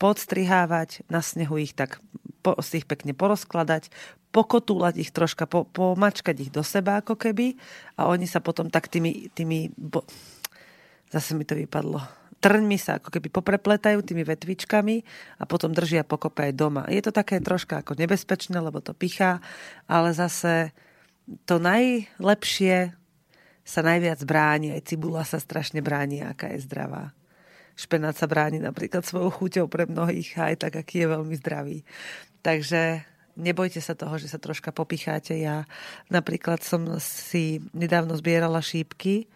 podstrihávať, 0.00 1.04
na 1.12 1.20
snehu 1.20 1.60
ich 1.60 1.76
tak 1.76 2.00
po, 2.40 2.56
si 2.64 2.80
ich 2.80 2.88
pekne 2.88 3.12
porozkladať, 3.12 3.92
pokotúľať 4.32 4.94
ich 4.96 5.12
troška, 5.12 5.44
po, 5.44 5.68
pomačkať 5.68 6.36
ich 6.40 6.50
do 6.52 6.64
seba 6.64 7.04
ako 7.04 7.20
keby 7.20 7.56
a 8.00 8.08
oni 8.08 8.24
sa 8.24 8.40
potom 8.40 8.72
tak 8.72 8.88
tými, 8.88 9.28
tými 9.32 9.76
bo... 9.76 10.04
zase 11.12 11.36
mi 11.36 11.44
to 11.44 11.52
vypadlo 11.52 12.25
trňmi 12.40 12.76
sa 12.76 13.00
ako 13.00 13.08
keby 13.10 13.28
poprepletajú 13.32 14.04
tými 14.04 14.22
vetvičkami 14.22 14.96
a 15.40 15.44
potom 15.48 15.72
držia 15.72 16.04
pokope 16.04 16.50
aj 16.50 16.52
doma. 16.54 16.82
Je 16.88 17.00
to 17.00 17.10
také 17.10 17.40
troška 17.40 17.80
ako 17.80 17.96
nebezpečné, 17.96 18.56
lebo 18.60 18.78
to 18.84 18.92
pichá, 18.92 19.40
ale 19.88 20.12
zase 20.12 20.70
to 21.48 21.58
najlepšie 21.58 22.94
sa 23.66 23.80
najviac 23.82 24.22
bráni, 24.22 24.70
aj 24.78 24.86
cibula 24.86 25.26
sa 25.26 25.42
strašne 25.42 25.82
bráni, 25.82 26.22
aká 26.22 26.54
je 26.54 26.62
zdravá. 26.62 27.10
Špenát 27.76 28.14
sa 28.14 28.30
bráni 28.30 28.62
napríklad 28.62 29.02
svojou 29.02 29.34
chuťou 29.34 29.66
pre 29.66 29.84
mnohých 29.84 30.38
aj 30.38 30.54
tak, 30.64 30.80
aký 30.80 31.04
je 31.04 31.12
veľmi 31.12 31.34
zdravý. 31.42 31.82
Takže 32.40 33.04
nebojte 33.36 33.82
sa 33.84 33.92
toho, 33.98 34.16
že 34.16 34.32
sa 34.32 34.40
troška 34.40 34.72
popicháte. 34.72 35.36
Ja 35.36 35.68
napríklad 36.08 36.64
som 36.64 36.96
si 37.02 37.60
nedávno 37.76 38.16
zbierala 38.16 38.64
šípky 38.64 39.28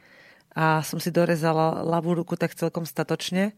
a 0.55 0.83
som 0.83 0.99
si 0.99 1.15
dorezala 1.15 1.83
ľavú 1.87 2.19
ruku 2.19 2.35
tak 2.35 2.59
celkom 2.59 2.83
statočne. 2.83 3.55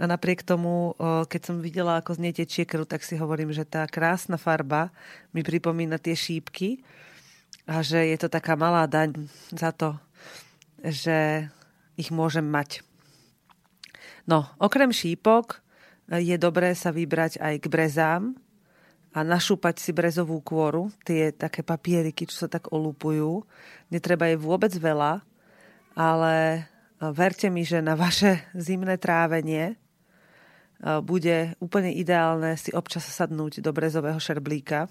A 0.00 0.08
napriek 0.08 0.40
tomu, 0.40 0.96
keď 1.28 1.40
som 1.44 1.60
videla, 1.60 2.00
ako 2.00 2.16
z 2.16 2.22
nej 2.24 2.32
krv, 2.34 2.88
tak 2.88 3.04
si 3.04 3.20
hovorím, 3.20 3.52
že 3.52 3.68
tá 3.68 3.84
krásna 3.84 4.40
farba 4.40 4.88
mi 5.36 5.44
pripomína 5.44 6.00
tie 6.00 6.16
šípky 6.16 6.80
a 7.68 7.84
že 7.84 8.00
je 8.08 8.16
to 8.16 8.32
taká 8.32 8.56
malá 8.56 8.88
daň 8.88 9.28
za 9.52 9.68
to, 9.70 10.00
že 10.80 11.46
ich 12.00 12.08
môžem 12.08 12.48
mať. 12.48 12.80
No, 14.24 14.48
okrem 14.56 14.90
šípok 14.90 15.60
je 16.08 16.34
dobré 16.40 16.72
sa 16.72 16.88
vybrať 16.88 17.36
aj 17.38 17.54
k 17.60 17.66
brezám 17.68 18.32
a 19.12 19.20
našúpať 19.20 19.76
si 19.76 19.92
brezovú 19.92 20.40
kôru, 20.40 20.88
tie 21.04 21.36
také 21.36 21.60
papieriky, 21.60 22.24
čo 22.24 22.46
sa 22.46 22.48
tak 22.48 22.72
olúpujú. 22.72 23.44
Netreba 23.92 24.32
je 24.32 24.40
vôbec 24.40 24.72
veľa, 24.72 25.20
ale 25.96 26.34
e, 26.36 26.60
verte 27.12 27.48
mi, 27.52 27.64
že 27.64 27.84
na 27.84 27.96
vaše 27.96 28.44
zimné 28.56 28.96
trávenie 28.96 29.72
e, 29.72 29.76
bude 31.04 31.56
úplne 31.60 31.92
ideálne 31.92 32.56
si 32.56 32.72
občas 32.72 33.04
sadnúť 33.08 33.60
do 33.60 33.70
brezového 33.72 34.18
šerblíka, 34.20 34.88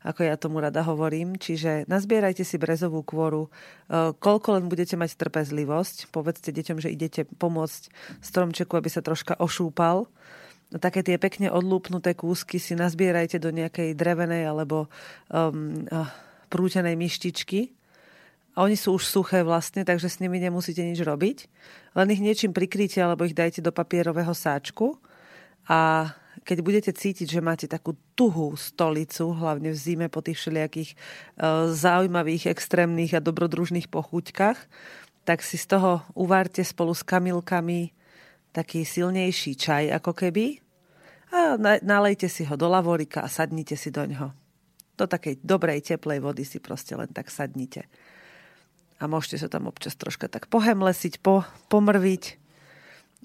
ako 0.00 0.20
ja 0.24 0.40
tomu 0.40 0.64
rada 0.64 0.80
hovorím. 0.80 1.36
Čiže 1.36 1.84
nazbierajte 1.84 2.40
si 2.42 2.56
brezovú 2.56 3.04
kôru, 3.04 3.46
e, 3.46 4.10
koľko 4.16 4.48
len 4.58 4.64
budete 4.66 4.98
mať 4.98 5.14
trpezlivosť. 5.20 6.10
Povedzte 6.10 6.50
deťom, 6.50 6.78
že 6.82 6.92
idete 6.92 7.28
pomôcť 7.28 7.92
stromčeku, 8.24 8.74
aby 8.74 8.88
sa 8.90 9.04
troška 9.04 9.38
ošúpal. 9.38 10.08
No, 10.70 10.76
také 10.78 11.02
tie 11.02 11.18
pekne 11.18 11.50
odlúpnuté 11.50 12.14
kúsky 12.14 12.62
si 12.62 12.78
nazbierajte 12.78 13.42
do 13.42 13.50
nejakej 13.50 13.98
drevenej 13.98 14.46
alebo 14.46 14.86
um, 15.26 15.82
prútenej 16.46 16.94
myštičky 16.94 17.79
a 18.54 18.66
oni 18.66 18.74
sú 18.74 18.98
už 18.98 19.06
suché 19.06 19.46
vlastne, 19.46 19.86
takže 19.86 20.10
s 20.10 20.18
nimi 20.18 20.42
nemusíte 20.42 20.82
nič 20.82 21.00
robiť. 21.06 21.38
Len 21.94 22.08
ich 22.10 22.22
niečím 22.22 22.50
prikryte 22.50 22.98
alebo 22.98 23.22
ich 23.22 23.36
dajte 23.36 23.62
do 23.62 23.70
papierového 23.70 24.34
sáčku 24.34 24.98
a 25.70 26.10
keď 26.42 26.58
budete 26.64 26.90
cítiť, 26.94 27.28
že 27.28 27.44
máte 27.44 27.66
takú 27.70 27.94
tuhú 28.16 28.56
stolicu, 28.56 29.34
hlavne 29.36 29.70
v 29.70 29.78
zime 29.78 30.06
po 30.08 30.24
tých 30.24 30.40
všelijakých 30.40 30.90
uh, 30.96 31.70
zaujímavých, 31.70 32.50
extrémnych 32.50 33.12
a 33.14 33.22
dobrodružných 33.22 33.86
pochúťkach, 33.86 34.58
tak 35.28 35.44
si 35.44 35.60
z 35.60 35.76
toho 35.76 36.02
uvárte 36.16 36.64
spolu 36.64 36.96
s 36.96 37.04
kamilkami 37.04 37.92
taký 38.50 38.82
silnejší 38.82 39.54
čaj 39.54 39.94
ako 40.00 40.10
keby 40.16 40.58
a 41.30 41.54
nalejte 41.86 42.26
si 42.26 42.42
ho 42.42 42.58
do 42.58 42.66
lavorika 42.66 43.22
a 43.22 43.30
sadnite 43.30 43.78
si 43.78 43.94
do 43.94 44.02
ňoho. 44.02 44.34
Do 44.98 45.06
takej 45.06 45.38
dobrej, 45.38 45.86
teplej 45.86 46.18
vody 46.18 46.42
si 46.42 46.58
proste 46.58 46.98
len 46.98 47.06
tak 47.14 47.30
sadnite. 47.30 47.86
A 49.00 49.08
môžete 49.08 49.40
sa 49.40 49.48
tam 49.48 49.64
občas 49.66 49.96
troška 49.96 50.28
tak 50.28 50.46
pohemlesiť, 50.52 51.24
po, 51.24 51.42
pomrviť, 51.72 52.40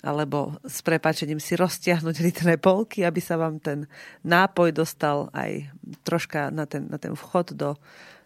alebo 0.04 0.60
s 0.64 0.84
prepačením 0.84 1.40
si 1.40 1.56
roztiahnuť 1.56 2.16
litré 2.20 2.56
polky, 2.60 3.04
aby 3.08 3.20
sa 3.24 3.40
vám 3.40 3.60
ten 3.64 3.88
nápoj 4.24 4.76
dostal 4.76 5.32
aj 5.32 5.72
troška 6.04 6.52
na 6.52 6.68
ten, 6.68 6.88
na 6.92 7.00
ten 7.00 7.16
vchod 7.16 7.56
do, 7.56 7.80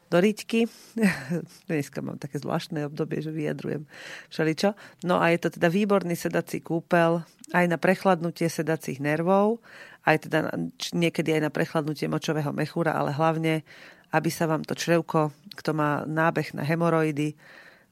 do 0.10 0.18
riťky. 0.18 0.66
Dneska 1.70 2.02
mám 2.02 2.18
také 2.18 2.42
zvláštne 2.42 2.90
obdobie, 2.90 3.22
že 3.22 3.30
vyjadrujem 3.30 3.86
všeličo. 4.34 4.74
No 5.06 5.22
a 5.22 5.30
je 5.30 5.40
to 5.40 5.56
teda 5.62 5.70
výborný 5.70 6.18
sedací 6.18 6.60
kúpel 6.66 7.22
aj 7.54 7.66
na 7.70 7.78
prechladnutie 7.78 8.50
sedacích 8.50 8.98
nervov, 8.98 9.62
aj 10.06 10.30
teda 10.30 10.50
niekedy 10.94 11.38
aj 11.38 11.42
na 11.50 11.52
prechladnutie 11.54 12.10
močového 12.10 12.50
mechúra, 12.50 12.98
ale 12.98 13.14
hlavne, 13.14 13.62
aby 14.10 14.30
sa 14.34 14.50
vám 14.50 14.66
to 14.66 14.74
črevko, 14.74 15.34
kto 15.54 15.72
má 15.74 16.06
nábeh 16.06 16.54
na 16.58 16.66
hemoroidy, 16.66 17.38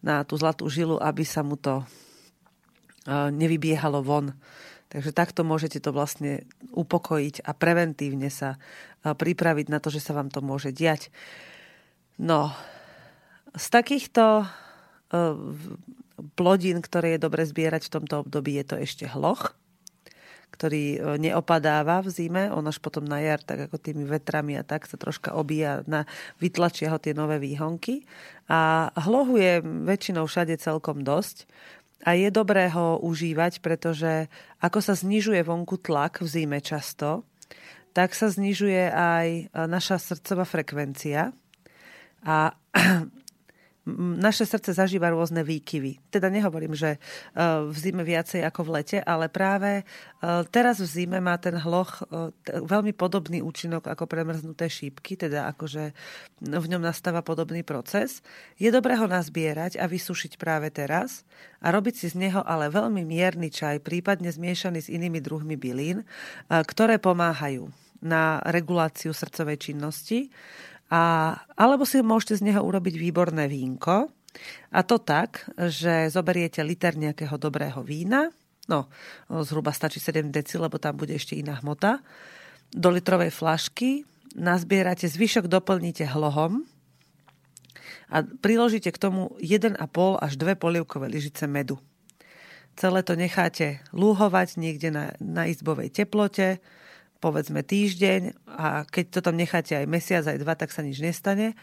na 0.01 0.25
tú 0.25 0.37
zlatú 0.37 0.69
žilu, 0.69 0.97
aby 1.01 1.25
sa 1.25 1.41
mu 1.41 1.57
to 1.57 1.85
nevybiehalo 3.07 4.03
von. 4.03 4.35
Takže 4.87 5.11
takto 5.11 5.43
môžete 5.43 5.83
to 5.83 5.91
vlastne 5.91 6.47
upokojiť 6.71 7.43
a 7.43 7.51
preventívne 7.51 8.31
sa 8.31 8.55
pripraviť 9.03 9.67
na 9.67 9.83
to, 9.83 9.91
že 9.91 9.99
sa 9.99 10.15
vám 10.15 10.31
to 10.31 10.39
môže 10.39 10.71
diať. 10.71 11.11
No, 12.17 12.55
z 13.51 13.65
takýchto 13.67 14.43
uh, 14.43 15.35
plodín, 16.39 16.79
ktoré 16.79 17.15
je 17.15 17.23
dobre 17.23 17.43
zbierať 17.45 17.87
v 17.87 17.93
tomto 17.99 18.15
období, 18.25 18.55
je 18.57 18.65
to 18.65 18.75
ešte 18.79 19.05
hloch, 19.11 19.53
ktorý 20.57 20.85
uh, 20.97 21.15
neopadáva 21.21 22.01
v 22.01 22.09
zime. 22.09 22.43
On 22.49 22.65
až 22.65 22.81
potom 22.81 23.05
na 23.05 23.21
jar, 23.21 23.37
tak 23.45 23.69
ako 23.69 23.77
tými 23.77 24.09
vetrami 24.09 24.57
a 24.57 24.65
tak 24.65 24.89
sa 24.89 24.97
troška 24.97 25.37
obíja, 25.37 25.85
na, 25.85 26.09
vytlačia 26.41 26.89
ho 26.89 26.97
tie 26.97 27.13
nové 27.13 27.37
výhonky. 27.37 28.09
A 28.49 28.89
hlohu 28.97 29.37
je 29.37 29.61
väčšinou 29.61 30.25
všade 30.25 30.57
celkom 30.57 31.05
dosť. 31.05 31.45
A 32.05 32.17
je 32.17 32.33
dobré 32.33 32.73
ho 32.73 32.97
užívať, 33.01 33.61
pretože 33.61 34.29
ako 34.61 34.79
sa 34.81 34.93
znižuje 34.97 35.45
vonku 35.45 35.81
tlak 35.81 36.21
v 36.21 36.27
zime 36.29 36.59
často, 36.61 37.25
tak 37.93 38.13
sa 38.13 38.29
znižuje 38.29 38.93
aj 38.93 39.27
naša 39.65 39.97
srdcová 39.97 40.45
frekvencia 40.45 41.33
a 42.21 42.53
naše 43.95 44.43
srdce 44.43 44.75
zažíva 44.75 45.07
rôzne 45.07 45.47
výkyvy. 45.47 46.11
Teda 46.11 46.27
nehovorím, 46.27 46.75
že 46.75 46.95
e, 46.95 46.99
v 47.71 47.77
zime 47.79 48.03
viacej 48.03 48.43
ako 48.43 48.67
v 48.67 48.69
lete, 48.79 48.97
ale 48.99 49.31
práve 49.31 49.81
e, 49.81 49.83
teraz 50.51 50.83
v 50.83 50.87
zime 50.87 51.23
má 51.23 51.39
ten 51.39 51.55
hloch 51.55 52.03
e, 52.03 52.29
veľmi 52.67 52.91
podobný 52.91 53.39
účinok 53.39 53.87
ako 53.87 54.03
premrznuté 54.03 54.67
šípky, 54.67 55.15
teda 55.15 55.47
akože 55.55 55.95
v 56.43 56.65
ňom 56.67 56.83
nastáva 56.83 57.23
podobný 57.23 57.63
proces. 57.63 58.19
Je 58.59 58.67
dobré 58.67 58.99
ho 58.99 59.07
nazbierať 59.07 59.79
a 59.79 59.87
vysušiť 59.87 60.35
práve 60.35 60.67
teraz 60.67 61.23
a 61.63 61.71
robiť 61.71 61.95
si 62.03 62.07
z 62.11 62.27
neho 62.27 62.43
ale 62.43 62.67
veľmi 62.67 63.07
mierny 63.07 63.47
čaj, 63.47 63.79
prípadne 63.81 64.27
zmiešaný 64.27 64.83
s 64.83 64.91
inými 64.91 65.23
druhmi 65.23 65.55
bylín, 65.55 66.03
ktoré 66.49 66.99
pomáhajú 67.01 67.71
na 68.01 68.37
reguláciu 68.45 69.09
srdcovej 69.09 69.57
činnosti 69.57 70.29
a, 70.87 71.35
alebo 71.59 71.83
si 71.83 71.99
môžete 71.99 72.39
z 72.39 72.51
neho 72.51 72.63
urobiť 72.63 72.95
výborné 72.95 73.47
vínko. 73.51 74.07
A 74.71 74.79
to 74.85 75.01
tak, 75.01 75.49
že 75.57 76.13
zoberiete 76.13 76.61
liter 76.61 76.93
nejakého 76.93 77.35
dobrého 77.41 77.81
vína, 77.81 78.29
no 78.69 78.91
zhruba 79.31 79.73
stačí 79.73 79.97
7 79.97 80.29
deci, 80.29 80.61
lebo 80.61 80.77
tam 80.77 80.99
bude 80.99 81.17
ešte 81.17 81.33
iná 81.33 81.57
hmota, 81.63 82.03
do 82.69 82.91
litrovej 82.91 83.31
flašky, 83.31 84.03
nazbierate, 84.35 85.07
zvyšok 85.07 85.47
doplníte 85.49 86.05
hlohom 86.05 86.67
a 88.11 88.21
priložíte 88.21 88.91
k 88.91 89.01
tomu 89.01 89.33
1,5 89.39 89.79
až 90.19 90.33
2 90.37 90.59
polievkové 90.59 91.07
lyžice 91.09 91.47
medu. 91.47 91.79
Celé 92.77 93.01
to 93.01 93.17
necháte 93.17 93.81
lúhovať 93.89 94.61
niekde 94.61 94.93
na, 94.93 95.05
na 95.17 95.49
izbovej 95.49 95.89
teplote, 95.89 96.61
povedzme 97.17 97.65
týždeň 97.65 98.47
a 98.47 98.85
keď 98.87 99.05
to 99.09 99.19
tam 99.25 99.35
necháte 99.35 99.73
aj 99.73 99.85
mesiac, 99.89 100.23
aj 100.25 100.37
dva, 100.41 100.53
tak 100.53 100.69
sa 100.73 100.85
nič 100.85 101.01
nestane. 101.01 101.57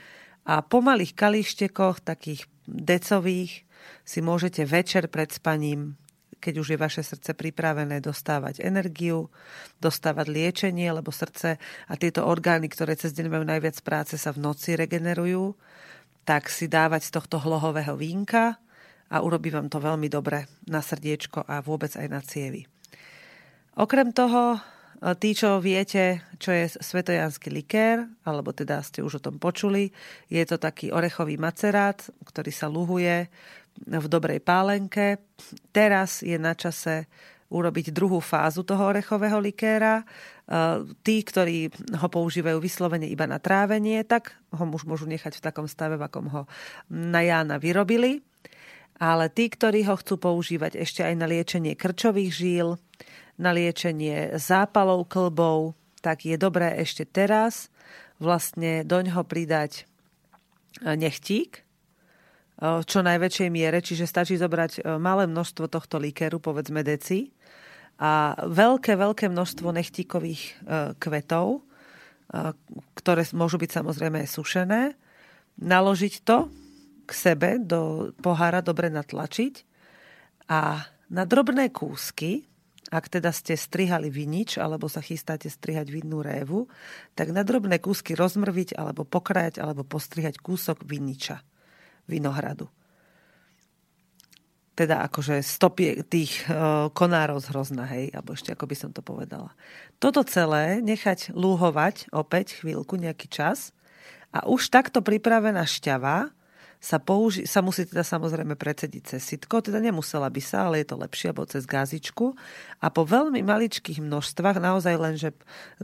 A 0.44 0.60
po 0.60 0.84
malých 0.84 1.16
kalištekoch, 1.16 2.04
takých 2.04 2.44
decových, 2.68 3.64
si 4.04 4.20
môžete 4.20 4.64
večer 4.64 5.08
pred 5.08 5.32
spaním, 5.32 5.96
keď 6.40 6.54
už 6.60 6.76
je 6.76 6.78
vaše 6.80 7.00
srdce 7.00 7.32
pripravené, 7.32 8.04
dostávať 8.04 8.60
energiu, 8.60 9.32
dostávať 9.80 10.28
liečenie, 10.28 10.92
lebo 10.92 11.08
srdce 11.08 11.56
a 11.88 11.92
tieto 11.96 12.28
orgány, 12.28 12.68
ktoré 12.68 13.00
cez 13.00 13.16
deň 13.16 13.32
majú 13.32 13.44
najviac 13.48 13.80
práce, 13.80 14.20
sa 14.20 14.28
v 14.32 14.44
noci 14.44 14.76
regenerujú, 14.76 15.56
tak 16.28 16.52
si 16.52 16.68
dávať 16.68 17.08
z 17.08 17.10
tohto 17.16 17.40
hlohového 17.40 17.96
vínka 17.96 18.60
a 19.08 19.16
urobí 19.24 19.48
vám 19.48 19.72
to 19.72 19.80
veľmi 19.80 20.08
dobre 20.12 20.44
na 20.68 20.84
srdiečko 20.84 21.48
a 21.48 21.64
vôbec 21.64 21.92
aj 21.96 22.08
na 22.12 22.20
cievy. 22.20 22.68
Okrem 23.80 24.12
toho 24.12 24.60
Tí, 25.04 25.36
čo 25.36 25.60
viete, 25.60 26.24
čo 26.40 26.48
je 26.48 26.64
svetojanský 26.80 27.52
likér, 27.52 28.08
alebo 28.24 28.56
teda 28.56 28.80
ste 28.80 29.04
už 29.04 29.20
o 29.20 29.24
tom 29.28 29.36
počuli, 29.36 29.92
je 30.32 30.40
to 30.48 30.56
taký 30.56 30.88
orechový 30.88 31.36
macerát, 31.36 32.00
ktorý 32.24 32.48
sa 32.48 32.72
luhuje 32.72 33.28
v 33.84 34.06
dobrej 34.08 34.40
pálenke. 34.40 35.20
Teraz 35.76 36.24
je 36.24 36.40
na 36.40 36.56
čase 36.56 37.04
urobiť 37.52 37.92
druhú 37.92 38.16
fázu 38.24 38.64
toho 38.64 38.96
orechového 38.96 39.36
likéra. 39.44 40.08
Tí, 41.04 41.16
ktorí 41.20 41.68
ho 42.00 42.08
používajú 42.08 42.56
vyslovene 42.56 43.04
iba 43.04 43.28
na 43.28 43.36
trávenie, 43.36 44.08
tak 44.08 44.40
ho 44.56 44.64
už 44.64 44.88
môžu 44.88 45.04
nechať 45.04 45.36
v 45.36 45.44
takom 45.44 45.68
stave, 45.68 46.00
v 46.00 46.06
akom 46.08 46.32
ho 46.32 46.42
na 46.88 47.20
Jána 47.20 47.60
vyrobili. 47.60 48.24
Ale 48.96 49.28
tí, 49.28 49.52
ktorí 49.52 49.84
ho 49.84 50.00
chcú 50.00 50.16
používať 50.16 50.80
ešte 50.80 51.04
aj 51.04 51.14
na 51.18 51.28
liečenie 51.28 51.76
krčových 51.76 52.32
žíl, 52.32 52.68
na 53.38 53.50
liečenie 53.50 54.38
zápalov 54.38 55.10
klbov, 55.10 55.74
tak 56.04 56.28
je 56.28 56.36
dobré 56.36 56.78
ešte 56.78 57.08
teraz 57.08 57.72
vlastne 58.22 58.86
do 58.86 59.00
ňoho 59.02 59.26
pridať 59.26 59.82
e, 59.82 60.94
nechtík, 60.94 61.60
e, 61.60 61.62
čo 62.86 62.98
najväčšej 63.02 63.48
miere, 63.50 63.82
čiže 63.82 64.06
stačí 64.06 64.38
zobrať 64.38 64.72
e, 64.78 64.96
malé 65.02 65.26
množstvo 65.26 65.66
tohto 65.66 65.98
líkeru, 65.98 66.38
povedzme 66.38 66.86
deci, 66.86 67.34
a 67.94 68.34
veľké, 68.42 68.98
veľké 68.98 69.30
množstvo 69.30 69.70
nechtíkových 69.70 70.66
kvetov, 70.98 71.62
ktoré 72.98 73.22
môžu 73.30 73.54
byť 73.54 73.70
samozrejme 73.70 74.26
aj 74.26 74.34
sušené, 74.34 74.82
naložiť 75.62 76.14
to 76.26 76.50
k 77.06 77.10
sebe 77.14 77.62
do 77.62 78.10
pohára, 78.18 78.66
dobre 78.66 78.90
natlačiť 78.90 79.54
a 80.50 80.90
na 81.06 81.22
drobné 81.22 81.70
kúsky 81.70 82.42
ak 82.94 83.10
teda 83.10 83.34
ste 83.34 83.58
strihali 83.58 84.06
vinič 84.06 84.62
alebo 84.62 84.86
sa 84.86 85.02
chystáte 85.02 85.50
strihať 85.50 85.90
vinnú 85.90 86.22
révu, 86.22 86.70
tak 87.18 87.34
na 87.34 87.42
drobné 87.42 87.82
kúsky 87.82 88.14
rozmrviť 88.14 88.78
alebo 88.78 89.02
pokrajať 89.02 89.58
alebo 89.58 89.82
postrihať 89.82 90.38
kúsok 90.38 90.86
viniča, 90.86 91.42
vinohradu. 92.06 92.70
Teda 94.78 95.02
akože 95.06 95.42
stopie 95.42 96.06
tých 96.06 96.46
e, 96.46 96.54
konárov 96.94 97.42
z 97.42 97.46
hrozna, 97.50 97.86
hej, 97.90 98.10
alebo 98.14 98.34
ešte 98.34 98.54
ako 98.54 98.66
by 98.66 98.76
som 98.78 98.90
to 98.90 99.02
povedala. 99.02 99.54
Toto 99.98 100.22
celé 100.26 100.82
nechať 100.82 101.34
lúhovať 101.34 102.10
opäť 102.14 102.62
chvíľku, 102.62 102.98
nejaký 102.98 103.26
čas 103.26 103.74
a 104.34 104.46
už 104.46 104.70
takto 104.70 105.02
pripravená 105.02 105.62
šťava 105.62 106.34
sa, 106.84 107.00
použi- 107.00 107.48
sa 107.48 107.64
musí 107.64 107.88
teda 107.88 108.04
samozrejme 108.04 108.60
predsediť 108.60 109.16
cez 109.16 109.24
sitko, 109.24 109.64
teda 109.64 109.80
nemusela 109.80 110.28
by 110.28 110.42
sa, 110.44 110.68
ale 110.68 110.84
je 110.84 110.92
to 110.92 111.00
lepšie, 111.00 111.32
alebo 111.32 111.48
cez 111.48 111.64
gázičku. 111.64 112.36
A 112.84 112.92
po 112.92 113.08
veľmi 113.08 113.40
maličkých 113.40 114.04
množstvách, 114.04 114.60
naozaj 114.60 114.94
len, 115.00 115.16
že 115.16 115.32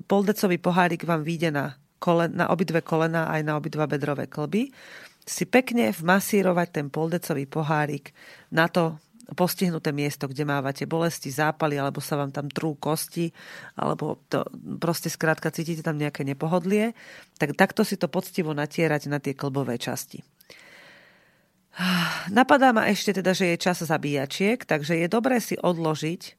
poldecový 0.05 0.61
pohárik 0.61 1.09
vám 1.09 1.25
vyjde 1.25 1.57
na, 1.57 1.81
kolen, 1.97 2.37
na 2.37 2.53
obidve 2.53 2.85
kolena 2.85 3.33
aj 3.33 3.41
na 3.49 3.57
obidva 3.57 3.89
bedrové 3.89 4.29
klby, 4.29 4.69
si 5.25 5.49
pekne 5.49 5.89
vmasírovať 5.89 6.69
ten 6.69 6.87
poldecový 6.93 7.49
pohárik 7.49 8.13
na 8.53 8.69
to 8.69 9.01
postihnuté 9.33 9.95
miesto, 9.95 10.27
kde 10.27 10.43
mávate 10.43 10.85
bolesti, 10.91 11.31
zápaly, 11.31 11.79
alebo 11.79 12.03
sa 12.03 12.19
vám 12.19 12.35
tam 12.35 12.51
trú 12.51 12.75
kosti, 12.75 13.31
alebo 13.79 14.19
to 14.27 14.43
proste 14.83 15.07
skrátka 15.07 15.55
cítite 15.55 15.87
tam 15.87 15.97
nejaké 15.97 16.27
nepohodlie, 16.27 16.99
tak 17.39 17.55
takto 17.55 17.87
si 17.87 17.95
to 17.95 18.11
poctivo 18.11 18.51
natierať 18.53 19.07
na 19.07 19.23
tie 19.23 19.33
klbové 19.33 19.79
časti. 19.79 20.21
Napadá 22.35 22.75
ma 22.75 22.91
ešte 22.91 23.23
teda, 23.23 23.31
že 23.33 23.55
je 23.55 23.63
čas 23.63 23.79
zabíjačiek, 23.81 24.59
takže 24.67 24.99
je 24.99 25.07
dobré 25.07 25.39
si 25.39 25.55
odložiť 25.55 26.37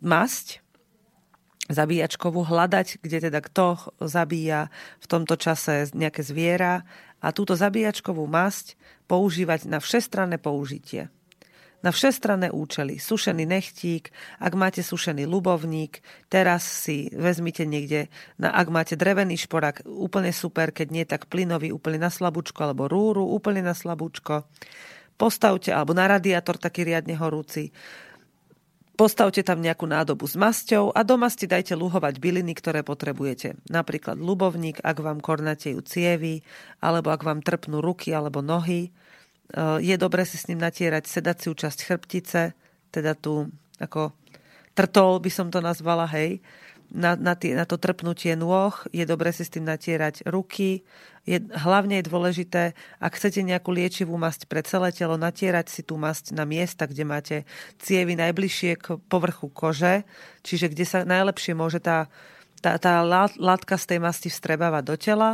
masť 0.00 0.62
zabíjačkovú, 1.66 2.46
hľadať, 2.46 3.02
kde 3.02 3.18
teda 3.26 3.40
kto 3.42 3.66
zabíja 4.06 4.70
v 5.02 5.06
tomto 5.10 5.34
čase 5.34 5.90
nejaké 5.92 6.22
zviera 6.22 6.86
a 7.18 7.34
túto 7.34 7.58
zabíjačkovú 7.58 8.22
masť 8.30 8.78
používať 9.10 9.66
na 9.66 9.82
všestranné 9.82 10.38
použitie. 10.38 11.10
Na 11.86 11.94
všestranné 11.94 12.50
účely. 12.50 12.98
Sušený 12.98 13.46
nechtík, 13.46 14.10
ak 14.42 14.52
máte 14.58 14.82
sušený 14.82 15.22
lubovník, 15.22 16.02
teraz 16.26 16.66
si 16.66 17.06
vezmite 17.14 17.62
niekde, 17.62 18.10
na, 18.42 18.50
ak 18.50 18.66
máte 18.74 18.98
drevený 18.98 19.38
šporák, 19.38 19.86
úplne 19.86 20.34
super, 20.34 20.74
keď 20.74 20.88
nie 20.90 21.06
tak 21.06 21.30
plynový, 21.30 21.70
úplne 21.70 22.02
na 22.02 22.10
slabúčko, 22.10 22.66
alebo 22.66 22.90
rúru, 22.90 23.22
úplne 23.22 23.62
na 23.62 23.70
slabúčko. 23.70 24.50
Postavte, 25.14 25.70
alebo 25.70 25.94
na 25.94 26.10
radiátor 26.10 26.58
taký 26.58 26.82
riadne 26.82 27.14
horúci 27.14 27.70
Postavte 28.96 29.44
tam 29.44 29.60
nejakú 29.60 29.84
nádobu 29.84 30.24
s 30.24 30.40
masťou 30.40 30.88
a 30.88 31.04
do 31.04 31.20
masti 31.20 31.44
dajte 31.44 31.76
luhovať 31.76 32.16
byliny, 32.16 32.56
ktoré 32.56 32.80
potrebujete. 32.80 33.60
Napríklad 33.68 34.16
lubovník, 34.16 34.80
ak 34.80 35.04
vám 35.04 35.20
kornatejú 35.20 35.84
cievy, 35.84 36.40
alebo 36.80 37.12
ak 37.12 37.20
vám 37.20 37.44
trpnú 37.44 37.84
ruky 37.84 38.16
alebo 38.16 38.40
nohy. 38.40 38.88
E, 39.52 39.82
je 39.82 39.96
dobre 39.98 40.26
si 40.26 40.36
s 40.40 40.46
ním 40.50 40.58
natierať 40.58 41.06
sedaciu 41.06 41.54
časť 41.54 41.78
chrbtice, 41.86 42.42
teda 42.90 43.12
tu 43.14 43.50
ako 43.78 44.16
trtol 44.72 45.20
by 45.20 45.30
som 45.32 45.48
to 45.52 45.60
nazvala, 45.60 46.08
hej 46.08 46.40
na, 46.92 47.18
na, 47.18 47.34
tie, 47.34 47.56
na 47.56 47.66
to 47.66 47.80
trpnutie 47.80 48.38
nôh, 48.38 48.74
je 48.94 49.02
dobre 49.02 49.34
si 49.34 49.42
s 49.42 49.50
tým 49.50 49.66
natierať 49.66 50.22
ruky. 50.28 50.86
Je, 51.26 51.42
hlavne 51.42 51.98
je 51.98 52.06
dôležité, 52.06 52.62
ak 53.02 53.18
chcete 53.18 53.42
nejakú 53.42 53.74
liečivú 53.74 54.14
masť 54.14 54.46
pre 54.46 54.62
celé 54.62 54.94
telo, 54.94 55.18
natierať 55.18 55.66
si 55.66 55.82
tú 55.82 55.98
masť 55.98 56.30
na 56.30 56.46
miesta, 56.46 56.86
kde 56.86 57.02
máte 57.02 57.36
cievy 57.82 58.14
najbližšie 58.14 58.72
k 58.78 58.86
povrchu 59.10 59.50
kože, 59.50 60.06
čiže 60.46 60.70
kde 60.70 60.84
sa 60.86 61.02
najlepšie 61.02 61.58
môže 61.58 61.82
tá, 61.82 62.06
tá, 62.62 62.78
tá 62.78 63.02
látka 63.34 63.74
z 63.74 63.96
tej 63.96 63.98
masti 63.98 64.28
vstrebávať 64.30 64.82
do 64.86 64.94
tela 64.94 65.30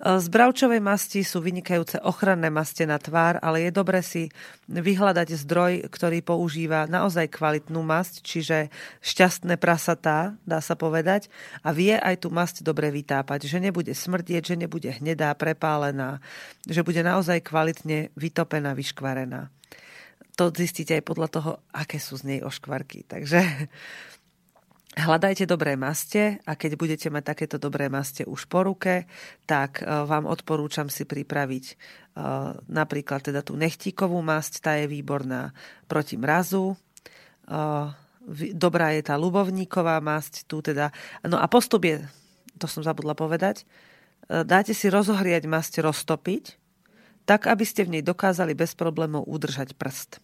z 0.00 0.26
bravčovej 0.32 0.80
masti 0.80 1.20
sú 1.20 1.44
vynikajúce 1.44 2.00
ochranné 2.00 2.48
maste 2.48 2.88
na 2.88 2.96
tvár, 2.96 3.36
ale 3.44 3.68
je 3.68 3.70
dobre 3.70 4.00
si 4.00 4.32
vyhľadať 4.64 5.28
zdroj, 5.44 5.72
ktorý 5.92 6.24
používa 6.24 6.88
naozaj 6.88 7.28
kvalitnú 7.28 7.84
masť, 7.84 8.24
čiže 8.24 8.72
šťastné 9.04 9.60
prasatá, 9.60 10.40
dá 10.48 10.64
sa 10.64 10.72
povedať, 10.72 11.28
a 11.60 11.76
vie 11.76 12.00
aj 12.00 12.24
tú 12.24 12.32
masť 12.32 12.64
dobre 12.64 12.88
vytápať, 12.88 13.44
že 13.44 13.60
nebude 13.60 13.92
smrdieť, 13.92 14.56
že 14.56 14.56
nebude 14.56 14.88
hnedá, 14.88 15.36
prepálená, 15.36 16.24
že 16.64 16.80
bude 16.80 17.04
naozaj 17.04 17.44
kvalitne 17.44 18.08
vytopená, 18.16 18.72
vyškvarená. 18.72 19.52
To 20.40 20.48
zistíte 20.48 20.96
aj 20.96 21.04
podľa 21.04 21.28
toho, 21.28 21.50
aké 21.76 22.00
sú 22.00 22.16
z 22.16 22.24
nej 22.24 22.40
oškvarky. 22.40 23.04
Takže 23.04 23.68
Hľadajte 24.90 25.46
dobré 25.46 25.78
maste 25.78 26.42
a 26.42 26.58
keď 26.58 26.74
budete 26.74 27.08
mať 27.14 27.22
takéto 27.22 27.62
dobré 27.62 27.86
maste 27.86 28.26
už 28.26 28.50
po 28.50 28.66
ruke, 28.66 29.06
tak 29.46 29.78
e, 29.78 29.86
vám 29.86 30.26
odporúčam 30.26 30.90
si 30.90 31.06
pripraviť 31.06 31.64
e, 31.70 31.74
napríklad 32.66 33.22
teda 33.22 33.46
tú 33.46 33.54
nechtíkovú 33.54 34.18
masť, 34.18 34.52
tá 34.58 34.72
je 34.82 34.90
výborná 34.90 35.54
proti 35.86 36.18
mrazu. 36.18 36.74
E, 36.74 36.76
dobrá 38.50 38.90
je 38.98 39.06
tá 39.06 39.14
ľubovníková 39.14 40.02
masť, 40.02 40.50
tu 40.50 40.58
teda... 40.58 40.90
No 41.22 41.38
a 41.38 41.46
postup 41.46 41.86
je, 41.86 42.02
to 42.58 42.66
som 42.66 42.82
zabudla 42.82 43.14
povedať, 43.14 43.62
dáte 44.26 44.74
si 44.74 44.90
rozohriať 44.90 45.46
masť, 45.46 45.86
roztopiť, 45.86 46.58
tak 47.30 47.46
aby 47.46 47.62
ste 47.62 47.86
v 47.86 47.98
nej 47.98 48.02
dokázali 48.02 48.58
bez 48.58 48.74
problémov 48.74 49.22
udržať 49.26 49.78
prst. 49.78 50.18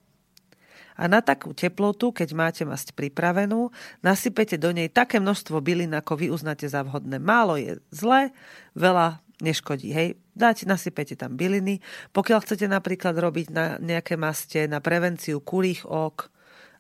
A 0.97 1.07
na 1.07 1.20
takú 1.20 1.53
teplotu, 1.53 2.11
keď 2.11 2.28
máte 2.32 2.62
masť 2.64 2.97
pripravenú, 2.97 3.68
nasypete 4.01 4.57
do 4.57 4.72
nej 4.72 4.88
také 4.88 5.20
množstvo 5.20 5.61
bylín, 5.61 5.92
ako 5.92 6.16
vy 6.16 6.26
uznáte 6.32 6.64
za 6.66 6.80
vhodné. 6.82 7.20
Málo 7.20 7.61
je 7.61 7.76
zlé, 7.92 8.32
veľa 8.72 9.20
neškodí. 9.44 9.92
Hej, 9.92 10.16
dáte, 10.32 10.64
nasypete 10.64 11.12
tam 11.16 11.36
byliny. 11.36 11.84
Pokiaľ 12.16 12.38
chcete 12.40 12.66
napríklad 12.66 13.12
robiť 13.12 13.47
na 13.53 13.76
nejaké 13.76 14.16
maste 14.16 14.64
na 14.64 14.80
prevenciu 14.80 15.44
kurých 15.44 15.84
ok, 15.84 16.32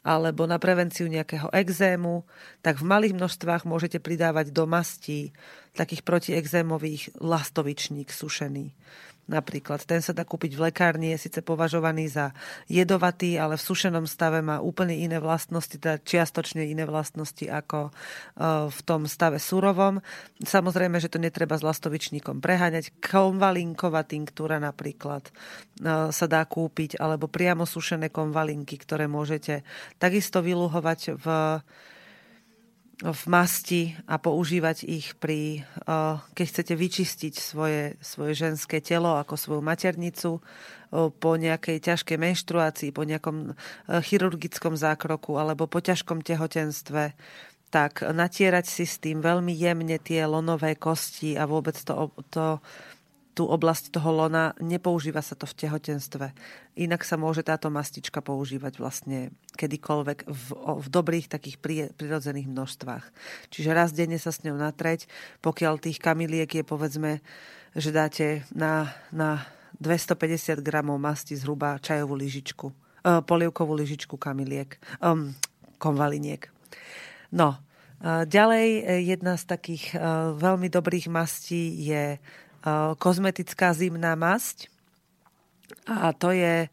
alebo 0.06 0.46
na 0.46 0.62
prevenciu 0.62 1.10
nejakého 1.10 1.50
exému, 1.50 2.22
tak 2.62 2.78
v 2.78 2.86
malých 2.86 3.18
množstvách 3.18 3.66
môžete 3.66 3.98
pridávať 3.98 4.54
do 4.54 4.62
mastí 4.62 5.34
takých 5.76 6.02
protiexémových 6.02 7.20
lastovičník 7.20 8.08
sušený 8.08 8.72
napríklad. 9.26 9.82
Ten 9.82 10.00
sa 10.02 10.14
dá 10.14 10.22
kúpiť 10.22 10.54
v 10.54 10.70
lekárni, 10.70 11.14
je 11.14 11.28
síce 11.28 11.42
považovaný 11.42 12.06
za 12.10 12.30
jedovatý, 12.70 13.36
ale 13.36 13.58
v 13.58 13.66
sušenom 13.66 14.06
stave 14.06 14.40
má 14.40 14.62
úplne 14.62 14.94
iné 14.94 15.18
vlastnosti, 15.18 15.76
teda 15.76 15.98
čiastočne 16.02 16.62
iné 16.62 16.86
vlastnosti 16.86 17.42
ako 17.42 17.90
e, 17.90 17.92
v 18.70 18.80
tom 18.86 19.10
stave 19.10 19.42
surovom. 19.42 19.98
Samozrejme, 20.40 21.02
že 21.02 21.10
to 21.10 21.18
netreba 21.18 21.58
s 21.58 21.66
lastovičníkom 21.66 22.38
preháňať. 22.38 22.94
Konvalinková 23.02 24.06
tinktúra 24.06 24.62
napríklad 24.62 25.26
e, 25.26 25.30
sa 26.14 26.26
dá 26.30 26.46
kúpiť, 26.46 27.02
alebo 27.02 27.26
priamo 27.26 27.66
sušené 27.66 28.14
konvalinky, 28.14 28.78
ktoré 28.78 29.10
môžete 29.10 29.66
takisto 29.98 30.38
vyluhovať 30.38 31.18
v 31.18 31.26
v 32.96 33.22
masti 33.28 33.92
a 34.08 34.16
používať 34.16 34.88
ich 34.88 35.12
pri, 35.20 35.60
eh, 35.60 36.14
keď 36.32 36.46
chcete 36.48 36.74
vyčistiť 36.74 37.34
svoje, 37.36 38.00
svoje 38.00 38.32
ženské 38.32 38.80
telo 38.80 39.20
ako 39.20 39.36
svoju 39.36 39.60
maternicu 39.60 40.40
eh, 40.40 41.12
po 41.12 41.36
nejakej 41.36 41.84
ťažkej 41.84 42.16
menštruácii, 42.16 42.96
po 42.96 43.04
nejakom 43.04 43.52
eh, 43.52 44.00
chirurgickom 44.00 44.80
zákroku 44.80 45.36
alebo 45.36 45.68
po 45.68 45.84
ťažkom 45.84 46.24
tehotenstve, 46.24 47.12
tak 47.68 48.00
natierať 48.00 48.64
si 48.64 48.88
s 48.88 48.96
tým 48.96 49.20
veľmi 49.20 49.52
jemne 49.52 50.00
tie 50.00 50.24
lonové 50.24 50.78
kosti 50.80 51.36
a 51.36 51.44
vôbec 51.44 51.76
to, 51.76 52.08
to 52.32 52.62
tú 53.36 53.44
oblasť 53.44 53.92
toho 53.92 54.24
lona, 54.24 54.56
nepoužíva 54.64 55.20
sa 55.20 55.36
to 55.36 55.44
v 55.44 55.68
tehotenstve. 55.68 56.32
Inak 56.80 57.04
sa 57.04 57.20
môže 57.20 57.44
táto 57.44 57.68
mastička 57.68 58.24
používať 58.24 58.80
vlastne 58.80 59.36
kedykoľvek 59.60 60.24
v, 60.24 60.44
v 60.56 60.86
dobrých 60.88 61.28
takých 61.28 61.60
prirodzených 62.00 62.48
množstvách. 62.48 63.04
Čiže 63.52 63.76
raz 63.76 63.92
denne 63.92 64.16
sa 64.16 64.32
s 64.32 64.40
ňou 64.40 64.56
natreť, 64.56 65.04
pokiaľ 65.44 65.76
tých 65.76 66.00
kamiliek 66.00 66.48
je 66.48 66.64
povedzme, 66.64 67.20
že 67.76 67.92
dáte 67.92 68.48
na, 68.56 68.96
na 69.12 69.44
250 69.84 70.64
gramov 70.64 70.96
masti 70.96 71.36
zhruba 71.36 71.76
čajovú 71.76 72.16
lyžičku, 72.16 72.72
uh, 72.72 73.20
polievkovú 73.20 73.76
lyžičku 73.76 74.16
kamiliek, 74.16 74.80
um, 75.04 75.36
konvaliniek. 75.76 76.48
No, 77.36 77.60
uh, 78.00 78.24
ďalej 78.24 78.66
e, 78.80 79.12
jedna 79.12 79.36
z 79.36 79.44
takých 79.44 79.92
uh, 79.92 80.32
veľmi 80.40 80.72
dobrých 80.72 81.12
mastí 81.12 81.84
je 81.84 82.16
kozmetická 82.98 83.70
zimná 83.70 84.18
masť. 84.18 84.66
A 85.86 86.10
to 86.14 86.34
je, 86.34 86.66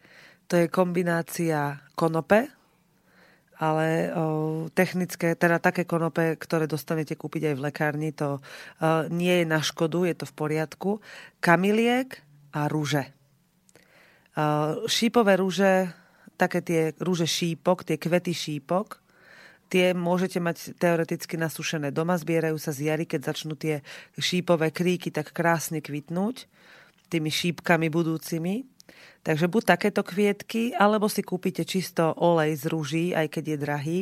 to 0.49 0.57
je 0.57 0.65
kombinácia 0.69 1.81
konope, 1.93 2.49
ale 3.61 4.09
o, 4.09 4.21
technické, 4.73 5.37
teda 5.37 5.61
také 5.61 5.85
konope, 5.85 6.33
ktoré 6.35 6.65
dostanete 6.65 7.13
kúpiť 7.13 7.53
aj 7.53 7.55
v 7.57 7.63
lekárni, 7.69 8.09
to 8.09 8.37
o, 8.37 8.39
nie 9.13 9.41
je 9.41 9.45
na 9.45 9.61
škodu, 9.61 10.09
je 10.09 10.15
to 10.17 10.25
v 10.25 10.33
poriadku. 10.33 10.91
Kamiliek 11.37 12.17
a 12.53 12.65
rúže. 12.65 13.05
O, 14.33 14.89
šípové 14.89 15.37
rúže, 15.37 15.93
také 16.33 16.65
tie 16.65 16.81
rúže 16.97 17.29
šípok, 17.29 17.85
tie 17.85 18.01
kvety 18.01 18.33
šípok, 18.33 19.02
Tie 19.73 19.97
môžete 19.97 20.37
mať 20.37 20.77
teoreticky 20.77 21.33
nasušené 21.33 21.89
doma, 21.89 22.13
zbierajú 22.13 22.61
sa 22.61 22.69
z 22.69 22.93
jary, 22.93 23.09
keď 23.09 23.33
začnú 23.33 23.57
tie 23.57 23.81
šípové 24.21 24.69
kríky 24.69 25.09
tak 25.09 25.33
krásne 25.33 25.81
kvitnúť 25.81 26.45
tými 27.09 27.33
šípkami 27.33 27.89
budúcimi. 27.89 28.69
Takže 29.25 29.49
buď 29.49 29.63
takéto 29.73 30.05
kvietky, 30.05 30.77
alebo 30.77 31.09
si 31.09 31.25
kúpite 31.25 31.65
čisto 31.65 32.13
olej 32.21 32.53
z 32.61 32.63
rúží, 32.69 33.05
aj 33.17 33.33
keď 33.33 33.43
je 33.49 33.57
drahý, 33.57 34.01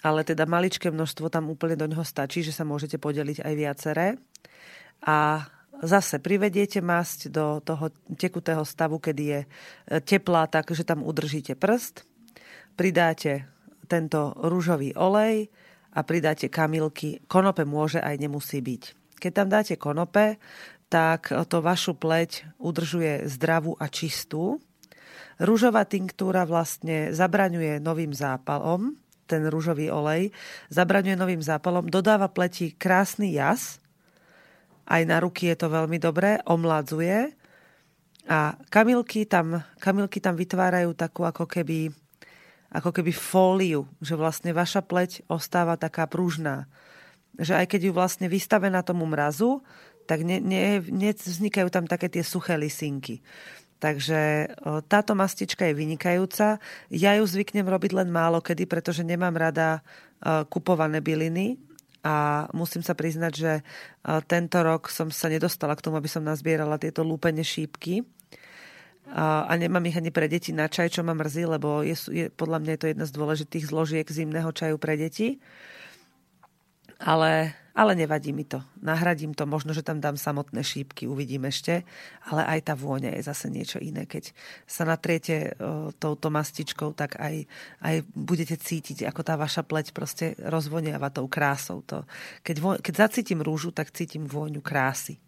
ale 0.00 0.24
teda 0.24 0.48
maličké 0.48 0.88
množstvo 0.88 1.28
tam 1.28 1.52
úplne 1.52 1.76
do 1.76 1.84
neho 1.92 2.00
stačí, 2.00 2.40
že 2.40 2.56
sa 2.56 2.64
môžete 2.64 2.96
podeliť 2.96 3.44
aj 3.44 3.52
viaceré. 3.52 4.06
A 5.04 5.44
zase 5.84 6.24
privediete 6.24 6.80
masť 6.80 7.28
do 7.28 7.60
toho 7.60 7.92
tekutého 8.16 8.64
stavu, 8.64 8.96
kedy 8.96 9.24
je 9.28 9.40
teplá, 10.08 10.48
takže 10.48 10.88
tam 10.88 11.04
udržíte 11.04 11.52
prst, 11.52 12.08
pridáte 12.80 13.44
tento 13.86 14.34
rúžový 14.36 14.92
olej 14.98 15.48
a 15.96 16.04
pridáte 16.04 16.52
kamilky. 16.52 17.24
Konope 17.24 17.64
môže 17.64 18.02
aj 18.02 18.20
nemusí 18.20 18.60
byť. 18.60 18.82
Keď 19.16 19.32
tam 19.32 19.48
dáte 19.48 19.74
konope, 19.80 20.36
tak 20.86 21.32
to 21.32 21.58
vašu 21.64 21.96
pleť 21.96 22.60
udržuje 22.60 23.26
zdravú 23.26 23.74
a 23.80 23.88
čistú. 23.88 24.60
Rúžová 25.40 25.88
tinktúra 25.88 26.44
vlastne 26.44 27.10
zabraňuje 27.12 27.80
novým 27.80 28.12
zápalom, 28.12 28.96
ten 29.26 29.42
rúžový 29.50 29.90
olej, 29.90 30.30
zabraňuje 30.70 31.16
novým 31.18 31.42
zápalom, 31.42 31.90
dodáva 31.90 32.30
pleti 32.30 32.72
krásny 32.72 33.34
jas, 33.34 33.82
aj 34.86 35.02
na 35.02 35.18
ruky 35.18 35.50
je 35.50 35.56
to 35.58 35.66
veľmi 35.66 35.98
dobré, 35.98 36.38
omladzuje 36.46 37.34
a 38.30 38.54
kamilky 38.70 39.26
tam, 39.26 39.66
kamilky 39.82 40.22
tam 40.22 40.38
vytvárajú 40.38 40.94
takú 40.94 41.26
ako 41.26 41.50
keby 41.50 41.90
ako 42.76 42.92
keby 42.92 43.08
fóliu, 43.16 43.88
že 44.04 44.20
vlastne 44.20 44.52
vaša 44.52 44.84
pleť 44.84 45.24
ostáva 45.32 45.80
taká 45.80 46.04
pružná. 46.04 46.68
že 47.36 47.52
aj 47.52 47.66
keď 47.68 47.80
ju 47.88 47.92
vlastne 47.92 48.26
na 48.72 48.80
tomu 48.80 49.04
mrazu, 49.04 49.60
tak 50.08 50.24
ne, 50.24 50.40
ne, 50.40 50.80
nevznikajú 50.80 51.68
tam 51.68 51.84
také 51.84 52.08
tie 52.08 52.24
suché 52.24 52.56
lisinky. 52.56 53.20
Takže 53.76 54.48
táto 54.88 55.12
mastička 55.12 55.68
je 55.68 55.76
vynikajúca. 55.76 56.56
Ja 56.88 57.12
ju 57.20 57.24
zvyknem 57.28 57.68
robiť 57.68 57.92
len 57.92 58.08
málo 58.08 58.40
kedy, 58.40 58.64
pretože 58.64 59.04
nemám 59.04 59.36
rada 59.36 59.84
kupované 60.48 61.04
byliny 61.04 61.60
a 62.00 62.48
musím 62.56 62.80
sa 62.80 62.96
priznať, 62.96 63.32
že 63.36 63.52
tento 64.32 64.64
rok 64.64 64.88
som 64.88 65.12
sa 65.12 65.28
nedostala 65.28 65.76
k 65.76 65.84
tomu, 65.84 66.00
aby 66.00 66.08
som 66.08 66.24
nazbierala 66.24 66.80
tieto 66.80 67.04
lúpenie 67.04 67.44
šípky 67.44 68.00
a 69.14 69.52
nemám 69.54 69.86
ich 69.86 69.96
ani 69.96 70.10
pre 70.10 70.26
deti 70.26 70.50
na 70.50 70.66
čaj, 70.66 70.98
čo 70.98 71.06
ma 71.06 71.14
mrzí, 71.14 71.46
lebo 71.46 71.86
je, 71.86 71.94
je, 72.10 72.26
podľa 72.34 72.58
mňa 72.58 72.72
je 72.74 72.80
to 72.82 72.90
jedna 72.90 73.04
z 73.06 73.14
dôležitých 73.14 73.64
zložiek 73.70 74.06
zimného 74.06 74.50
čaju 74.50 74.76
pre 74.82 74.98
deti. 74.98 75.38
Ale 76.98 77.54
ale 77.76 77.92
nevadí 77.92 78.32
mi 78.32 78.48
to. 78.48 78.64
Nahradím 78.80 79.36
to, 79.36 79.44
možno, 79.44 79.76
že 79.76 79.84
tam 79.84 80.00
dám 80.00 80.16
samotné 80.16 80.64
šípky, 80.64 81.04
uvidím 81.04 81.44
ešte, 81.44 81.84
ale 82.24 82.40
aj 82.48 82.72
tá 82.72 82.72
vôňa 82.72 83.12
je 83.12 83.22
zase 83.28 83.52
niečo 83.52 83.76
iné. 83.84 84.08
Keď 84.08 84.32
sa 84.64 84.88
natriete 84.88 85.52
o, 85.60 85.92
touto 85.92 86.32
mastičkou, 86.32 86.96
tak 86.96 87.20
aj, 87.20 87.44
aj 87.84 88.00
budete 88.16 88.56
cítiť, 88.56 89.04
ako 89.04 89.20
tá 89.20 89.36
vaša 89.36 89.60
pleť 89.60 89.92
proste 89.92 90.32
rozvoniava 90.40 91.12
tou 91.12 91.28
krásou. 91.28 91.84
To, 91.84 92.08
keď, 92.40 92.56
vo, 92.64 92.70
keď 92.80 93.12
zacítim 93.12 93.44
rúžu, 93.44 93.76
tak 93.76 93.92
cítim 93.92 94.24
vôňu 94.24 94.64
krásy. 94.64 95.20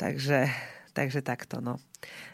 Takže, 0.00 0.48
takže 0.96 1.20
takto, 1.20 1.60
no. 1.60 1.76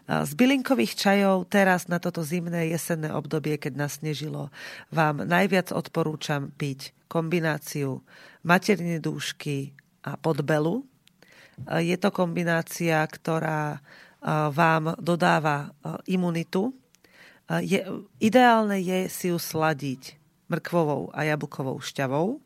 Z 0.02 0.34
bylinkových 0.34 0.98
čajov 0.98 1.46
teraz 1.46 1.86
na 1.86 2.02
toto 2.02 2.26
zimné 2.26 2.74
jesenné 2.74 3.14
obdobie, 3.14 3.54
keď 3.54 3.86
nasnežilo, 3.86 4.50
vám 4.90 5.22
najviac 5.22 5.70
odporúčam 5.70 6.50
piť 6.58 6.90
kombináciu 7.06 8.02
materniny 8.42 8.98
dúšky 8.98 9.72
a 10.02 10.18
podbelu. 10.18 10.82
Je 11.78 11.94
to 12.02 12.10
kombinácia, 12.10 12.98
ktorá 13.06 13.78
vám 14.50 14.98
dodáva 14.98 15.70
imunitu. 16.10 16.74
Je, 17.62 17.86
ideálne 18.18 18.82
je 18.82 19.06
si 19.06 19.30
ju 19.30 19.38
sladiť 19.38 20.18
mrkvovou 20.50 21.14
a 21.14 21.26
jablkovou 21.26 21.78
šťavou, 21.78 22.42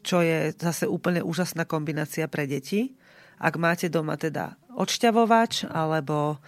čo 0.00 0.22
je 0.24 0.56
zase 0.56 0.88
úplne 0.88 1.20
úžasná 1.20 1.68
kombinácia 1.68 2.24
pre 2.30 2.48
deti. 2.48 2.96
Ak 3.36 3.60
máte 3.60 3.92
doma 3.92 4.16
teda 4.16 4.56
odšťavovač, 4.76 5.68
alebo 5.68 6.40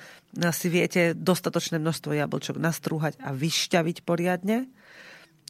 si 0.52 0.68
viete 0.68 1.16
dostatočné 1.16 1.80
množstvo 1.80 2.12
jablčok 2.12 2.56
nastrúhať 2.60 3.16
a 3.24 3.32
vyšťaviť 3.32 3.96
poriadne, 4.04 4.68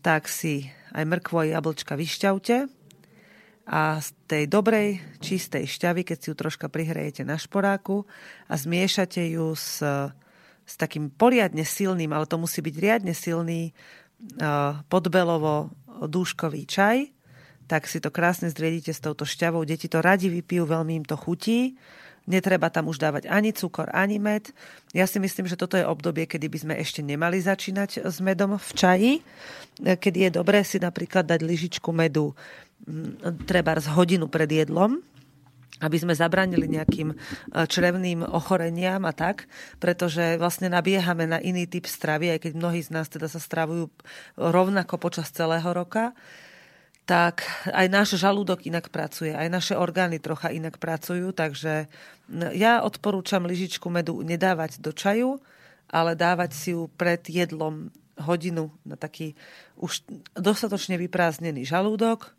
tak 0.02 0.30
si 0.30 0.70
aj 0.94 1.04
mrkvo 1.04 1.50
jablčka 1.50 1.98
vyšťavte. 1.98 2.70
A 3.68 4.00
z 4.00 4.08
tej 4.24 4.44
dobrej, 4.48 4.96
čistej 5.20 5.68
šťavy, 5.68 6.00
keď 6.06 6.16
si 6.16 6.26
ju 6.32 6.34
troška 6.38 6.72
prihrejete 6.72 7.20
na 7.26 7.36
šporáku 7.36 8.08
a 8.48 8.54
zmiešate 8.56 9.28
ju 9.28 9.52
s, 9.52 9.84
s 10.64 10.74
takým 10.80 11.12
poriadne 11.12 11.68
silným, 11.68 12.08
ale 12.16 12.24
to 12.24 12.40
musí 12.40 12.64
byť 12.64 12.76
riadne 12.80 13.12
silný 13.12 13.76
podbelovo 14.88 15.68
dúškový 16.08 16.64
čaj, 16.64 17.17
tak 17.68 17.84
si 17.84 18.00
to 18.00 18.08
krásne 18.08 18.48
zdriedite 18.48 18.96
s 18.96 19.04
touto 19.04 19.28
šťavou. 19.28 19.62
Deti 19.68 19.86
to 19.86 20.00
radi 20.00 20.32
vypijú, 20.32 20.64
veľmi 20.64 20.98
im 20.98 21.06
to 21.06 21.14
chutí 21.14 21.76
Netreba 22.28 22.68
tam 22.68 22.92
už 22.92 23.00
dávať 23.00 23.24
ani 23.32 23.56
cukor, 23.56 23.88
ani 23.96 24.20
med. 24.20 24.52
Ja 24.92 25.08
si 25.08 25.16
myslím, 25.16 25.48
že 25.48 25.56
toto 25.56 25.80
je 25.80 25.88
obdobie, 25.88 26.28
kedy 26.28 26.52
by 26.52 26.58
sme 26.60 26.74
ešte 26.76 27.00
nemali 27.00 27.40
začínať 27.40 28.04
s 28.04 28.20
medom 28.20 28.60
v 28.60 28.70
čaji, 28.76 29.12
kedy 29.80 30.28
je 30.28 30.30
dobré 30.36 30.60
si 30.60 30.76
napríklad 30.76 31.24
dať 31.24 31.40
lyžičku 31.40 31.88
medu 31.88 32.36
mm, 32.84 33.48
treba 33.48 33.80
z 33.80 33.88
hodinu 33.96 34.28
pred 34.28 34.44
jedlom, 34.44 35.00
aby 35.80 35.96
sme 35.96 36.12
zabranili 36.12 36.68
nejakým 36.68 37.08
e, 37.08 37.16
črevným 37.64 38.20
ochoreniam 38.20 39.08
a 39.08 39.16
tak, 39.16 39.48
pretože 39.80 40.36
vlastne 40.36 40.68
nabiehame 40.68 41.24
na 41.24 41.40
iný 41.40 41.64
typ 41.64 41.88
stravy, 41.88 42.36
aj 42.36 42.44
keď 42.44 42.52
mnohí 42.60 42.84
z 42.84 42.92
nás 42.92 43.08
teda 43.08 43.32
sa 43.32 43.40
stravujú 43.40 43.88
rovnako 44.36 45.00
počas 45.00 45.32
celého 45.32 45.72
roka 45.72 46.12
tak 47.08 47.48
aj 47.72 47.88
náš 47.88 48.20
žalúdok 48.20 48.68
inak 48.68 48.92
pracuje, 48.92 49.32
aj 49.32 49.48
naše 49.48 49.74
orgány 49.80 50.20
trocha 50.20 50.52
inak 50.52 50.76
pracujú, 50.76 51.32
takže 51.32 51.88
ja 52.52 52.84
odporúčam 52.84 53.48
lyžičku 53.48 53.88
medu 53.88 54.20
nedávať 54.20 54.76
do 54.84 54.92
čaju, 54.92 55.40
ale 55.88 56.12
dávať 56.12 56.52
si 56.52 56.76
ju 56.76 56.92
pred 57.00 57.24
jedlom 57.24 57.88
hodinu 58.20 58.68
na 58.84 59.00
taký 59.00 59.32
už 59.80 60.04
dostatočne 60.36 61.00
vyprázdnený 61.00 61.64
žalúdok. 61.64 62.36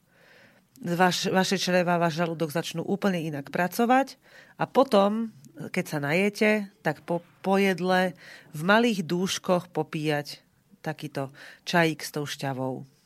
Vaš, 0.85 1.33
vaše 1.33 1.57
čreva, 1.57 1.97
váš 1.97 2.21
žalúdok 2.21 2.53
začnú 2.53 2.85
úplne 2.85 3.19
inak 3.25 3.49
pracovať 3.49 4.21
a 4.61 4.69
potom, 4.69 5.33
keď 5.73 5.85
sa 5.89 5.97
najete, 5.97 6.69
tak 6.85 7.01
po, 7.09 7.25
po 7.41 7.57
jedle 7.57 8.13
v 8.53 8.61
malých 8.61 9.01
dúškoch 9.01 9.73
popíjať 9.73 10.45
takýto 10.85 11.33
čajík 11.65 12.05
s 12.05 12.13
tou 12.13 12.29
šťavou. 12.29 12.98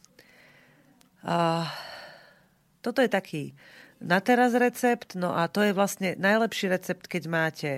A 1.23 1.71
toto 2.83 2.99
je 2.99 3.09
taký 3.09 3.43
na 4.03 4.19
teraz 4.19 4.51
recept, 4.51 5.15
no 5.15 5.31
a 5.31 5.47
to 5.47 5.63
je 5.63 5.71
vlastne 5.71 6.19
najlepší 6.19 6.67
recept, 6.67 7.07
keď 7.07 7.23
máte 7.31 7.71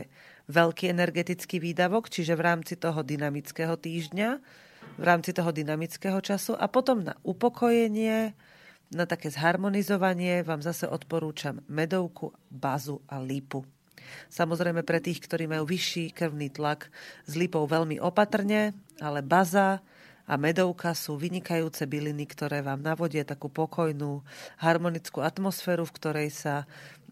veľký 0.50 0.90
energetický 0.90 1.62
výdavok, 1.62 2.10
čiže 2.10 2.34
v 2.34 2.42
rámci 2.42 2.74
toho 2.78 3.06
dynamického 3.06 3.78
týždňa, 3.78 4.30
v 4.98 5.04
rámci 5.04 5.34
toho 5.34 5.54
dynamického 5.54 6.18
času 6.22 6.58
a 6.58 6.66
potom 6.66 7.06
na 7.06 7.14
upokojenie, 7.22 8.34
na 8.94 9.06
také 9.06 9.34
zharmonizovanie 9.34 10.46
vám 10.46 10.62
zase 10.62 10.86
odporúčam 10.90 11.62
medovku, 11.70 12.34
bazu 12.50 13.02
a 13.10 13.18
lípu. 13.22 13.66
Samozrejme 14.30 14.86
pre 14.86 15.02
tých, 15.02 15.22
ktorí 15.26 15.50
majú 15.50 15.66
vyšší 15.66 16.14
krvný 16.14 16.54
tlak, 16.54 16.94
s 17.26 17.34
lípou 17.34 17.66
veľmi 17.66 17.98
opatrne, 17.98 18.78
ale 19.02 19.26
baza, 19.26 19.82
a 20.26 20.34
medovka 20.42 20.98
sú 20.98 21.22
vynikajúce 21.22 21.86
byliny, 21.86 22.26
ktoré 22.26 22.66
vám 22.66 22.82
navodia 22.82 23.22
takú 23.22 23.46
pokojnú, 23.50 24.26
harmonickú 24.58 25.22
atmosféru, 25.22 25.86
v 25.86 25.96
ktorej 25.96 26.30
sa 26.34 26.56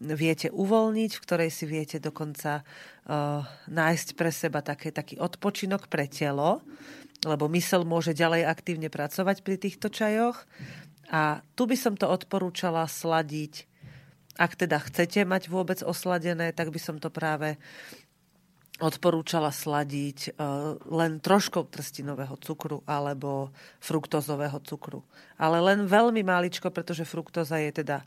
viete 0.02 0.50
uvoľniť, 0.50 1.10
v 1.14 1.22
ktorej 1.22 1.50
si 1.54 1.64
viete 1.70 2.02
dokonca 2.02 2.66
uh, 2.66 3.46
nájsť 3.70 4.08
pre 4.18 4.30
seba 4.34 4.60
také, 4.66 4.90
taký 4.90 5.22
odpočinok 5.22 5.86
pre 5.86 6.10
telo, 6.10 6.58
lebo 7.22 7.46
mysel 7.54 7.86
môže 7.86 8.12
ďalej 8.12 8.50
aktívne 8.50 8.90
pracovať 8.90 9.46
pri 9.46 9.56
týchto 9.62 9.88
čajoch. 9.88 10.42
A 11.14 11.46
tu 11.54 11.70
by 11.70 11.78
som 11.78 11.94
to 11.94 12.10
odporúčala 12.10 12.84
sladiť 12.90 13.70
ak 14.34 14.58
teda 14.58 14.82
chcete 14.82 15.22
mať 15.22 15.46
vôbec 15.46 15.78
osladené, 15.86 16.50
tak 16.50 16.74
by 16.74 16.80
som 16.82 16.98
to 16.98 17.06
práve 17.06 17.54
odporúčala 18.82 19.54
sladiť 19.54 20.18
e, 20.26 20.30
len 20.90 21.22
troškou 21.22 21.70
trstinového 21.70 22.34
cukru 22.42 22.82
alebo 22.90 23.54
fruktozového 23.78 24.58
cukru. 24.66 25.06
Ale 25.38 25.62
len 25.62 25.86
veľmi 25.86 26.26
máličko, 26.26 26.74
pretože 26.74 27.06
fruktoza 27.06 27.62
je 27.62 27.84
teda 27.84 28.02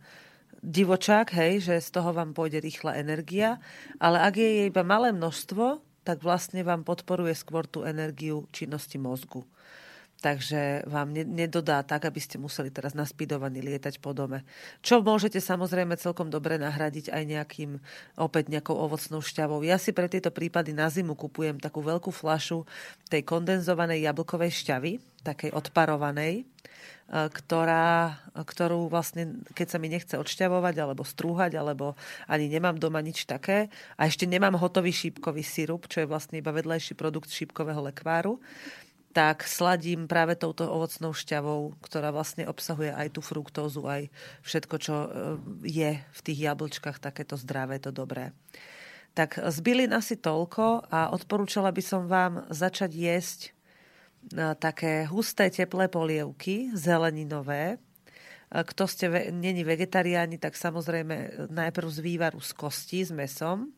divočák, 0.60 1.32
hej, 1.32 1.64
že 1.72 1.76
z 1.80 1.90
toho 1.96 2.12
vám 2.12 2.36
pôjde 2.36 2.60
rýchla 2.60 3.00
energia, 3.00 3.62
ale 4.02 4.20
ak 4.20 4.34
je 4.36 4.50
jej 4.50 4.68
iba 4.68 4.84
malé 4.84 5.16
množstvo, 5.16 5.80
tak 6.04 6.24
vlastne 6.24 6.64
vám 6.64 6.84
podporuje 6.84 7.36
skôr 7.36 7.68
tú 7.68 7.88
energiu 7.88 8.48
činnosti 8.52 9.00
mozgu 9.00 9.48
takže 10.18 10.86
vám 10.90 11.14
nedodá 11.14 11.86
tak, 11.86 12.10
aby 12.10 12.18
ste 12.18 12.42
museli 12.42 12.74
teraz 12.74 12.98
naspidovaní 12.98 13.62
lietať 13.62 14.02
po 14.02 14.18
dome. 14.18 14.42
Čo 14.82 15.06
môžete 15.06 15.38
samozrejme 15.38 15.94
celkom 15.98 16.34
dobre 16.34 16.58
nahradiť 16.58 17.14
aj 17.14 17.24
nejakým, 17.26 17.72
opäť 18.18 18.50
nejakou 18.50 18.74
ovocnou 18.74 19.22
šťavou. 19.22 19.62
Ja 19.62 19.78
si 19.78 19.94
pre 19.94 20.10
tieto 20.10 20.34
prípady 20.34 20.74
na 20.74 20.90
zimu 20.90 21.14
kupujem 21.14 21.62
takú 21.62 21.86
veľkú 21.86 22.10
flašu 22.10 22.66
tej 23.14 23.22
kondenzovanej 23.22 24.10
jablkovej 24.10 24.52
šťavy, 24.66 24.92
takej 25.22 25.54
odparovanej, 25.54 26.42
e, 26.42 26.44
ktorá, 27.30 28.18
ktorú 28.34 28.90
vlastne, 28.90 29.46
keď 29.54 29.68
sa 29.70 29.78
mi 29.78 29.94
nechce 29.94 30.18
odšťavovať 30.18 30.76
alebo 30.82 31.06
strúhať, 31.06 31.62
alebo 31.62 31.94
ani 32.26 32.50
nemám 32.50 32.82
doma 32.82 33.06
nič 33.06 33.30
také. 33.30 33.70
A 34.02 34.10
ešte 34.10 34.26
nemám 34.26 34.58
hotový 34.58 34.90
šípkový 34.90 35.46
sirup, 35.46 35.86
čo 35.86 36.02
je 36.02 36.10
vlastne 36.10 36.42
iba 36.42 36.50
vedľajší 36.50 36.98
produkt 36.98 37.30
šípkového 37.30 37.86
lekváru 37.94 38.42
tak 39.18 39.50
sladím 39.50 40.06
práve 40.06 40.38
touto 40.38 40.70
ovocnou 40.70 41.10
šťavou, 41.10 41.74
ktorá 41.82 42.14
vlastne 42.14 42.46
obsahuje 42.46 42.94
aj 42.94 43.18
tú 43.18 43.26
fruktózu, 43.26 43.82
aj 43.90 44.14
všetko, 44.46 44.76
čo 44.78 44.94
e, 44.94 45.10
je 45.66 45.92
v 45.98 46.20
tých 46.22 46.40
jablčkách, 46.46 47.02
takéto 47.02 47.34
zdravé, 47.34 47.82
to 47.82 47.90
dobré. 47.90 48.30
Tak 49.18 49.42
z 49.42 49.58
bylin 49.66 49.98
asi 49.98 50.22
toľko 50.22 50.86
a 50.94 51.10
odporúčala 51.10 51.74
by 51.74 51.82
som 51.82 52.06
vám 52.06 52.46
začať 52.54 52.94
jesť 52.94 53.40
e, 53.50 53.50
také 54.54 55.10
husté, 55.10 55.50
teplé 55.50 55.90
polievky, 55.90 56.70
zeleninové. 56.78 57.74
E, 57.74 57.78
kto 58.54 58.86
ste 58.86 59.34
není 59.34 59.66
vegetariáni, 59.66 60.38
tak 60.38 60.54
samozrejme 60.54 61.50
najprv 61.50 61.90
z 61.90 62.00
vývaru 62.06 62.38
z 62.38 62.54
kosti 62.54 63.02
s 63.02 63.10
mesom 63.10 63.74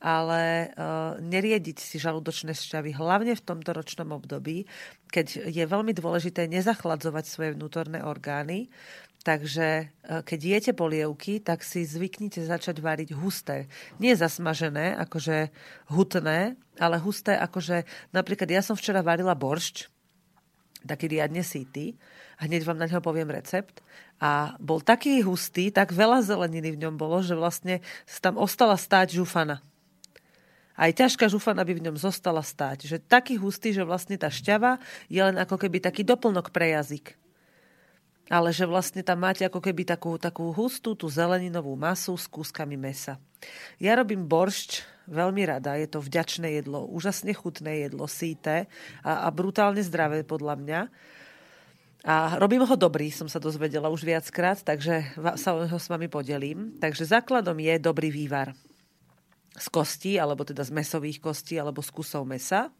ale 0.00 0.72
uh, 0.72 1.20
neriediť 1.20 1.76
si 1.76 2.00
žalúdočné 2.00 2.56
šťavy, 2.56 2.96
hlavne 2.96 3.36
v 3.36 3.44
tomto 3.44 3.76
ročnom 3.76 4.16
období, 4.16 4.64
keď 5.12 5.52
je 5.52 5.64
veľmi 5.68 5.92
dôležité 5.92 6.48
nezachladzovať 6.48 7.24
svoje 7.28 7.50
vnútorné 7.54 8.00
orgány, 8.00 8.72
Takže 9.20 9.68
e, 9.68 9.84
keď 10.24 10.40
jete 10.40 10.72
polievky, 10.72 11.44
tak 11.44 11.60
si 11.60 11.84
zvyknite 11.84 12.40
začať 12.40 12.80
variť 12.80 13.12
husté. 13.12 13.68
Nie 14.00 14.16
zasmažené, 14.16 14.96
akože 14.96 15.52
hutné, 15.92 16.56
ale 16.80 16.96
husté, 16.96 17.36
akože 17.36 17.84
napríklad 18.16 18.48
ja 18.48 18.64
som 18.64 18.72
včera 18.72 19.04
varila 19.04 19.36
boršč, 19.36 19.92
taký 20.88 21.12
riadne 21.12 21.44
síty, 21.44 22.00
hneď 22.40 22.64
vám 22.64 22.80
na 22.80 22.88
neho 22.88 23.04
poviem 23.04 23.28
recept. 23.28 23.84
A 24.20 24.56
bol 24.56 24.80
taký 24.80 25.20
hustý, 25.20 25.68
tak 25.68 25.92
veľa 25.92 26.24
zeleniny 26.24 26.72
v 26.76 26.80
ňom 26.88 26.96
bolo, 26.96 27.20
že 27.20 27.36
vlastne 27.36 27.84
tam 28.24 28.40
ostala 28.40 28.80
stáť 28.80 29.20
žufana. 29.20 29.60
Aj 30.80 30.88
ťažká 30.88 31.28
žufana 31.28 31.60
by 31.60 31.76
v 31.76 31.84
ňom 31.84 31.96
zostala 32.00 32.40
stáť. 32.40 32.88
Že 32.88 33.04
taký 33.04 33.36
hustý, 33.36 33.76
že 33.76 33.84
vlastne 33.84 34.16
tá 34.16 34.32
šťava 34.32 34.80
je 35.12 35.20
len 35.20 35.36
ako 35.36 35.60
keby 35.60 35.84
taký 35.84 36.00
doplnok 36.08 36.48
pre 36.48 36.72
jazyk 36.72 37.20
ale 38.30 38.54
že 38.54 38.62
vlastne 38.62 39.02
tam 39.02 39.26
máte 39.26 39.42
ako 39.42 39.58
keby 39.58 39.82
takú, 39.82 40.14
takú 40.14 40.54
hustú 40.54 40.94
tú 40.94 41.10
zeleninovú 41.10 41.74
masu 41.74 42.14
s 42.14 42.30
kúskami 42.30 42.78
mesa. 42.78 43.18
Ja 43.82 43.98
robím 43.98 44.22
boršč 44.22 44.86
veľmi 45.10 45.42
rada, 45.50 45.74
je 45.74 45.90
to 45.90 45.98
vďačné 45.98 46.62
jedlo, 46.62 46.86
úžasne 46.86 47.34
chutné 47.34 47.90
jedlo, 47.90 48.06
síte 48.06 48.70
a, 49.02 49.26
a 49.26 49.28
brutálne 49.34 49.82
zdravé 49.82 50.22
podľa 50.22 50.54
mňa. 50.62 50.80
A 52.06 52.38
robím 52.38 52.62
ho 52.64 52.76
dobrý, 52.78 53.10
som 53.10 53.26
sa 53.26 53.42
dozvedela 53.42 53.90
už 53.90 54.06
viackrát, 54.06 54.62
takže 54.62 55.10
sa 55.36 55.50
ho 55.52 55.76
s 55.76 55.90
vami 55.90 56.06
podelím. 56.06 56.78
Takže 56.78 57.10
základom 57.10 57.58
je 57.58 57.74
dobrý 57.82 58.14
vývar 58.14 58.54
z 59.56 59.66
kostí, 59.70 60.14
alebo 60.20 60.46
teda 60.46 60.62
z 60.62 60.70
mesových 60.70 61.18
kostí, 61.18 61.58
alebo 61.58 61.82
z 61.82 61.90
kusov 61.90 62.22
mesa. 62.22 62.70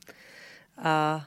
A 0.78 1.26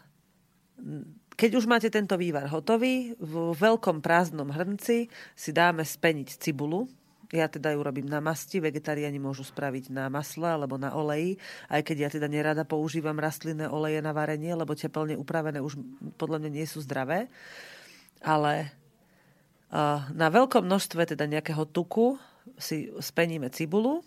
keď 1.34 1.52
už 1.60 1.66
máte 1.66 1.90
tento 1.90 2.16
vývar 2.16 2.48
hotový, 2.48 3.18
v 3.18 3.34
veľkom 3.58 4.00
prázdnom 4.00 4.50
hrnci 4.54 5.10
si 5.34 5.50
dáme 5.52 5.84
speniť 5.84 6.40
cibulu. 6.40 6.88
Ja 7.34 7.50
teda 7.50 7.74
ju 7.74 7.82
robím 7.82 8.06
na 8.06 8.22
masti, 8.22 8.62
vegetariáni 8.62 9.18
môžu 9.18 9.42
spraviť 9.42 9.90
na 9.90 10.06
masle 10.06 10.46
alebo 10.46 10.78
na 10.78 10.94
oleji, 10.94 11.42
aj 11.66 11.82
keď 11.82 11.98
ja 11.98 12.10
teda 12.14 12.30
nerada 12.30 12.62
používam 12.62 13.18
rastlinné 13.18 13.66
oleje 13.66 14.06
na 14.06 14.14
varenie, 14.14 14.54
lebo 14.54 14.78
teplne 14.78 15.18
upravené 15.18 15.58
už 15.58 15.82
podľa 16.22 16.46
mňa 16.46 16.52
nie 16.54 16.66
sú 16.70 16.86
zdravé. 16.86 17.34
Ale 18.22 18.70
na 20.14 20.28
veľkom 20.30 20.62
množstve 20.62 21.18
teda 21.18 21.26
nejakého 21.26 21.66
tuku 21.66 22.22
si 22.62 22.94
speníme 23.02 23.50
cibulu 23.50 24.06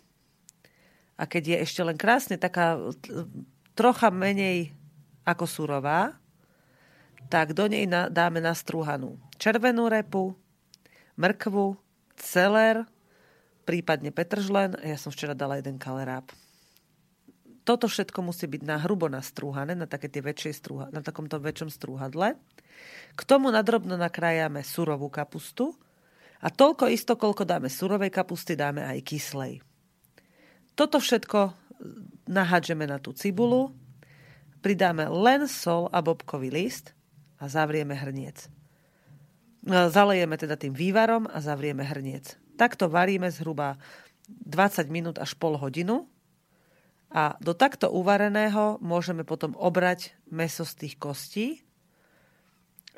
a 1.17 1.25
keď 1.25 1.43
je 1.53 1.57
ešte 1.65 1.81
len 1.81 1.97
krásne 1.97 2.37
taká 2.37 2.77
trocha 3.73 4.13
menej 4.13 4.77
ako 5.25 5.45
surová, 5.49 6.17
tak 7.27 7.57
do 7.57 7.67
nej 7.67 7.89
dáme 7.89 8.39
nastrúhanú 8.39 9.19
červenú 9.37 9.89
repu, 9.93 10.33
mrkvu, 11.17 11.77
celer, 12.17 12.85
prípadne 13.69 14.11
petržlen. 14.13 14.77
Ja 14.81 14.97
som 14.97 15.13
včera 15.13 15.37
dala 15.37 15.61
jeden 15.61 15.77
kaleráb. 15.77 16.29
Toto 17.67 17.91
všetko 17.91 18.23
musí 18.23 18.47
byť 18.47 18.63
na 18.63 18.79
hrubo 18.79 19.11
nastrúhané, 19.11 19.75
na, 19.75 19.91
také 19.91 20.07
tie 20.07 20.23
väčšie 20.23 20.53
strúha, 20.55 20.87
na 20.95 21.03
takomto 21.03 21.43
väčšom 21.43 21.67
strúhadle. 21.67 22.39
K 23.19 23.21
tomu 23.27 23.51
nadrobno 23.51 23.99
nakrájame 23.99 24.63
surovú 24.63 25.11
kapustu 25.11 25.75
a 26.39 26.47
toľko 26.47 26.87
isto, 26.95 27.19
koľko 27.19 27.43
dáme 27.43 27.67
surovej 27.67 28.15
kapusty, 28.15 28.55
dáme 28.55 28.87
aj 28.87 29.03
kyslej. 29.03 29.66
Toto 30.77 31.01
všetko 31.01 31.57
nahádžeme 32.29 32.85
na 32.85 33.01
tú 33.01 33.17
cibulu, 33.17 33.73
pridáme 34.61 35.09
len 35.09 35.49
sol 35.49 35.89
a 35.89 36.05
bobkový 36.05 36.53
list 36.53 36.93
a 37.41 37.49
zavrieme 37.49 37.97
hrniec. 37.97 38.53
No, 39.67 39.91
zalejeme 39.91 40.39
teda 40.39 40.55
tým 40.55 40.77
vývarom 40.77 41.27
a 41.27 41.43
zavrieme 41.43 41.83
hrniec. 41.83 42.39
Takto 42.55 42.87
varíme 42.87 43.33
zhruba 43.33 43.81
20 44.29 44.87
minút 44.93 45.17
až 45.19 45.35
pol 45.35 45.59
hodinu 45.59 46.07
a 47.11 47.39
do 47.39 47.55
takto 47.55 47.91
uvareného 47.91 48.79
môžeme 48.83 49.23
potom 49.23 49.55
obrať 49.59 50.15
meso 50.29 50.67
z 50.67 50.87
tých 50.87 50.95
kostí 51.01 51.47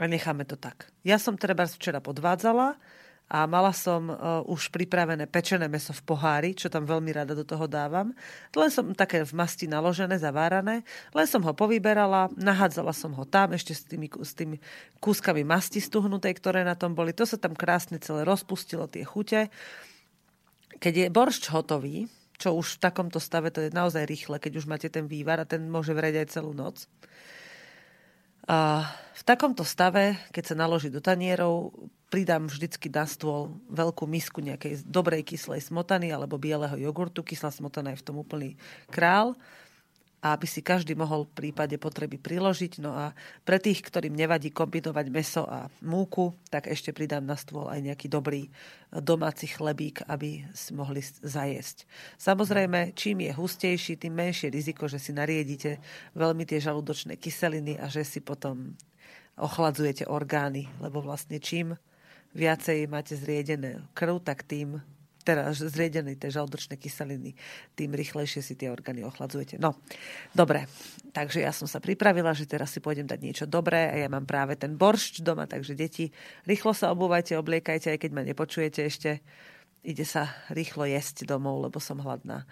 a 0.01 0.05
necháme 0.09 0.45
to 0.49 0.57
tak. 0.57 0.89
Ja 1.05 1.21
som 1.21 1.37
treba 1.37 1.69
včera 1.69 2.01
podvádzala, 2.01 2.81
a 3.29 3.45
mala 3.45 3.77
som 3.77 4.09
uh, 4.09 4.41
už 4.49 4.73
pripravené 4.73 5.29
pečené 5.29 5.69
meso 5.69 5.93
v 5.93 6.01
pohári, 6.01 6.57
čo 6.57 6.73
tam 6.73 6.89
veľmi 6.89 7.13
rada 7.13 7.37
do 7.37 7.45
toho 7.45 7.69
dávam. 7.69 8.17
Len 8.57 8.73
som 8.73 8.89
také 8.97 9.21
v 9.21 9.37
masti 9.37 9.69
naložené, 9.69 10.17
zavárané. 10.17 10.81
Len 11.13 11.27
som 11.29 11.45
ho 11.45 11.53
povyberala, 11.53 12.33
nahádzala 12.41 12.97
som 12.97 13.13
ho 13.13 13.29
tam 13.29 13.53
ešte 13.53 13.77
s 13.77 13.85
tými, 13.85 14.09
s 14.09 14.33
tými 14.33 14.57
kúskami 15.05 15.45
masti 15.45 15.77
stuhnutej, 15.77 16.41
ktoré 16.41 16.65
na 16.65 16.73
tom 16.73 16.97
boli. 16.97 17.13
To 17.13 17.29
sa 17.29 17.37
tam 17.37 17.53
krásne 17.53 18.01
celé 18.01 18.25
rozpustilo, 18.25 18.89
tie 18.89 19.05
chute. 19.05 19.53
Keď 20.81 20.95
je 20.97 21.07
boršč 21.13 21.53
hotový, 21.53 22.09
čo 22.41 22.57
už 22.57 22.81
v 22.81 22.83
takomto 22.89 23.21
stave 23.21 23.53
to 23.53 23.69
je 23.69 23.77
naozaj 23.77 24.09
rýchle, 24.09 24.41
keď 24.41 24.53
už 24.57 24.65
máte 24.65 24.89
ten 24.89 25.05
vývar 25.05 25.37
a 25.37 25.45
ten 25.45 25.69
môže 25.69 25.93
vrieť 25.93 26.25
aj 26.25 26.33
celú 26.33 26.57
noc. 26.57 26.89
A 28.49 28.89
v 29.13 29.23
takomto 29.29 29.69
stave, 29.69 30.17
keď 30.33 30.55
sa 30.55 30.57
naloží 30.57 30.89
do 30.89 31.05
tanierov, 31.05 31.77
pridám 32.09 32.49
vždycky 32.49 32.89
na 32.89 33.05
stôl 33.05 33.53
veľkú 33.69 34.09
misku 34.09 34.41
nejakej 34.41 34.85
dobrej 34.89 35.25
kyslej 35.29 35.61
smotany 35.61 36.09
alebo 36.09 36.41
bieleho 36.41 36.77
jogurtu. 36.77 37.21
Kyslá 37.21 37.53
smotana 37.53 37.93
je 37.93 38.01
v 38.01 38.07
tom 38.07 38.17
úplný 38.21 38.57
král 38.89 39.37
a 40.19 40.35
aby 40.35 40.51
si 40.51 40.67
každý 40.67 40.99
mohol 40.99 41.31
v 41.31 41.47
prípade 41.47 41.79
potreby 41.79 42.19
priložiť. 42.19 42.83
No 42.83 42.91
a 42.91 43.15
pre 43.47 43.63
tých, 43.63 43.87
ktorým 43.87 44.19
nevadí 44.19 44.51
kombinovať 44.51 45.07
meso 45.15 45.47
a 45.47 45.71
múku, 45.79 46.35
tak 46.51 46.67
ešte 46.67 46.91
pridám 46.91 47.23
na 47.23 47.39
stôl 47.39 47.71
aj 47.71 47.79
nejaký 47.87 48.11
dobrý 48.11 48.51
domáci 48.91 49.47
chlebík, 49.47 50.03
aby 50.11 50.43
si 50.51 50.75
mohli 50.75 51.07
zajesť. 51.07 51.87
Samozrejme, 52.19 52.99
čím 52.99 53.31
je 53.31 53.33
hustejší, 53.37 53.95
tým 53.95 54.19
menšie 54.19 54.51
riziko, 54.51 54.91
že 54.91 54.99
si 54.99 55.15
nariedite 55.15 55.79
veľmi 56.19 56.43
tie 56.43 56.59
žalúdočné 56.59 57.15
kyseliny 57.15 57.79
a 57.79 57.87
že 57.87 58.03
si 58.03 58.19
potom 58.19 58.75
ochladzujete 59.39 60.11
orgány, 60.11 60.67
lebo 60.83 60.99
vlastne 60.99 61.39
čím 61.39 61.79
viacej 62.37 62.89
máte 62.89 63.17
zriedené 63.17 63.85
krv, 63.97 64.21
tak 64.21 64.45
tým 64.45 64.81
teda 65.29 65.53
zriedené 65.53 66.17
tie 66.17 66.33
žalúdočné 66.33 66.81
kyseliny, 66.81 67.37
tým 67.77 67.93
rýchlejšie 67.93 68.41
si 68.41 68.57
tie 68.57 68.73
orgány 68.73 69.05
ochladzujete. 69.05 69.61
No, 69.61 69.77
dobre, 70.33 70.65
takže 71.13 71.45
ja 71.45 71.53
som 71.53 71.69
sa 71.69 71.85
pripravila, 71.85 72.33
že 72.33 72.49
teraz 72.49 72.73
si 72.73 72.81
pôjdem 72.81 73.05
dať 73.05 73.21
niečo 73.21 73.45
dobré 73.45 73.93
a 73.93 73.95
ja 74.01 74.09
mám 74.09 74.25
práve 74.25 74.57
ten 74.57 74.73
boršč 74.73 75.21
doma, 75.21 75.45
takže 75.45 75.77
deti, 75.77 76.09
rýchlo 76.49 76.73
sa 76.73 76.89
obúvajte, 76.97 77.37
obliekajte, 77.37 77.93
aj 77.93 78.01
keď 78.01 78.11
ma 78.17 78.25
nepočujete 78.25 78.81
ešte, 78.89 79.21
ide 79.85 80.09
sa 80.09 80.33
rýchlo 80.49 80.89
jesť 80.89 81.29
domov, 81.29 81.69
lebo 81.69 81.77
som 81.77 82.01
hladná. 82.01 82.49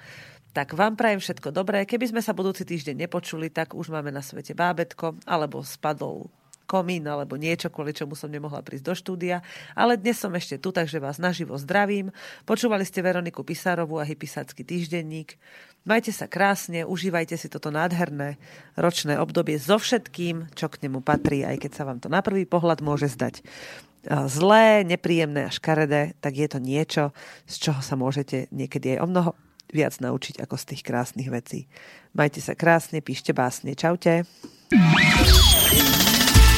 Tak 0.53 0.73
vám 0.73 0.97
prajem 0.97 1.21
všetko 1.21 1.53
dobré. 1.53 1.85
Keby 1.85 2.17
sme 2.17 2.25
sa 2.25 2.33
budúci 2.33 2.65
týždeň 2.65 3.05
nepočuli, 3.05 3.53
tak 3.53 3.77
už 3.77 3.93
máme 3.93 4.09
na 4.09 4.25
svete 4.25 4.57
bábetko, 4.57 5.21
alebo 5.29 5.61
spadol 5.61 6.33
komín 6.67 7.07
alebo 7.07 7.39
niečo, 7.39 7.71
kvôli 7.71 7.95
čomu 7.95 8.19
som 8.19 8.29
nemohla 8.29 8.61
prísť 8.61 8.85
do 8.85 8.95
štúdia. 8.99 9.41
Ale 9.73 9.97
dnes 9.97 10.19
som 10.19 10.35
ešte 10.35 10.59
tu, 10.59 10.75
takže 10.75 10.99
vás 10.99 11.17
naživo 11.23 11.55
zdravím. 11.57 12.11
Počúvali 12.45 12.83
ste 12.83 13.01
Veroniku 13.01 13.47
Pisárovú 13.47 13.97
a 13.97 14.05
Hypisácky 14.05 14.67
týždenník. 14.67 15.39
Majte 15.87 16.11
sa 16.11 16.27
krásne, 16.27 16.83
užívajte 16.83 17.39
si 17.39 17.47
toto 17.47 17.71
nádherné 17.71 18.43
ročné 18.75 19.17
obdobie 19.23 19.57
so 19.63 19.79
všetkým, 19.79 20.51
čo 20.59 20.67
k 20.67 20.83
nemu 20.83 20.99
patrí, 21.07 21.47
aj 21.47 21.63
keď 21.63 21.73
sa 21.73 21.87
vám 21.87 22.03
to 22.03 22.11
na 22.11 22.27
prvý 22.27 22.43
pohľad 22.43 22.83
môže 22.83 23.07
zdať 23.15 23.47
zlé, 24.07 24.87
nepríjemné 24.87 25.47
a 25.47 25.55
škaredé, 25.55 26.15
tak 26.23 26.39
je 26.39 26.47
to 26.47 26.63
niečo, 26.63 27.11
z 27.51 27.55
čoho 27.59 27.83
sa 27.83 27.99
môžete 27.99 28.47
niekedy 28.55 28.95
aj 28.95 29.03
o 29.03 29.07
mnoho 29.11 29.31
viac 29.75 29.99
naučiť 29.99 30.47
ako 30.47 30.55
z 30.55 30.65
tých 30.71 30.83
krásnych 30.87 31.27
vecí. 31.27 31.67
Majte 32.15 32.39
sa 32.39 32.55
krásne, 32.55 33.03
píšte 33.03 33.35
básne. 33.35 33.75
Čaute. 33.75 34.23